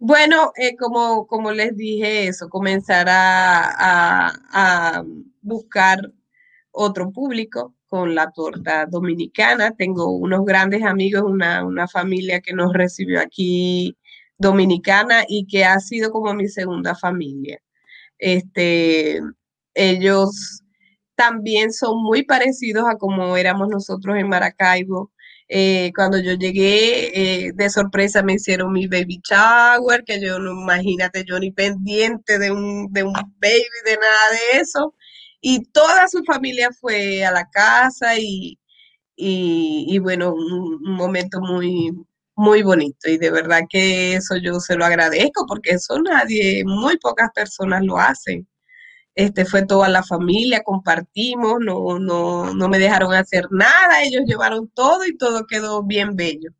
Bueno, 0.00 0.52
eh, 0.56 0.74
como, 0.76 1.28
como 1.28 1.52
les 1.52 1.76
dije 1.76 2.26
eso, 2.26 2.48
comenzar 2.48 3.06
a, 3.08 4.32
a 4.50 5.04
buscar 5.42 6.00
otro 6.72 7.12
público, 7.12 7.72
con 7.94 8.12
la 8.16 8.32
torta 8.32 8.86
dominicana. 8.86 9.70
Tengo 9.70 10.10
unos 10.10 10.44
grandes 10.44 10.82
amigos, 10.82 11.22
una, 11.24 11.64
una 11.64 11.86
familia 11.86 12.40
que 12.40 12.52
nos 12.52 12.72
recibió 12.72 13.20
aquí 13.20 13.96
dominicana 14.36 15.24
y 15.28 15.46
que 15.46 15.64
ha 15.64 15.78
sido 15.78 16.10
como 16.10 16.34
mi 16.34 16.48
segunda 16.48 16.96
familia. 16.96 17.60
Este, 18.18 19.20
ellos 19.74 20.62
también 21.14 21.72
son 21.72 22.02
muy 22.02 22.24
parecidos 22.24 22.84
a 22.88 22.96
como 22.98 23.36
éramos 23.36 23.68
nosotros 23.68 24.16
en 24.18 24.28
Maracaibo. 24.28 25.12
Eh, 25.48 25.92
cuando 25.94 26.18
yo 26.18 26.32
llegué, 26.32 27.46
eh, 27.46 27.52
de 27.54 27.70
sorpresa 27.70 28.24
me 28.24 28.34
hicieron 28.34 28.72
mi 28.72 28.88
baby 28.88 29.20
shower, 29.22 30.02
que 30.04 30.20
yo 30.20 30.40
no, 30.40 30.50
imagínate, 30.62 31.24
yo 31.24 31.38
ni 31.38 31.52
pendiente 31.52 32.40
de 32.40 32.50
un, 32.50 32.92
de 32.92 33.04
un 33.04 33.12
baby, 33.12 33.62
de 33.84 33.96
nada 33.98 34.30
de 34.32 34.60
eso 34.62 34.94
y 35.46 35.62
toda 35.72 36.08
su 36.08 36.24
familia 36.24 36.70
fue 36.80 37.22
a 37.22 37.30
la 37.30 37.50
casa 37.50 38.18
y, 38.18 38.58
y, 39.14 39.98
bueno, 39.98 40.32
un, 40.32 40.80
momento 40.82 41.38
muy, 41.42 41.92
muy 42.34 42.62
bonito 42.62 43.10
y 43.10 43.18
de 43.18 43.30
verdad 43.30 43.60
que 43.68 44.14
eso 44.14 44.36
yo 44.38 44.58
se 44.58 44.74
lo 44.74 44.86
agradezco 44.86 45.44
porque 45.46 45.72
eso 45.72 46.00
nadie, 46.00 46.64
muy 46.64 46.96
pocas 46.96 47.28
personas 47.34 47.84
lo 47.84 47.98
hacen. 47.98 48.48
Este 49.14 49.44
fue 49.44 49.66
toda 49.66 49.90
la 49.90 50.02
familia, 50.02 50.62
compartimos, 50.64 51.58
no, 51.60 51.98
no, 51.98 52.54
no 52.54 52.68
me 52.70 52.78
dejaron 52.78 53.12
hacer 53.12 53.46
nada, 53.50 54.02
ellos 54.02 54.22
llevaron 54.24 54.68
todo 54.68 55.04
y 55.04 55.14
todo 55.18 55.46
quedó 55.46 55.82
bien 55.82 56.16
bello, 56.16 56.52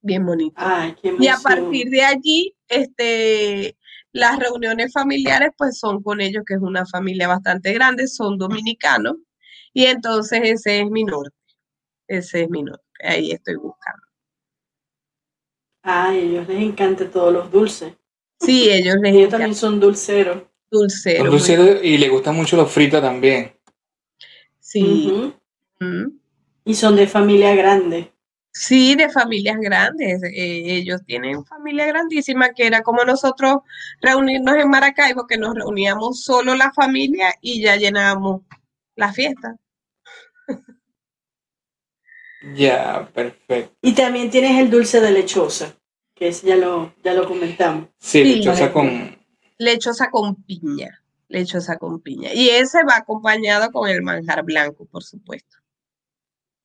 bien 0.00 0.24
bonito. 0.24 0.56
y 1.02 1.28
a 1.28 1.36
partir 1.36 1.90
de 1.90 2.02
allí, 2.04 2.56
este, 2.68 3.76
las 4.16 4.38
reuniones 4.38 4.92
familiares 4.92 5.50
pues 5.56 5.78
son 5.78 6.02
con 6.02 6.20
ellos, 6.20 6.42
que 6.46 6.54
es 6.54 6.60
una 6.60 6.86
familia 6.86 7.28
bastante 7.28 7.72
grande, 7.72 8.06
son 8.08 8.38
dominicanos, 8.38 9.16
y 9.72 9.84
entonces 9.84 10.40
ese 10.42 10.80
es 10.80 10.90
mi 10.90 11.04
norte, 11.04 11.36
ese 12.08 12.42
es 12.42 12.50
mi 12.50 12.62
norte, 12.62 12.84
ahí 13.02 13.32
estoy 13.32 13.56
buscando. 13.56 14.02
Ay, 15.82 16.18
a 16.18 16.22
ellos 16.22 16.48
les 16.48 16.62
encanta 16.62 17.08
todos 17.08 17.32
los 17.32 17.50
dulces. 17.50 17.92
Sí, 18.40 18.68
ellos 18.70 18.96
les 19.02 19.14
Ellos 19.14 19.30
también 19.30 19.54
son 19.54 19.78
dulceros. 19.78 20.42
Dulceros. 20.70 21.30
Dulceros 21.30 21.84
y 21.84 21.96
les 21.98 22.10
gusta 22.10 22.32
mucho 22.32 22.56
los 22.56 22.70
fritos 22.70 23.00
también. 23.00 23.52
Sí. 24.58 25.32
Y 26.64 26.74
son 26.74 26.96
de 26.96 27.06
familia 27.06 27.54
grande. 27.54 28.12
Sí, 28.58 28.94
de 28.94 29.10
familias 29.10 29.58
grandes. 29.60 30.22
Eh, 30.22 30.62
ellos 30.78 31.02
tienen 31.04 31.44
familia 31.44 31.84
grandísima, 31.84 32.54
que 32.54 32.66
era 32.66 32.82
como 32.82 33.04
nosotros 33.04 33.58
reunirnos 34.00 34.56
en 34.56 34.70
Maracaibo, 34.70 35.26
que 35.26 35.36
nos 35.36 35.54
reuníamos 35.54 36.24
solo 36.24 36.54
la 36.54 36.72
familia 36.72 37.34
y 37.42 37.60
ya 37.60 37.76
llenábamos 37.76 38.42
la 38.96 39.12
fiesta. 39.12 39.56
Ya, 42.54 43.10
perfecto. 43.12 43.74
Y 43.82 43.92
también 43.92 44.30
tienes 44.30 44.56
el 44.60 44.70
dulce 44.70 45.00
de 45.00 45.10
lechosa, 45.10 45.74
que 46.14 46.28
ese 46.28 46.46
ya 46.46 46.54
lo, 46.54 46.94
ya 47.02 47.12
lo 47.12 47.26
comentamos. 47.26 47.88
Sí, 47.98 48.22
lechosa 48.22 48.72
con... 48.72 49.18
Lechosa 49.58 50.10
con 50.10 50.36
piña, 50.44 51.02
lechosa 51.26 51.76
con 51.76 52.00
piña. 52.00 52.32
Y 52.32 52.50
ese 52.50 52.84
va 52.84 52.98
acompañado 52.98 53.72
con 53.72 53.90
el 53.90 54.00
manjar 54.00 54.44
blanco, 54.44 54.84
por 54.84 55.02
supuesto. 55.02 55.56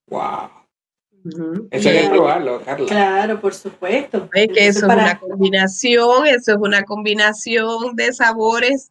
Wow. 0.06 0.61
Eso 1.70 1.88
hay 1.88 2.02
que 2.02 2.08
probarlo, 2.08 2.60
Carla. 2.62 2.86
Claro, 2.86 3.40
por 3.40 3.54
supuesto. 3.54 4.28
Es 4.32 4.48
que 4.48 4.66
eso, 4.66 4.86
es 4.86 4.92
una 4.92 5.18
combinación, 5.18 6.26
eso 6.26 6.52
es 6.52 6.58
una 6.58 6.82
combinación 6.84 7.94
de 7.94 8.12
sabores 8.12 8.90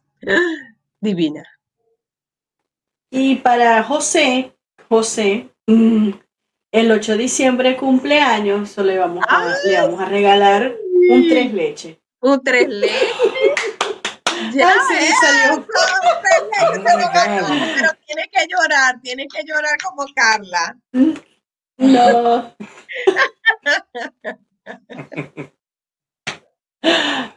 divina. 1.00 1.44
Y 3.10 3.36
para 3.36 3.82
José, 3.82 4.56
José, 4.88 5.48
mm, 5.66 6.10
el 6.72 6.90
8 6.90 7.12
de 7.12 7.18
diciembre 7.18 7.76
cumpleaños, 7.76 8.76
le 8.78 8.98
vamos 8.98 9.24
a, 9.28 9.54
le 9.66 9.80
vamos 9.80 10.00
a 10.00 10.06
regalar 10.06 10.74
un 11.10 11.28
tres 11.28 11.52
leche. 11.52 12.00
Un 12.20 12.42
tres 12.42 12.68
leche. 12.68 12.94
Ya, 14.52 14.68
Ay, 14.68 15.06
sí, 15.06 15.12
salió. 15.20 15.66
pero 17.76 17.90
tiene 18.06 18.28
que 18.32 18.46
llorar, 18.48 19.00
tiene 19.02 19.28
que 19.28 19.42
llorar 19.46 19.76
como 19.82 20.04
Carla. 20.14 20.76
No. 21.78 22.54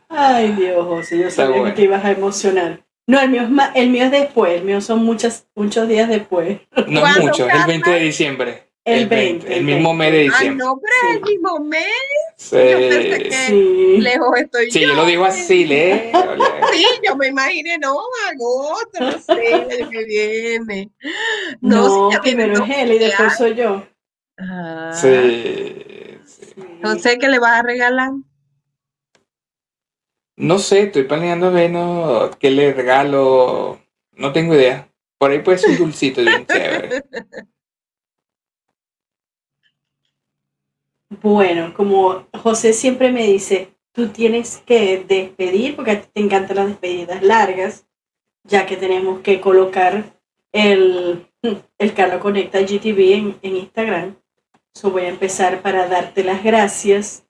Ay, 0.09 0.53
Dios, 0.53 0.85
José, 0.85 1.19
yo 1.19 1.29
sabía 1.29 1.63
que 1.65 1.71
te 1.71 1.83
ibas 1.83 2.03
a 2.03 2.11
emocionar. 2.11 2.83
No, 3.07 3.19
el 3.19 3.29
mío 3.29 3.43
es 3.43 3.49
más, 3.49 3.71
el 3.75 3.89
mío 3.89 4.05
es 4.05 4.11
después, 4.11 4.59
el 4.59 4.63
mío 4.63 4.81
son 4.81 5.05
muchos 5.05 5.45
muchos 5.53 5.87
días 5.87 6.09
después. 6.09 6.59
No 6.87 7.05
es 7.05 7.19
mucho, 7.19 7.47
es 7.47 7.55
el 7.55 7.67
20 7.67 7.89
de 7.89 7.99
diciembre. 7.99 8.63
El 8.83 9.07
20. 9.07 9.57
El, 9.57 9.63
mismo 9.63 9.93
mes 9.95 10.11
de 10.11 10.19
diciembre. 10.19 10.63
Ah, 10.63 10.67
no, 10.67 10.79
pero 10.79 10.93
es 11.09 11.15
el 11.15 11.23
mismo 11.23 11.59
mes. 11.59 11.87
Sí. 12.37 12.55
Yo 12.55 12.77
sí. 13.47 13.97
lejos 13.99 14.37
estoy 14.37 14.69
sí, 14.69 14.81
yo. 14.81 14.93
lo 14.93 15.05
digo 15.05 15.25
así, 15.25 15.65
le. 15.65 16.11
sí, 16.71 16.85
yo 17.03 17.15
me 17.15 17.27
imaginé, 17.27 17.79
no, 17.79 17.97
agosto, 18.31 18.99
no 18.99 19.19
sé, 19.19 19.65
el 19.69 19.89
que 19.89 20.05
viene. 20.05 20.91
No, 21.61 22.11
no 22.11 22.21
primero 22.21 22.63
es 22.63 22.77
él 22.77 22.93
y 22.93 22.99
después 22.99 23.35
soy 23.35 23.55
yo. 23.55 23.83
Ah. 24.37 24.91
Sí, 24.93 26.17
No 26.81 26.95
sé 26.95 27.17
qué 27.17 27.27
le 27.29 27.39
vas 27.39 27.59
a 27.59 27.63
regalar. 27.63 28.11
No 30.37 30.59
sé, 30.59 30.83
estoy 30.83 31.03
planeando 31.03 31.51
ver 31.51 31.71
qué 32.39 32.51
le 32.51 32.73
regalo. 32.73 33.79
No 34.11 34.33
tengo 34.33 34.53
idea. 34.55 34.89
Por 35.17 35.31
ahí 35.31 35.39
puede 35.39 35.57
ser 35.57 35.71
un 35.71 35.77
dulcito 35.77 36.21
bien 36.21 36.45
chévere. 36.47 37.03
Bueno, 41.21 41.73
como 41.73 42.27
José 42.33 42.73
siempre 42.73 43.11
me 43.11 43.25
dice, 43.25 43.69
tú 43.93 44.09
tienes 44.09 44.57
que 44.65 45.03
despedir, 45.07 45.75
porque 45.75 45.91
a 45.91 46.01
ti 46.01 46.07
te 46.13 46.21
encantan 46.21 46.57
las 46.57 46.67
despedidas 46.67 47.21
largas, 47.23 47.87
ya 48.43 48.65
que 48.65 48.75
tenemos 48.75 49.21
que 49.21 49.39
colocar 49.39 50.19
el, 50.51 51.27
el 51.77 51.93
Carlos 51.93 52.21
Conecta 52.21 52.59
GTV 52.59 53.13
en, 53.13 53.39
en 53.41 53.55
Instagram. 53.55 54.15
So 54.75 54.91
voy 54.91 55.03
a 55.03 55.09
empezar 55.09 55.61
para 55.61 55.87
darte 55.87 56.21
las 56.25 56.43
gracias 56.43 57.25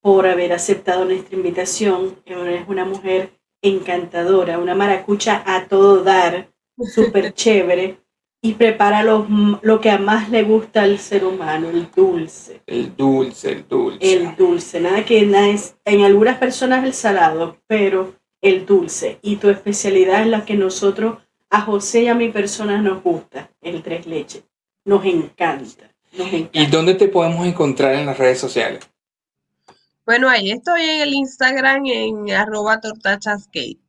por 0.00 0.26
haber 0.26 0.54
aceptado 0.54 1.04
nuestra 1.04 1.36
invitación. 1.36 2.16
Es 2.24 2.66
una 2.68 2.86
mujer 2.86 3.38
encantadora, 3.62 4.58
una 4.58 4.74
maracucha 4.74 5.42
a 5.44 5.68
todo 5.68 6.02
dar, 6.02 6.50
súper 6.94 7.34
chévere. 7.34 7.98
y 8.42 8.54
prepara 8.54 9.02
lo, 9.02 9.26
lo, 9.60 9.80
que 9.80 9.90
a 9.90 9.98
más 9.98 10.30
le 10.30 10.42
gusta 10.42 10.84
al 10.84 10.98
ser 10.98 11.24
humano, 11.24 11.68
el 11.68 11.90
dulce. 11.90 12.62
El 12.66 12.96
dulce, 12.96 13.52
el 13.52 13.68
dulce. 13.68 14.14
El 14.14 14.36
dulce, 14.36 14.80
nada 14.80 15.04
que 15.04 15.26
nada 15.26 15.48
es, 15.48 15.76
en 15.84 16.02
algunas 16.02 16.38
personas 16.38 16.82
el 16.84 16.94
salado, 16.94 17.58
pero 17.66 18.14
el 18.40 18.64
dulce. 18.64 19.18
Y 19.20 19.36
tu 19.36 19.50
especialidad 19.50 20.22
es 20.22 20.28
la 20.28 20.46
que 20.46 20.54
nosotros, 20.54 21.18
a 21.50 21.60
José 21.60 22.04
y 22.04 22.08
a 22.08 22.14
mi 22.14 22.30
persona 22.30 22.80
nos 22.80 23.02
gusta, 23.02 23.50
el 23.60 23.82
tres 23.82 24.06
leches. 24.06 24.44
Nos 24.84 25.04
encanta, 25.04 25.56
nos 25.58 25.74
encanta. 25.74 25.95
¿Y 26.12 26.66
dónde 26.66 26.94
te 26.94 27.08
podemos 27.08 27.46
encontrar 27.46 27.94
en 27.94 28.06
las 28.06 28.18
redes 28.18 28.38
sociales? 28.38 28.80
Bueno, 30.06 30.28
ahí 30.28 30.52
estoy 30.52 30.82
en 30.82 31.00
el 31.00 31.14
Instagram 31.14 31.84
en 31.86 32.30
arroba 32.30 32.80
tortachascake. 32.80 33.80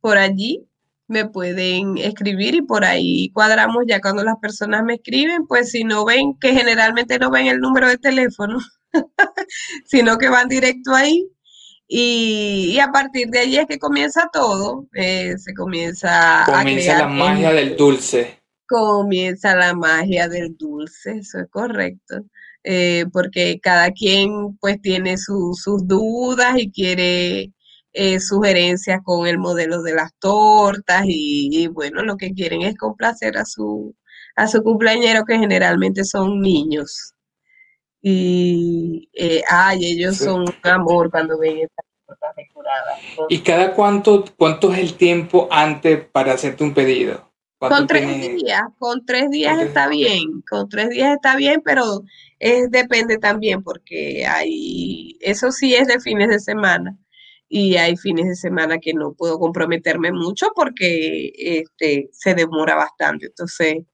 Por 0.00 0.16
allí 0.16 0.66
me 1.08 1.26
pueden 1.26 1.98
escribir 1.98 2.54
y 2.54 2.62
por 2.62 2.84
ahí 2.84 3.30
cuadramos 3.30 3.84
ya 3.86 4.00
cuando 4.00 4.24
las 4.24 4.38
personas 4.38 4.82
me 4.82 4.94
escriben, 4.94 5.46
pues 5.46 5.70
si 5.70 5.84
no 5.84 6.04
ven, 6.04 6.38
que 6.40 6.54
generalmente 6.54 7.18
no 7.18 7.30
ven 7.30 7.46
el 7.46 7.60
número 7.60 7.88
de 7.88 7.98
teléfono, 7.98 8.58
sino 9.84 10.16
que 10.18 10.28
van 10.28 10.48
directo 10.48 10.94
ahí. 10.94 11.28
Y, 11.86 12.78
a 12.78 12.90
partir 12.90 13.28
de 13.28 13.40
allí 13.40 13.58
es 13.58 13.66
que 13.66 13.78
comienza 13.78 14.30
todo, 14.32 14.86
eh, 14.94 15.34
se 15.36 15.52
comienza, 15.52 16.44
comienza 16.46 16.98
la 16.98 17.08
magia 17.08 17.52
del 17.52 17.76
dulce. 17.76 18.41
Comienza 18.68 19.54
la 19.54 19.74
magia 19.74 20.28
del 20.28 20.56
dulce, 20.56 21.18
eso 21.18 21.38
es 21.40 21.48
correcto. 21.50 22.24
Eh, 22.64 23.06
porque 23.12 23.58
cada 23.60 23.90
quien 23.90 24.56
pues 24.58 24.80
tiene 24.80 25.16
sus 25.18 25.64
dudas 25.86 26.56
y 26.56 26.70
quiere 26.70 27.52
eh, 27.92 28.20
sugerencias 28.20 29.00
con 29.04 29.26
el 29.26 29.38
modelo 29.38 29.82
de 29.82 29.94
las 29.94 30.12
tortas 30.18 31.04
y, 31.06 31.66
bueno, 31.68 32.02
lo 32.02 32.16
que 32.16 32.32
quieren 32.32 32.62
es 32.62 32.76
complacer 32.76 33.36
a 33.36 33.44
su, 33.44 33.94
a 34.36 34.46
su 34.46 34.62
cumpleañero 34.62 35.24
que 35.24 35.38
generalmente 35.38 36.04
son 36.04 36.40
niños. 36.40 37.14
Y 38.00 39.10
eh, 39.12 39.42
ay, 39.48 39.84
ellos 39.84 40.16
son 40.16 40.42
un 40.42 40.70
amor 40.70 41.10
cuando 41.10 41.38
ven 41.38 41.58
estas 41.58 41.84
tortas 42.06 42.34
decoradas. 42.36 42.98
¿Y 43.28 43.40
cada 43.40 43.74
cuánto, 43.74 44.24
cuánto 44.38 44.72
es 44.72 44.78
el 44.78 44.94
tiempo 44.94 45.48
antes 45.50 46.04
para 46.06 46.32
hacerte 46.32 46.64
un 46.64 46.74
pedido? 46.74 47.31
Con 47.68 47.86
tres 47.86 48.36
días, 48.36 48.62
con 48.78 49.06
tres 49.06 49.30
días 49.30 49.60
está 49.60 49.88
bien, 49.88 50.42
con 50.48 50.68
tres 50.68 50.90
días 50.90 51.14
está 51.14 51.36
bien, 51.36 51.62
pero 51.64 52.02
es, 52.38 52.70
depende 52.70 53.18
también 53.18 53.62
porque 53.62 54.26
hay, 54.26 55.16
eso 55.20 55.52
sí 55.52 55.74
es 55.74 55.86
de 55.86 56.00
fines 56.00 56.28
de 56.28 56.40
semana 56.40 56.98
y 57.48 57.76
hay 57.76 57.96
fines 57.96 58.26
de 58.26 58.34
semana 58.34 58.78
que 58.78 58.94
no 58.94 59.14
puedo 59.14 59.38
comprometerme 59.38 60.10
mucho 60.10 60.48
porque 60.56 61.32
este, 61.36 62.08
se 62.12 62.34
demora 62.34 62.74
bastante. 62.74 63.26
Entonces, 63.26 63.84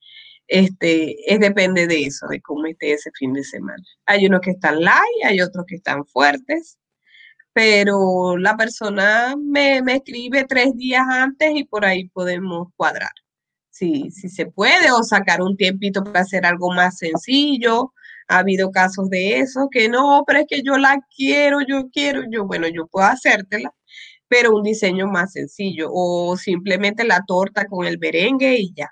este, 0.46 1.32
es 1.32 1.40
depende 1.40 1.86
de 1.86 2.04
eso, 2.04 2.26
de 2.28 2.40
cómo 2.40 2.66
esté 2.66 2.92
ese 2.92 3.10
fin 3.18 3.32
de 3.34 3.44
semana. 3.44 3.82
Hay 4.06 4.26
unos 4.26 4.40
que 4.40 4.52
están 4.52 4.80
light, 4.80 5.24
hay 5.24 5.40
otros 5.40 5.64
que 5.66 5.76
están 5.76 6.06
fuertes, 6.06 6.78
pero 7.52 8.36
la 8.38 8.56
persona 8.56 9.34
me, 9.36 9.82
me 9.82 9.96
escribe 9.96 10.44
tres 10.44 10.74
días 10.76 11.04
antes 11.08 11.50
y 11.54 11.64
por 11.64 11.84
ahí 11.84 12.08
podemos 12.08 12.68
cuadrar. 12.76 13.10
Si, 13.78 14.10
si 14.10 14.28
se 14.28 14.46
puede, 14.46 14.90
o 14.90 15.04
sacar 15.04 15.40
un 15.40 15.56
tiempito 15.56 16.02
para 16.02 16.20
hacer 16.20 16.44
algo 16.44 16.72
más 16.72 16.98
sencillo, 16.98 17.92
ha 18.26 18.38
habido 18.38 18.72
casos 18.72 19.08
de 19.08 19.38
eso, 19.38 19.68
que 19.70 19.88
no, 19.88 20.24
pero 20.26 20.40
es 20.40 20.46
que 20.48 20.62
yo 20.62 20.76
la 20.78 21.00
quiero, 21.16 21.58
yo 21.60 21.88
quiero, 21.90 22.22
yo, 22.28 22.44
bueno, 22.44 22.66
yo 22.66 22.88
puedo 22.88 23.06
hacértela, 23.06 23.72
pero 24.26 24.54
un 24.56 24.64
diseño 24.64 25.06
más 25.06 25.32
sencillo 25.32 25.90
o 25.92 26.36
simplemente 26.36 27.04
la 27.04 27.24
torta 27.24 27.66
con 27.66 27.86
el 27.86 28.00
merengue 28.00 28.56
y 28.58 28.72
ya. 28.74 28.88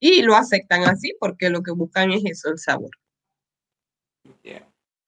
Y 0.00 0.22
lo 0.22 0.34
aceptan 0.34 0.84
así 0.84 1.12
porque 1.20 1.50
lo 1.50 1.62
que 1.62 1.72
buscan 1.72 2.10
es 2.10 2.22
eso, 2.24 2.48
el 2.48 2.58
sabor. 2.58 2.90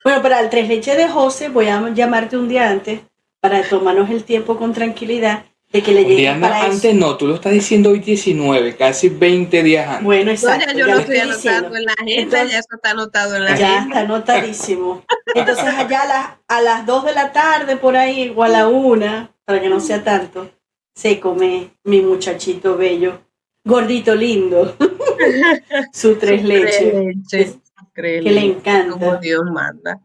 Bueno, 0.04 0.22
para 0.22 0.40
el 0.40 0.50
tres 0.50 0.68
leches 0.68 0.98
de 0.98 1.08
José 1.08 1.48
voy 1.48 1.68
a 1.68 1.88
llamarte 1.90 2.36
un 2.36 2.48
día 2.48 2.68
antes 2.68 3.00
para 3.40 3.66
tomarnos 3.66 4.10
el 4.10 4.24
tiempo 4.24 4.58
con 4.58 4.74
tranquilidad 4.74 5.47
de 5.72 5.82
que 5.82 5.92
le 5.92 6.04
lleguen 6.04 6.40
para 6.40 6.64
antes 6.64 6.94
no, 6.94 7.16
tú 7.16 7.26
lo 7.26 7.34
estás 7.34 7.52
diciendo 7.52 7.90
hoy 7.90 7.98
19, 7.98 8.76
casi 8.76 9.10
20 9.10 9.62
días 9.62 9.88
antes. 9.88 10.04
Bueno, 10.04 10.30
exacto. 10.30 10.66
ya 10.66 10.72
yo 10.72 10.86
lo 10.86 10.98
estoy 10.98 11.18
anotando 11.18 11.76
en 11.76 11.84
la 11.84 11.92
agenda, 11.92 12.44
ya 12.44 12.58
eso 12.58 12.68
está 12.74 12.90
anotado 12.90 13.36
en 13.36 13.44
la 13.44 13.52
agenda. 13.52 13.68
Ya 13.68 13.82
está 13.82 13.98
anotadísimo. 14.00 15.04
Entonces 15.34 15.64
allá 15.64 16.02
a 16.02 16.06
las, 16.06 16.26
a 16.48 16.60
las 16.62 16.86
2 16.86 17.04
de 17.04 17.12
la 17.12 17.32
tarde 17.32 17.76
por 17.76 17.96
ahí 17.96 18.32
o 18.34 18.42
a 18.42 18.48
la 18.48 18.66
1, 18.66 19.34
para 19.44 19.60
que 19.60 19.68
no 19.68 19.80
sea 19.80 20.02
tanto, 20.02 20.50
se 20.94 21.20
come 21.20 21.70
mi 21.84 22.00
muchachito 22.00 22.76
bello, 22.76 23.20
gordito 23.62 24.14
lindo, 24.14 24.74
su 25.92 26.16
tres 26.16 26.42
leches. 26.44 27.58
que 27.94 28.22
le 28.22 28.40
encanta. 28.40 28.92
Como 28.92 29.16
Dios 29.18 29.42
manda. 29.52 30.00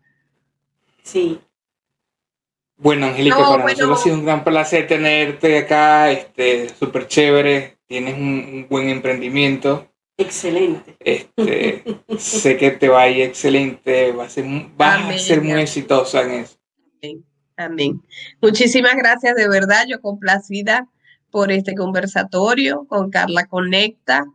Sí, 1.02 1.40
bueno, 2.84 3.06
Angélica, 3.08 3.38
para 3.38 3.64
nosotros 3.64 4.00
ha 4.00 4.04
sido 4.04 4.16
un 4.18 4.26
gran 4.26 4.44
placer 4.44 4.86
tenerte 4.88 5.58
acá, 5.60 6.12
este, 6.12 6.68
súper 6.68 7.08
chévere, 7.08 7.78
tienes 7.88 8.16
un, 8.16 8.68
buen 8.70 8.90
emprendimiento. 8.90 9.88
Excelente. 10.18 10.98
Este, 11.00 11.84
sé 12.18 12.58
que 12.58 12.72
te 12.72 12.90
va 12.90 13.04
a 13.04 13.10
ir 13.10 13.22
excelente, 13.22 14.12
vas 14.12 14.28
a 14.28 14.30
ser, 14.32 14.46
vas 14.76 15.10
a 15.10 15.18
ser 15.18 15.42
muy 15.42 15.62
exitosa 15.62 16.24
en 16.24 16.32
eso. 16.32 16.58
Amén. 17.02 17.26
Amén. 17.56 18.02
Muchísimas 18.42 18.96
gracias, 18.98 19.36
de 19.36 19.48
verdad, 19.48 19.86
yo 19.88 20.02
complacida 20.02 20.90
por 21.32 21.54
este 21.54 21.76
conversatorio 21.76 22.86
con 22.90 23.10
Carla 23.10 23.46
Conecta 23.46 24.26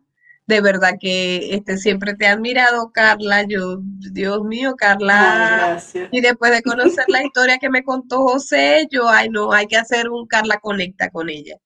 de 0.48 0.60
verdad 0.62 0.94
que 0.98 1.54
este, 1.54 1.76
siempre 1.76 2.14
te 2.14 2.24
he 2.24 2.28
admirado, 2.28 2.90
Carla. 2.90 3.44
Yo, 3.46 3.80
Dios 3.82 4.42
mío, 4.44 4.76
Carla. 4.76 5.78
y 6.10 6.22
después 6.22 6.50
de 6.52 6.62
conocer 6.62 7.04
la 7.08 7.22
historia 7.22 7.58
que 7.58 7.68
me 7.68 7.84
contó 7.84 8.22
José, 8.22 8.88
yo, 8.90 9.10
ay, 9.10 9.28
no, 9.28 9.52
hay 9.52 9.66
que 9.66 9.76
hacer 9.76 10.08
un 10.08 10.26
Carla 10.26 10.58
Conecta 10.58 11.10
con 11.10 11.28
ella. 11.28 11.56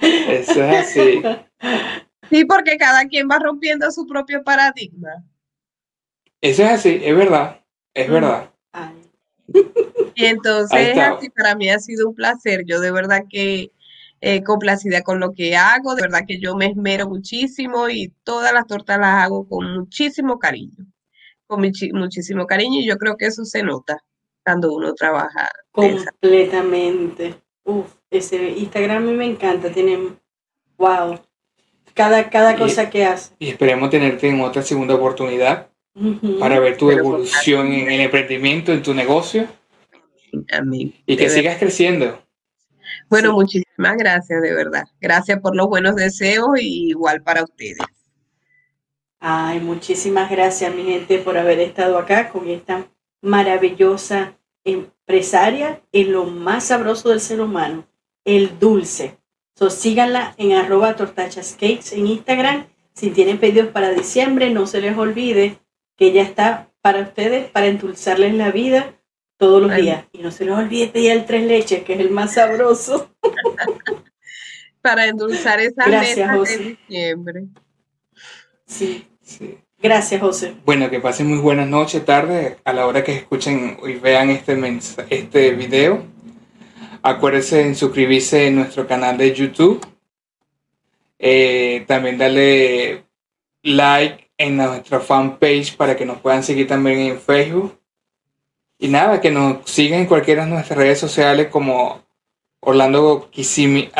Eso 0.00 0.64
es 0.64 0.76
así. 0.76 1.22
Sí, 2.28 2.44
porque 2.44 2.76
cada 2.78 3.06
quien 3.06 3.28
va 3.30 3.38
rompiendo 3.38 3.88
su 3.92 4.08
propio 4.08 4.42
paradigma. 4.42 5.24
Eso 6.40 6.64
es 6.64 6.70
así, 6.70 7.00
es 7.00 7.16
verdad, 7.16 7.60
es 7.94 8.10
verdad. 8.10 8.50
Y 10.16 10.24
entonces, 10.24 10.96
para 11.36 11.54
mí 11.54 11.70
ha 11.70 11.78
sido 11.78 12.08
un 12.08 12.14
placer. 12.16 12.64
Yo 12.66 12.80
de 12.80 12.90
verdad 12.90 13.22
que 13.30 13.70
eh, 14.20 14.42
complacida 14.42 15.02
con 15.02 15.20
lo 15.20 15.32
que 15.32 15.56
hago, 15.56 15.94
de 15.94 16.02
verdad 16.02 16.24
que 16.26 16.40
yo 16.40 16.56
me 16.56 16.66
esmero 16.66 17.08
muchísimo 17.08 17.88
y 17.88 18.12
todas 18.24 18.52
las 18.52 18.66
tortas 18.66 18.98
las 18.98 19.24
hago 19.24 19.48
con 19.48 19.72
muchísimo 19.74 20.38
cariño, 20.38 20.86
con 21.46 21.60
muchísimo 21.92 22.46
cariño 22.46 22.80
y 22.80 22.86
yo 22.86 22.96
creo 22.98 23.16
que 23.16 23.26
eso 23.26 23.44
se 23.44 23.62
nota 23.62 24.02
cuando 24.44 24.72
uno 24.74 24.94
trabaja. 24.94 25.48
Completamente. 25.70 27.34
Uf, 27.64 27.92
ese 28.10 28.50
Instagram 28.50 28.96
a 28.96 29.06
mí 29.06 29.12
me 29.12 29.26
encanta, 29.26 29.70
tiene, 29.70 30.16
wow, 30.78 31.20
cada, 31.94 32.30
cada 32.30 32.56
cosa 32.56 32.88
que 32.88 33.04
hace. 33.04 33.34
Y 33.38 33.50
esperemos 33.50 33.90
tenerte 33.90 34.28
en 34.28 34.40
otra 34.40 34.62
segunda 34.62 34.94
oportunidad 34.94 35.68
para 36.40 36.60
ver 36.60 36.76
tu 36.76 36.90
evolución 36.90 37.72
en 37.72 37.90
el 37.90 38.00
emprendimiento, 38.00 38.72
en 38.72 38.82
tu 38.82 38.94
negocio. 38.94 39.46
Amén. 40.52 40.94
Y 41.06 41.16
que 41.16 41.28
sigas 41.28 41.58
creciendo. 41.58 42.22
Bueno, 43.08 43.32
muchísimas 43.32 43.67
gracias, 43.78 44.42
de 44.42 44.54
verdad. 44.54 44.84
Gracias 45.00 45.40
por 45.40 45.56
los 45.56 45.68
buenos 45.68 45.94
deseos 45.94 46.48
y 46.60 46.90
igual 46.90 47.22
para 47.22 47.44
ustedes. 47.44 47.78
Ay, 49.20 49.60
muchísimas 49.60 50.30
gracias, 50.30 50.74
mi 50.74 50.84
gente, 50.84 51.18
por 51.18 51.38
haber 51.38 51.58
estado 51.60 51.98
acá 51.98 52.28
con 52.28 52.48
esta 52.48 52.88
maravillosa 53.20 54.38
empresaria 54.64 55.82
en 55.92 56.12
lo 56.12 56.24
más 56.24 56.64
sabroso 56.64 57.08
del 57.08 57.20
ser 57.20 57.40
humano, 57.40 57.88
el 58.24 58.58
dulce. 58.58 59.18
So, 59.56 59.70
síganla 59.70 60.34
en 60.36 60.52
arroba 60.52 60.94
tortachascakes 60.94 61.92
en 61.92 62.06
Instagram. 62.06 62.66
Si 62.94 63.10
tienen 63.10 63.38
pedidos 63.38 63.68
para 63.68 63.90
diciembre, 63.90 64.50
no 64.50 64.66
se 64.66 64.80
les 64.80 64.96
olvide 64.96 65.58
que 65.96 66.12
ya 66.12 66.22
está 66.22 66.70
para 66.80 67.02
ustedes, 67.02 67.50
para 67.50 67.66
endulzarles 67.66 68.34
la 68.34 68.52
vida 68.52 68.97
todos 69.38 69.62
los 69.62 69.74
días. 69.74 70.04
Y 70.12 70.18
no 70.18 70.30
se 70.30 70.44
nos 70.44 70.58
olvide 70.58 70.88
pedir 70.88 71.12
el 71.12 71.24
tres 71.24 71.44
leches, 71.44 71.84
que 71.84 71.94
es 71.94 72.00
el 72.00 72.10
más 72.10 72.34
sabroso. 72.34 73.10
Para 74.82 75.06
endulzar 75.06 75.60
esa 75.60 75.86
Gracias, 75.86 76.30
José. 76.36 76.58
de 76.58 76.64
diciembre. 76.64 77.44
Sí. 78.66 79.06
sí. 79.22 79.58
Gracias, 79.80 80.20
José. 80.20 80.54
Bueno, 80.64 80.90
que 80.90 81.00
pasen 81.00 81.28
muy 81.28 81.38
buenas 81.38 81.68
noches, 81.68 82.04
tarde, 82.04 82.58
a 82.64 82.72
la 82.72 82.86
hora 82.86 83.04
que 83.04 83.14
escuchen 83.14 83.78
y 83.86 83.94
vean 83.94 84.30
este, 84.30 84.58
este 85.08 85.52
video. 85.52 86.02
Acuérdense 87.02 87.60
en 87.60 87.76
suscribirse 87.76 88.48
en 88.48 88.56
nuestro 88.56 88.86
canal 88.88 89.16
de 89.16 89.32
YouTube. 89.32 89.80
Eh, 91.18 91.84
también 91.86 92.18
darle 92.18 93.04
like 93.62 94.30
en 94.36 94.56
nuestra 94.56 95.00
fanpage 95.00 95.76
para 95.76 95.96
que 95.96 96.04
nos 96.04 96.18
puedan 96.18 96.42
seguir 96.42 96.66
también 96.66 96.98
en 96.98 97.20
Facebook. 97.20 97.77
Y 98.78 98.88
nada, 98.88 99.20
que 99.20 99.30
nos 99.30 99.68
sigan 99.68 100.00
en 100.00 100.06
cualquiera 100.06 100.44
de 100.44 100.50
nuestras 100.50 100.78
redes 100.78 101.00
sociales 101.00 101.48
como 101.48 102.02
Orlando 102.60 103.28
Kissimmee 103.30 103.90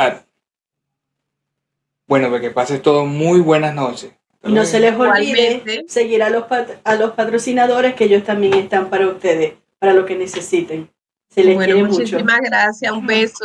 Bueno, 2.07 2.29
pues 2.29 2.41
que 2.41 2.51
pases 2.51 2.81
todo 2.81 3.05
muy 3.05 3.41
buenas 3.41 3.75
noches. 3.75 4.13
Y 4.45 4.53
no 4.53 4.65
se 4.65 4.79
les 4.79 4.95
olvide 4.95 5.85
seguir 5.89 6.23
a 6.23 6.31
los, 6.31 6.45
a 6.85 6.95
los 6.95 7.13
patrocinadores 7.13 7.95
que 7.95 8.05
ellos 8.05 8.23
también 8.23 8.55
están 8.55 8.89
para 8.89 9.09
ustedes, 9.09 9.55
para 9.81 9.93
lo 9.93 10.07
que 10.07 10.15
necesiten. 10.15 10.89
Se 11.29 11.43
les 11.43 11.57
bueno, 11.57 11.85
muchísimas 11.85 12.41
gracias, 12.41 12.93
un 12.93 13.07
beso. 13.07 13.45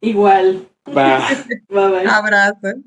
Igual. 0.00 0.68
Bye. 0.84 0.94
bye, 1.68 1.88
bye. 1.88 2.06
Abrazo. 2.06 2.82